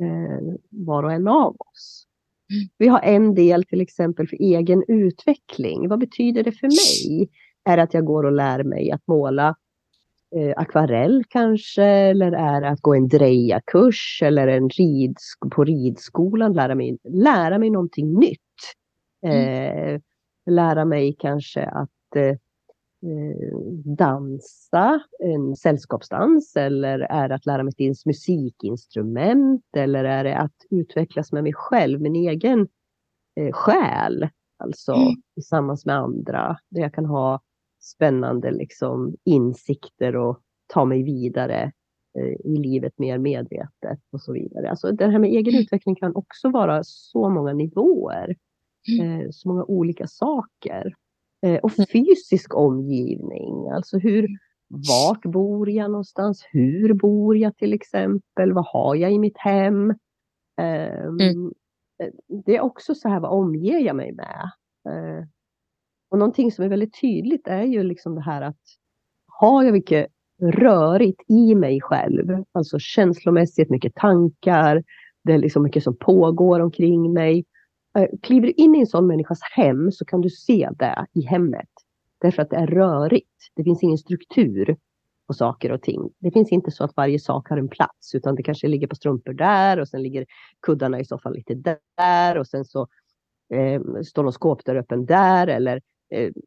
eh, 0.00 0.54
var 0.70 1.02
och 1.02 1.12
en 1.12 1.28
av 1.28 1.56
oss. 1.58 2.06
Mm. 2.52 2.68
Vi 2.78 2.88
har 2.88 3.00
en 3.00 3.34
del 3.34 3.64
till 3.64 3.80
exempel 3.80 4.28
för 4.28 4.36
egen 4.36 4.84
utveckling. 4.88 5.88
Vad 5.88 5.98
betyder 5.98 6.42
det 6.42 6.52
för 6.52 6.66
mig? 6.66 7.30
Är 7.66 7.76
det 7.76 7.82
att 7.82 7.94
jag 7.94 8.04
går 8.04 8.24
och 8.24 8.32
lär 8.32 8.62
mig 8.62 8.90
att 8.90 9.06
måla 9.06 9.56
eh, 10.36 10.54
akvarell 10.56 11.24
kanske? 11.28 11.84
Eller 11.84 12.32
är 12.32 12.60
det 12.60 12.68
att 12.68 12.80
gå 12.80 12.94
en 12.94 13.08
dreja-kurs 13.08 14.22
eller 14.22 14.48
en 14.48 14.68
ridsk 14.68 15.38
på 15.50 15.64
ridskolan 15.64 16.52
lära 16.52 16.74
mig, 16.74 16.98
lära 17.04 17.58
mig 17.58 17.70
någonting 17.70 18.12
nytt? 18.12 18.40
Mm. 19.26 19.94
Eh, 19.94 20.00
lära 20.50 20.84
mig 20.84 21.16
kanske 21.18 21.64
att 21.64 22.16
eh, 22.16 22.36
Eh, 23.02 23.58
dansa, 23.84 25.00
en 25.18 25.56
sällskapsdans 25.56 26.56
eller 26.56 26.98
är 26.98 27.28
det 27.28 27.34
att 27.34 27.46
lära 27.46 27.62
mig 27.62 27.72
ett 27.90 28.06
musikinstrument 28.06 29.64
eller 29.76 30.04
är 30.04 30.24
det 30.24 30.38
att 30.38 30.54
utvecklas 30.70 31.32
med 31.32 31.42
mig 31.42 31.52
själv, 31.54 32.00
min 32.00 32.16
egen 32.16 32.68
eh, 33.40 33.52
själ, 33.52 34.28
alltså 34.56 34.92
mm. 34.92 35.14
tillsammans 35.34 35.86
med 35.86 35.96
andra, 35.96 36.58
där 36.68 36.80
jag 36.80 36.94
kan 36.94 37.06
ha 37.06 37.40
spännande 37.86 38.50
liksom, 38.50 39.14
insikter 39.24 40.16
och 40.16 40.40
ta 40.66 40.84
mig 40.84 41.02
vidare 41.02 41.72
eh, 42.18 42.52
i 42.52 42.56
livet 42.56 42.98
mer 42.98 43.18
medvetet 43.18 44.00
och 44.12 44.20
så 44.20 44.32
vidare. 44.32 44.70
Alltså 44.70 44.92
det 44.92 45.06
här 45.06 45.18
med 45.18 45.30
egen 45.30 45.54
mm. 45.54 45.62
utveckling 45.62 45.94
kan 45.94 46.16
också 46.16 46.50
vara 46.50 46.80
så 46.84 47.28
många 47.28 47.52
nivåer, 47.52 48.36
mm. 48.98 49.20
eh, 49.20 49.26
så 49.30 49.48
många 49.48 49.64
olika 49.64 50.06
saker. 50.06 50.94
Eh, 51.46 51.58
och 51.58 51.78
mm. 51.78 51.86
fysisk 51.92 52.54
omgivning, 52.54 53.68
alltså 53.68 53.98
hur, 53.98 54.28
vart 54.88 55.22
bor 55.22 55.70
jag 55.70 55.90
någonstans? 55.90 56.46
Hur 56.52 56.94
bor 56.94 57.36
jag 57.36 57.56
till 57.56 57.72
exempel? 57.72 58.52
Vad 58.52 58.66
har 58.66 58.94
jag 58.94 59.12
i 59.12 59.18
mitt 59.18 59.38
hem? 59.38 59.94
Mm. 60.58 61.52
Det 62.46 62.56
är 62.56 62.60
också 62.60 62.94
så 62.94 63.08
här, 63.08 63.20
vad 63.20 63.30
omger 63.30 63.78
jag 63.78 63.96
mig 63.96 64.12
med? 64.12 64.50
Och 66.08 66.18
någonting 66.18 66.52
som 66.52 66.64
är 66.64 66.68
väldigt 66.68 67.00
tydligt 67.00 67.48
är 67.48 67.62
ju 67.62 67.82
liksom 67.82 68.14
det 68.14 68.20
här 68.20 68.42
att 68.42 68.60
har 69.26 69.64
jag 69.64 69.72
mycket 69.72 70.06
rörigt 70.42 71.22
i 71.28 71.54
mig 71.54 71.80
själv, 71.80 72.44
alltså 72.52 72.78
känslomässigt, 72.78 73.70
mycket 73.70 73.94
tankar, 73.94 74.82
det 75.24 75.32
är 75.32 75.38
liksom 75.38 75.62
mycket 75.62 75.82
som 75.82 75.96
pågår 75.96 76.60
omkring 76.60 77.12
mig. 77.12 77.44
Eh, 77.98 78.08
kliver 78.22 78.46
du 78.46 78.52
in 78.52 78.74
i 78.74 78.80
en 78.80 78.86
sån 78.86 79.06
människas 79.06 79.38
hem 79.42 79.92
så 79.92 80.04
kan 80.04 80.20
du 80.20 80.30
se 80.30 80.68
det 80.78 81.06
i 81.12 81.20
hemmet. 81.20 81.68
Därför 82.20 82.42
att 82.42 82.50
det 82.50 82.56
är 82.56 82.66
rörigt. 82.66 83.50
Det 83.54 83.64
finns 83.64 83.82
ingen 83.82 83.98
struktur 83.98 84.76
på 85.26 85.34
saker 85.34 85.72
och 85.72 85.82
ting. 85.82 86.10
Det 86.18 86.30
finns 86.30 86.52
inte 86.52 86.70
så 86.70 86.84
att 86.84 86.96
varje 86.96 87.18
sak 87.18 87.48
har 87.48 87.56
en 87.56 87.68
plats 87.68 88.14
utan 88.14 88.34
det 88.34 88.42
kanske 88.42 88.68
ligger 88.68 88.86
på 88.86 88.94
strumpor 88.94 89.32
där 89.32 89.80
och 89.80 89.88
sen 89.88 90.02
ligger 90.02 90.26
kuddarna 90.62 91.00
i 91.00 91.04
soffan 91.04 91.32
lite 91.32 91.78
där 91.96 92.38
och 92.38 92.46
sen 92.46 92.64
så 92.64 92.88
eh, 93.54 93.82
står 94.04 94.22
någon 94.22 94.32
skåpdörr 94.32 94.76
öppen 94.76 95.06
där 95.06 95.46
eller 95.46 95.80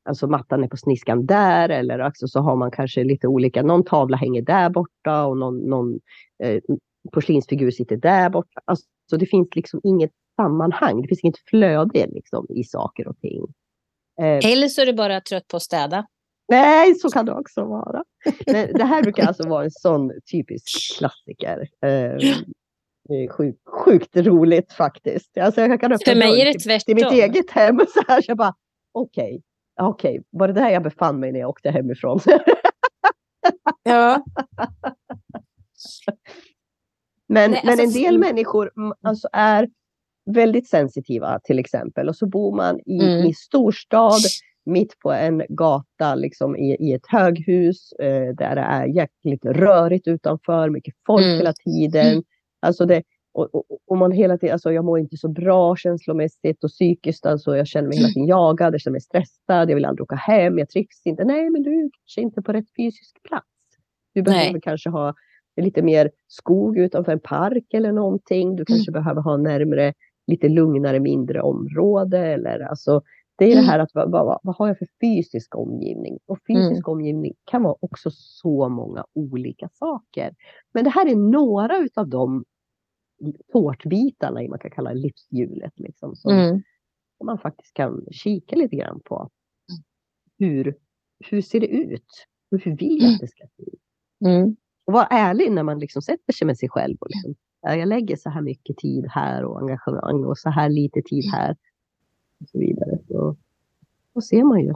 alltså 0.05 0.27
mattan 0.27 0.63
är 0.63 0.67
på 0.67 0.77
sniskan 0.77 1.25
där 1.25 1.69
eller 1.69 1.99
alltså 1.99 2.27
så 2.27 2.39
har 2.39 2.55
man 2.55 2.71
kanske 2.71 3.03
lite 3.03 3.27
olika, 3.27 3.63
någon 3.63 3.83
tavla 3.83 4.17
hänger 4.17 4.41
där 4.41 4.69
borta 4.69 5.25
och 5.25 5.37
någon, 5.37 5.57
någon 5.57 5.99
eh, 6.43 6.61
porslinsfigur 7.13 7.71
sitter 7.71 7.97
där 7.97 8.29
borta. 8.29 8.61
Alltså, 8.65 8.85
så 9.09 9.17
det 9.17 9.25
finns 9.25 9.55
liksom 9.55 9.81
inget 9.83 10.11
sammanhang. 10.35 11.01
Det 11.01 11.07
finns 11.07 11.23
inget 11.23 11.49
flöde 11.49 12.07
liksom, 12.07 12.45
i 12.49 12.63
saker 12.63 13.07
och 13.07 13.19
ting. 13.19 13.43
Eh, 14.21 14.51
Eller 14.51 14.67
så 14.67 14.81
är 14.81 14.85
du 14.85 14.93
bara 14.93 15.21
trött 15.21 15.47
på 15.47 15.57
att 15.57 15.63
städa. 15.63 16.05
Nej, 16.47 16.95
så 16.95 17.09
kan 17.09 17.25
det 17.25 17.33
också 17.33 17.65
vara. 17.65 18.03
Men 18.45 18.73
det 18.73 18.83
här 18.83 19.03
brukar 19.03 19.23
alltså 19.27 19.49
vara 19.49 19.63
en 19.63 19.71
sån 19.71 20.11
typisk 20.31 20.97
klassiker. 20.97 21.67
Eh, 21.85 22.33
är 23.09 23.27
sjukt, 23.83 24.17
roligt 24.17 24.73
faktiskt. 24.73 25.37
Alltså 25.37 25.61
jag 25.61 25.81
kan 25.81 25.97
För 26.05 26.15
mig 26.15 26.41
är 26.41 26.45
det 26.45 26.59
tvärtom. 26.59 26.79
Till 26.85 26.95
mitt 26.95 27.11
eget 27.11 27.51
hem 27.51 27.79
så 27.93 28.01
här, 28.07 28.21
så 28.21 28.31
jag 28.31 28.37
bara 28.37 28.53
okej, 28.91 29.23
okay, 29.23 29.41
okej, 29.79 30.11
okay. 30.11 30.23
var 30.29 30.47
det 30.47 30.53
där 30.53 30.69
jag 30.69 30.83
befann 30.83 31.19
mig 31.19 31.31
när 31.31 31.39
jag 31.39 31.49
åkte 31.49 31.71
hemifrån? 31.71 32.19
ja. 33.83 34.23
Men, 37.27 37.51
Nej, 37.51 37.59
alltså, 37.59 37.75
men 37.75 37.79
en 37.79 37.93
del 37.93 38.17
människor 38.17 38.71
alltså, 39.01 39.27
är 39.33 39.69
väldigt 40.25 40.69
sensitiva 40.69 41.39
till 41.43 41.59
exempel. 41.59 42.09
Och 42.09 42.15
så 42.15 42.25
bor 42.25 42.55
man 42.55 42.79
i, 42.85 42.99
mm. 43.03 43.25
i 43.25 43.33
storstad, 43.33 44.21
mitt 44.65 44.99
på 44.99 45.11
en 45.11 45.43
gata 45.49 46.15
liksom 46.15 46.55
i, 46.55 46.75
i 46.79 46.93
ett 46.93 47.07
höghus 47.07 47.91
eh, 47.91 48.35
där 48.35 48.55
det 48.55 48.61
är 48.61 48.85
jäkligt 48.85 49.45
rörigt 49.45 50.07
utanför, 50.07 50.69
mycket 50.69 50.93
folk 51.05 51.23
mm. 51.23 51.37
hela 51.37 51.53
tiden. 51.53 52.07
Mm. 52.07 52.23
Alltså 52.59 52.85
det, 52.85 53.03
och, 53.39 53.55
och, 53.55 53.79
och, 53.87 53.97
man 53.97 54.11
hela 54.11 54.37
tiden, 54.37 54.53
alltså 54.53 54.71
jag 54.71 54.85
mår 54.85 54.99
inte 54.99 55.17
så 55.17 55.27
bra 55.27 55.75
känslomässigt 55.75 56.63
och 56.63 56.69
psykiskt. 56.69 57.25
Alltså 57.25 57.57
jag 57.57 57.67
känner 57.67 57.87
mig 57.87 57.97
hela 57.97 58.09
tiden 58.09 58.27
jagad, 58.27 58.73
jag 58.73 58.81
känner 58.81 58.93
mig 58.93 59.01
stressad, 59.01 59.69
jag 59.69 59.75
vill 59.75 59.85
aldrig 59.85 60.03
åka 60.03 60.15
hem, 60.15 60.57
jag 60.57 60.69
trivs 60.69 61.05
inte. 61.05 61.23
Nej, 61.23 61.49
men 61.49 61.63
du 61.63 61.69
är 61.69 61.89
kanske 62.05 62.21
inte 62.21 62.41
på 62.41 62.53
rätt 62.53 62.75
fysisk 62.77 63.23
plats. 63.23 63.47
Du 64.13 64.21
behöver 64.21 64.51
Nej. 64.51 64.61
kanske 64.61 64.89
ha 64.89 65.13
lite 65.61 65.81
mer 65.81 66.11
skog 66.27 66.77
utanför 66.77 67.11
en 67.11 67.19
park 67.19 67.73
eller 67.73 67.91
någonting. 67.91 68.55
Du 68.55 68.65
kanske 68.65 68.91
mm. 68.91 69.03
behöver 69.03 69.21
ha 69.21 69.37
närmre 69.37 69.93
lite 70.27 70.49
lugnare, 70.49 70.99
mindre 70.99 71.41
område. 71.41 72.19
Eller, 72.19 72.59
alltså, 72.59 73.01
det 73.37 73.45
är 73.45 73.51
mm. 73.51 73.63
det 73.63 73.71
här 73.71 73.79
att 73.79 73.89
vad, 73.93 74.11
vad, 74.11 74.39
vad, 74.43 74.55
har 74.55 74.67
jag 74.67 74.77
för 74.77 74.87
fysisk 75.01 75.55
omgivning? 75.55 76.19
Och 76.25 76.37
fysisk 76.47 76.87
mm. 76.87 76.93
omgivning 76.93 77.33
kan 77.45 77.63
vara 77.63 77.75
också 77.79 78.09
så 78.13 78.69
många 78.69 79.05
olika 79.15 79.69
saker. 79.69 80.33
Men 80.73 80.83
det 80.83 80.89
här 80.89 81.05
är 81.05 81.15
några 81.15 81.87
av 81.95 82.07
de 82.07 82.45
tårtbitarna 83.51 84.41
man 84.49 84.59
kan 84.59 84.71
kalla 84.71 84.93
livshjulet. 84.93 85.79
Liksom, 85.79 86.15
som 86.15 86.31
mm. 86.31 86.61
man 87.23 87.39
faktiskt 87.39 87.73
kan 87.73 88.05
kika 88.11 88.55
lite 88.55 88.75
grann 88.75 88.99
på. 89.05 89.29
Hur, 90.37 90.75
hur 91.19 91.41
ser 91.41 91.59
det 91.59 91.67
ut? 91.67 92.27
Hur 92.51 92.75
vill 92.75 93.01
jag 93.01 93.13
att 93.13 93.19
det 93.19 93.27
ska 93.27 93.47
se 93.57 93.63
ut? 93.63 93.81
Mm. 94.25 94.55
Och 94.85 94.93
vara 94.93 95.05
ärlig 95.05 95.51
när 95.51 95.63
man 95.63 95.79
liksom 95.79 96.01
sätter 96.01 96.33
sig 96.33 96.47
med 96.47 96.57
sig 96.57 96.69
själv 96.69 96.97
och 96.99 97.07
liksom 97.09 97.35
jag 97.61 97.87
lägger 97.87 98.15
så 98.15 98.29
här 98.29 98.41
mycket 98.41 98.77
tid 98.77 99.05
här 99.09 99.45
och 99.45 99.59
engagemang 99.59 100.25
och 100.25 100.37
så 100.37 100.49
här 100.49 100.69
lite 100.69 101.01
tid 101.01 101.25
mm. 101.25 101.33
här. 101.33 101.55
Och 102.41 102.49
så 102.49 102.59
vidare. 102.59 102.97
Så, 103.07 103.35
då 104.13 104.21
ser 104.21 104.43
man 104.43 104.61
ju. 104.61 104.73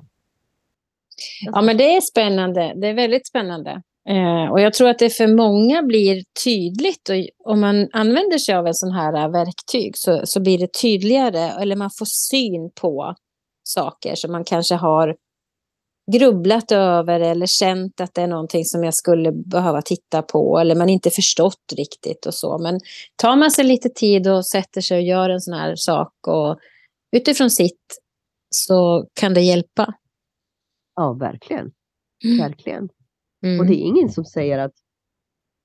Ja, 1.41 1.61
men 1.61 1.77
det 1.77 1.95
är 1.95 2.01
spännande. 2.01 2.73
Det 2.75 2.87
är 2.87 2.93
väldigt 2.93 3.27
spännande. 3.27 3.81
Eh, 4.09 4.51
och 4.51 4.61
jag 4.61 4.73
tror 4.73 4.89
att 4.89 4.99
det 4.99 5.09
för 5.09 5.27
många 5.27 5.83
blir 5.83 6.23
tydligt. 6.43 7.09
Och 7.09 7.51
om 7.51 7.61
man 7.61 7.89
använder 7.91 8.37
sig 8.37 8.55
av 8.55 8.67
en 8.67 8.73
sån 8.73 8.91
här 8.91 9.29
verktyg 9.31 9.97
så, 9.97 10.21
så 10.23 10.41
blir 10.41 10.57
det 10.57 10.73
tydligare. 10.81 11.39
Eller 11.39 11.75
man 11.75 11.91
får 11.99 12.05
syn 12.05 12.71
på 12.81 13.15
saker 13.63 14.15
som 14.15 14.31
man 14.31 14.43
kanske 14.43 14.75
har 14.75 15.15
grubblat 16.11 16.71
över 16.71 17.19
eller 17.19 17.45
känt 17.45 18.01
att 18.01 18.13
det 18.13 18.21
är 18.21 18.27
någonting 18.27 18.65
som 18.65 18.83
jag 18.83 18.93
skulle 18.93 19.31
behöva 19.31 19.81
titta 19.81 20.21
på 20.21 20.59
eller 20.59 20.75
man 20.75 20.89
inte 20.89 21.09
förstått 21.09 21.73
riktigt 21.77 22.25
och 22.25 22.33
så. 22.33 22.57
Men 22.57 22.79
tar 23.15 23.35
man 23.35 23.51
sig 23.51 23.65
lite 23.65 23.89
tid 23.89 24.27
och 24.27 24.45
sätter 24.45 24.81
sig 24.81 24.97
och 24.97 25.03
gör 25.03 25.29
en 25.29 25.41
sån 25.41 25.53
här 25.53 25.75
sak 25.75 26.13
och 26.27 26.59
utifrån 27.15 27.49
sitt 27.49 28.01
så 28.49 29.07
kan 29.13 29.33
det 29.33 29.41
hjälpa. 29.41 29.93
Ja, 30.95 31.13
verkligen. 31.13 31.71
Mm. 32.25 32.37
Verkligen. 32.37 32.89
Mm. 33.43 33.59
Och 33.59 33.65
det 33.65 33.73
är 33.73 33.81
ingen 33.85 34.09
som 34.09 34.25
säger 34.25 34.59
att 34.59 34.73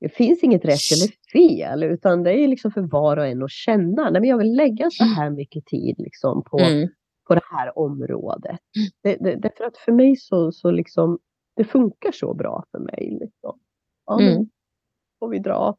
det 0.00 0.08
finns 0.08 0.42
inget 0.42 0.64
rätt 0.64 0.78
eller 0.92 1.12
fel, 1.32 1.82
utan 1.82 2.22
det 2.22 2.32
är 2.32 2.48
liksom 2.48 2.70
för 2.70 2.80
var 2.80 3.16
och 3.16 3.26
en 3.26 3.42
att 3.42 3.50
känna. 3.50 4.10
Nej, 4.10 4.20
men 4.20 4.30
jag 4.30 4.38
vill 4.38 4.56
lägga 4.56 4.90
så 4.90 5.04
här 5.04 5.30
mycket 5.30 5.66
tid 5.66 5.94
liksom 5.98 6.44
på, 6.44 6.58
Mm. 6.58 6.88
på 7.28 7.34
det 7.34 7.40
här 7.44 7.78
området. 7.78 8.58
Det, 9.02 9.16
det, 9.16 9.36
därför 9.36 9.64
att 9.64 9.76
för 9.76 9.92
mig 9.92 10.16
så, 10.16 10.52
så 10.52 10.70
liksom, 10.70 11.18
det 11.56 11.64
funkar 11.64 12.12
så 12.12 12.34
bra 12.34 12.64
för 12.70 12.78
mig. 12.78 13.18
Liksom. 13.20 13.58
Ja, 14.06 14.18
men 14.18 14.32
Mm. 14.32 14.48
får 15.18 15.28
vi 15.28 15.38
dra. 15.38 15.76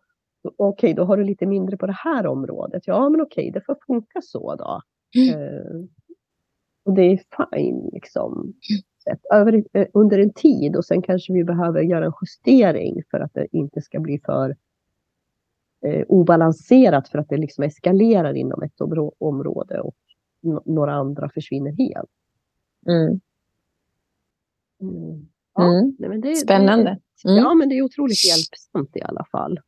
Okej, 0.57 0.93
då 0.93 1.03
har 1.03 1.17
du 1.17 1.23
lite 1.23 1.45
mindre 1.45 1.77
på 1.77 1.85
det 1.87 1.95
här 1.97 2.27
området. 2.27 2.83
Ja, 2.87 3.09
men 3.09 3.21
okej, 3.21 3.51
det 3.51 3.61
får 3.65 3.77
funka 3.87 4.21
så 4.23 4.55
då. 4.55 4.81
Mm. 5.17 5.39
Eh, 5.41 5.85
och 6.85 6.93
det 6.93 7.01
är 7.01 7.17
fine 7.37 7.89
liksom. 7.93 8.53
Sett 9.10 9.26
Över, 9.34 9.64
eh, 9.74 9.88
under 9.93 10.20
en 10.20 10.34
tid 10.34 10.76
och 10.76 10.86
sen 10.86 11.01
kanske 11.01 11.34
vi 11.34 11.43
behöver 11.43 11.82
göra 11.82 12.05
en 12.05 12.14
justering 12.22 13.01
för 13.12 13.20
att 13.20 13.34
det 13.34 13.47
inte 13.51 13.82
ska 13.82 13.99
bli 13.99 14.20
för 14.26 14.55
eh, 15.86 16.05
obalanserat 16.07 17.10
för 17.10 17.18
att 17.20 17.30
det 17.30 17.38
liksom 17.38 17.64
eskalerar 17.64 18.34
inom 18.34 18.64
ett 18.64 18.80
områ- 18.80 19.14
område 19.18 19.80
och 19.80 19.95
n- 20.43 20.60
några 20.66 20.93
andra 20.93 21.30
försvinner 21.30 21.72
helt. 21.72 22.10
Mm. 22.88 23.20
Mm. 24.82 25.28
Ja, 25.55 25.64
Mm. 25.78 25.95
nej, 25.99 26.10
men 26.10 26.22
det, 26.22 26.36
Spännande. 26.36 26.84
Det. 27.24 27.30
Ja, 27.36 27.53
men 27.53 27.70
det 27.70 27.76
är 27.78 27.82
otroligt 27.82 28.26
hjälpsamt 28.28 28.95
i 28.97 29.01
alla 29.01 29.26
fall. 29.32 29.60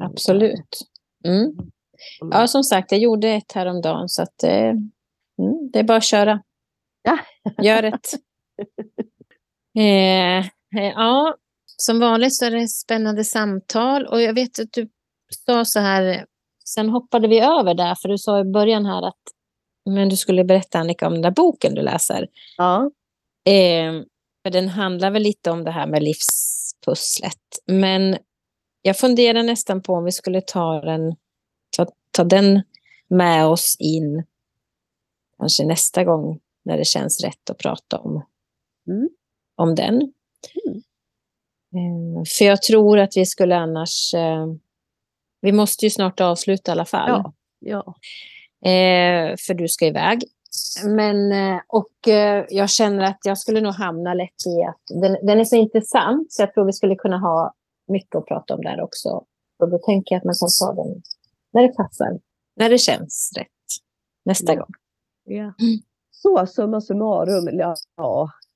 Absolut. 0.00 0.78
Ja, 2.20 2.46
som 2.46 2.62
sagt, 2.64 2.92
jag 2.92 3.00
gjorde 3.00 3.28
ett 3.28 3.52
häromdagen 3.52 4.08
så 4.08 4.22
att 4.22 4.42
eh, 4.42 4.72
det 5.72 5.78
är 5.78 5.84
bara 5.84 5.96
att 5.98 6.04
köra. 6.04 6.42
Ja. 7.02 7.18
Gör 7.62 7.82
rätt. 7.82 8.08
eh, 9.78 10.38
eh, 10.38 10.92
ja, 10.94 11.36
som 11.76 12.00
vanligt 12.00 12.34
så 12.34 12.44
är 12.44 12.50
det 12.50 12.68
spännande 12.68 13.24
samtal 13.24 14.06
och 14.06 14.22
jag 14.22 14.34
vet 14.34 14.58
att 14.58 14.72
du 14.72 14.88
sa 15.46 15.64
så 15.64 15.80
här, 15.80 16.26
sen 16.64 16.88
hoppade 16.88 17.28
vi 17.28 17.40
över 17.40 17.74
där 17.74 17.94
för 17.94 18.08
du 18.08 18.18
sa 18.18 18.40
i 18.40 18.44
början 18.44 18.86
här 18.86 19.08
att 19.08 19.20
men 19.90 20.08
du 20.08 20.16
skulle 20.16 20.44
berätta 20.44 20.78
Annika 20.78 21.06
om 21.06 21.12
den 21.12 21.22
där 21.22 21.30
boken 21.30 21.74
du 21.74 21.82
läser. 21.82 22.28
Ja, 22.56 22.90
Eh, 23.44 24.02
för 24.42 24.50
den 24.50 24.68
handlar 24.68 25.10
väl 25.10 25.22
lite 25.22 25.50
om 25.50 25.64
det 25.64 25.70
här 25.70 25.86
med 25.86 26.02
livspusslet. 26.02 27.40
Men 27.66 28.16
jag 28.82 28.98
funderar 28.98 29.42
nästan 29.42 29.82
på 29.82 29.94
om 29.94 30.04
vi 30.04 30.12
skulle 30.12 30.40
ta 30.40 30.80
den, 30.80 31.16
ta, 31.76 31.86
ta 32.10 32.24
den 32.24 32.62
med 33.08 33.46
oss 33.46 33.76
in 33.78 34.24
kanske 35.38 35.64
nästa 35.64 36.04
gång 36.04 36.40
när 36.64 36.78
det 36.78 36.84
känns 36.84 37.24
rätt 37.24 37.50
att 37.50 37.58
prata 37.58 37.98
om, 37.98 38.22
Mm. 38.88 39.08
om 39.56 39.74
den. 39.74 39.94
Mm. 39.94 40.82
Eh, 41.74 42.22
för 42.38 42.44
jag 42.44 42.62
tror 42.62 42.98
att 42.98 43.16
vi 43.16 43.26
skulle 43.26 43.56
annars... 43.56 44.14
Eh, 44.14 44.46
vi 45.40 45.52
måste 45.52 45.86
ju 45.86 45.90
snart 45.90 46.20
avsluta 46.20 46.70
i 46.70 46.72
alla 46.72 46.84
fall. 46.84 47.08
ja, 47.10 47.32
ja. 47.58 47.94
Eh, 48.70 49.36
för 49.46 49.54
du 49.54 49.68
ska 49.68 49.86
iväg. 49.86 50.24
Men, 50.84 51.32
och 51.68 51.92
jag 52.48 52.70
känner 52.70 53.04
att 53.04 53.18
jag 53.24 53.38
skulle 53.38 53.60
nog 53.60 53.72
hamna 53.74 54.14
lätt 54.14 54.46
i 54.46 54.62
att 54.68 55.00
den, 55.02 55.26
den 55.26 55.40
är 55.40 55.44
så 55.44 55.56
intressant 55.56 56.32
så 56.32 56.42
jag 56.42 56.54
tror 56.54 56.64
vi 56.64 56.72
skulle 56.72 56.94
kunna 56.94 57.18
ha 57.18 57.54
mycket 57.88 58.14
att 58.16 58.26
prata 58.26 58.54
om 58.54 58.60
där 58.62 58.80
också. 58.80 59.08
Och 59.58 59.70
då 59.70 59.78
tänker 59.78 60.14
jag 60.14 60.18
att 60.18 60.24
man 60.24 60.34
kan 60.40 60.48
ta 60.60 60.82
den 60.82 61.02
när 61.52 61.62
det 61.62 61.74
passar, 61.76 62.20
när 62.56 62.70
det 62.70 62.78
känns 62.78 63.32
rätt 63.38 63.48
nästa 64.24 64.52
Ja. 64.54 64.58
gång. 64.58 64.70
ja. 65.24 65.54
Så 66.10 66.46
summa 66.46 66.80
summarum, 66.80 67.58
ja, 67.58 67.74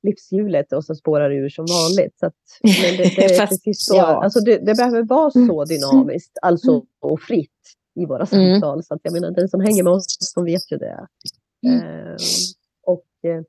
livshjulet 0.07 0.72
och 0.72 0.84
så 0.84 0.94
spårar 0.94 1.30
det 1.30 1.36
ur 1.36 1.48
som 1.48 1.66
vanligt. 1.68 2.18
Så 2.18 2.26
att, 2.26 2.34
men 2.62 2.96
det, 2.96 3.16
det, 3.16 3.24
är 3.24 3.36
Fast, 3.40 3.50
precis 3.50 3.84
så, 3.86 3.96
ja. 3.96 4.24
alltså 4.24 4.40
det, 4.40 4.59
det 4.59 4.74
behöver 4.74 5.02
vara 5.02 5.30
så 5.30 5.38
Mm. 5.62 5.66
dynamiskt, 5.68 6.38
alltså 6.42 6.82
och 7.00 7.20
fritt 7.20 7.50
i 8.00 8.07
våra 8.07 8.26
Mm. 8.32 8.52
samtal. 8.61 8.84
Så 8.84 8.94
att 8.94 9.00
jag 9.02 9.12
menar, 9.12 9.30
den 9.30 9.48
som 9.48 9.61
hänger 9.61 9.82
med 9.82 9.92
oss, 9.92 10.16
som 10.20 10.44
vet 10.44 10.72
ju 10.72 10.76
det. 10.78 11.07
Mm. 11.66 11.80
Eh, 11.80 12.16
och 12.86 13.07
eh, 13.30 13.42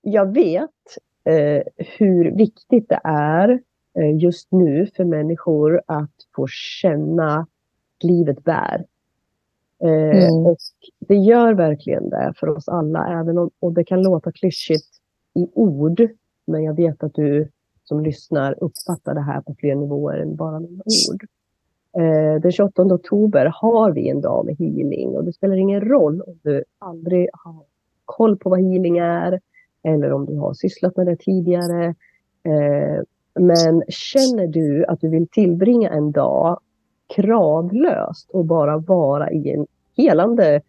jag 0.00 0.34
vet 0.34 0.70
eh, 1.24 1.62
hur 1.98 2.36
viktigt 2.36 2.88
det 2.88 3.00
är 3.04 3.48
eh, 3.98 4.16
just 4.18 4.52
nu 4.52 4.86
för 4.96 5.04
människor 5.04 5.82
att 5.86 6.14
få 6.36 6.46
känna 6.50 7.38
att 7.38 8.04
livet 8.04 8.44
bär. 8.44 8.84
Eh, 9.84 10.28
Mm. 10.28 10.46
Och 10.46 10.56
det 10.98 11.16
gör 11.16 11.54
verkligen 11.54 12.08
det 12.10 12.32
för 12.36 12.48
oss 12.48 12.68
alla, 12.68 13.20
även 13.20 13.38
om 13.38 13.50
och 13.60 13.72
det 13.72 13.84
kan 13.84 14.02
låta 14.02 14.32
klyschigt 14.32 14.88
i 15.34 15.48
ord. 15.54 16.08
Men 16.46 16.64
jag 16.64 16.74
vet 16.74 17.02
att 17.02 17.14
du 17.14 17.48
som 17.84 18.00
lyssnar 18.00 18.64
uppfattar 18.64 19.14
det 19.14 19.20
här 19.20 19.40
på 19.40 19.54
fler 19.58 19.74
nivåer 19.74 20.18
än 20.18 20.36
bara 20.36 20.60
med 20.60 20.70
ord. 21.10 21.26
Eh, 21.98 22.40
den 22.40 22.52
28 22.52 22.82
oktober 22.82 23.52
har 23.54 23.90
vi 23.92 24.08
en 24.08 24.20
dag 24.20 24.46
med 24.46 24.56
healing 24.58 25.08
och 25.16 25.24
det 25.24 25.32
spelar 25.32 25.56
ingen 25.56 25.80
roll 25.80 26.22
om 26.22 26.38
du 26.42 26.64
aldrig 26.78 27.28
har 27.32 27.62
koll 28.04 28.36
på 28.36 28.50
vad 28.50 28.60
healing 28.60 28.98
är 28.98 29.40
eller 29.82 30.12
om 30.12 30.26
du 30.26 30.36
har 30.36 30.54
sysslat 30.54 30.96
med 30.96 31.06
det 31.06 31.16
tidigare. 31.16 31.84
Eh, 32.42 33.02
men 33.40 33.82
känner 33.88 34.46
du 34.46 34.84
att 34.86 35.00
du 35.00 35.08
vill 35.08 35.28
tillbringa 35.28 35.90
en 35.90 36.12
dag 36.12 36.60
kravlöst 37.16 38.30
och 38.30 38.44
bara 38.44 38.78
vara 38.78 39.30
i 39.30 39.50
en 39.50 39.66
helande 39.96 40.60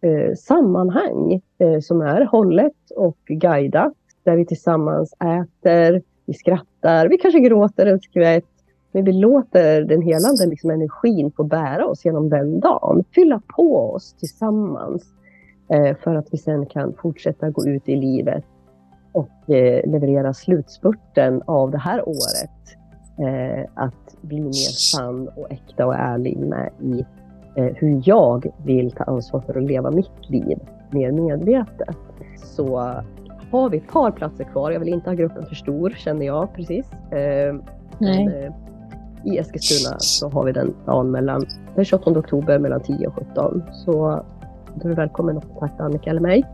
eh, 0.00 0.34
sammanhang 0.36 1.40
eh, 1.58 1.80
som 1.80 2.00
är 2.00 2.24
hållet 2.24 2.90
och 2.96 3.18
guidat. 3.26 3.92
Där 4.22 4.36
vi 4.36 4.46
tillsammans 4.46 5.12
äter, 5.12 6.02
vi 6.26 6.34
skrattar, 6.34 7.08
vi 7.08 7.18
kanske 7.18 7.40
gråter 7.40 7.86
en 7.86 8.00
skvätt. 8.00 8.44
Men 8.92 9.04
vi 9.04 9.12
låter 9.12 9.82
den 9.82 10.02
helande 10.02 10.46
liksom, 10.46 10.70
energin 10.70 11.32
få 11.36 11.44
bära 11.44 11.86
oss 11.86 12.04
genom 12.04 12.28
den 12.28 12.60
dagen. 12.60 13.04
Fylla 13.14 13.42
på 13.56 13.92
oss 13.94 14.14
tillsammans. 14.18 15.02
Eh, 15.68 15.96
för 15.96 16.14
att 16.14 16.26
vi 16.30 16.38
sen 16.38 16.66
kan 16.66 16.94
fortsätta 17.02 17.50
gå 17.50 17.66
ut 17.66 17.88
i 17.88 17.96
livet 17.96 18.44
och 19.12 19.50
eh, 19.50 19.90
leverera 19.90 20.34
slutspurten 20.34 21.42
av 21.46 21.70
det 21.70 21.78
här 21.78 22.08
året. 22.08 22.79
Eh, 23.20 23.64
att 23.74 24.16
bli 24.20 24.40
mer 24.40 24.72
sann 24.92 25.28
och 25.28 25.52
äkta 25.52 25.86
och 25.86 25.94
ärlig 25.94 26.36
med 26.36 26.70
i 26.80 27.04
eh, 27.54 27.74
hur 27.76 28.02
jag 28.04 28.52
vill 28.64 28.90
ta 28.90 29.04
ansvar 29.04 29.40
för 29.40 29.58
att 29.58 29.64
leva 29.64 29.90
mitt 29.90 30.30
liv 30.30 30.58
mer 30.90 31.12
medvetet. 31.12 31.96
Så 32.36 32.78
har 33.50 33.70
vi 33.70 33.76
ett 33.76 33.88
par 33.88 34.10
platser 34.10 34.44
kvar. 34.44 34.70
Jag 34.70 34.80
vill 34.80 34.88
inte 34.88 35.10
ha 35.10 35.14
gruppen 35.14 35.46
för 35.46 35.54
stor 35.54 35.90
känner 35.90 36.26
jag 36.26 36.54
precis. 36.54 36.92
Eh, 36.92 37.54
Nej. 37.98 38.50
I 39.24 39.38
Eskilstuna 39.38 39.98
så 39.98 40.28
har 40.28 40.44
vi 40.44 40.52
den 40.52 40.74
dagen 40.86 41.10
mellan 41.10 41.46
den 41.74 41.84
28 41.84 42.10
oktober 42.10 42.58
mellan 42.58 42.80
10 42.80 43.06
och 43.06 43.14
17. 43.14 43.62
Så 43.72 43.92
då 44.74 44.84
är 44.84 44.88
du 44.88 44.94
välkommen 44.94 45.38
att 45.38 45.48
kontakta 45.48 45.84
Annika 45.84 46.10
eller 46.10 46.20
mig. 46.20 46.44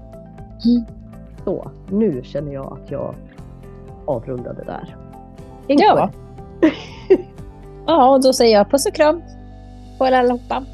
Mm. 0.65 0.87
Så 1.45 1.71
nu 1.91 2.23
känner 2.23 2.53
jag 2.53 2.79
att 2.83 2.91
jag 2.91 3.15
avrundade 4.07 4.65
där. 4.65 4.97
Ja. 5.67 6.11
ja, 7.87 8.11
och 8.11 8.23
då 8.23 8.33
säger 8.33 8.57
jag 8.59 8.71
puss 8.71 8.87
och 8.87 8.95
kram 8.95 9.23
på 9.99 10.07
er 10.07 10.13
allihopa. 10.13 10.65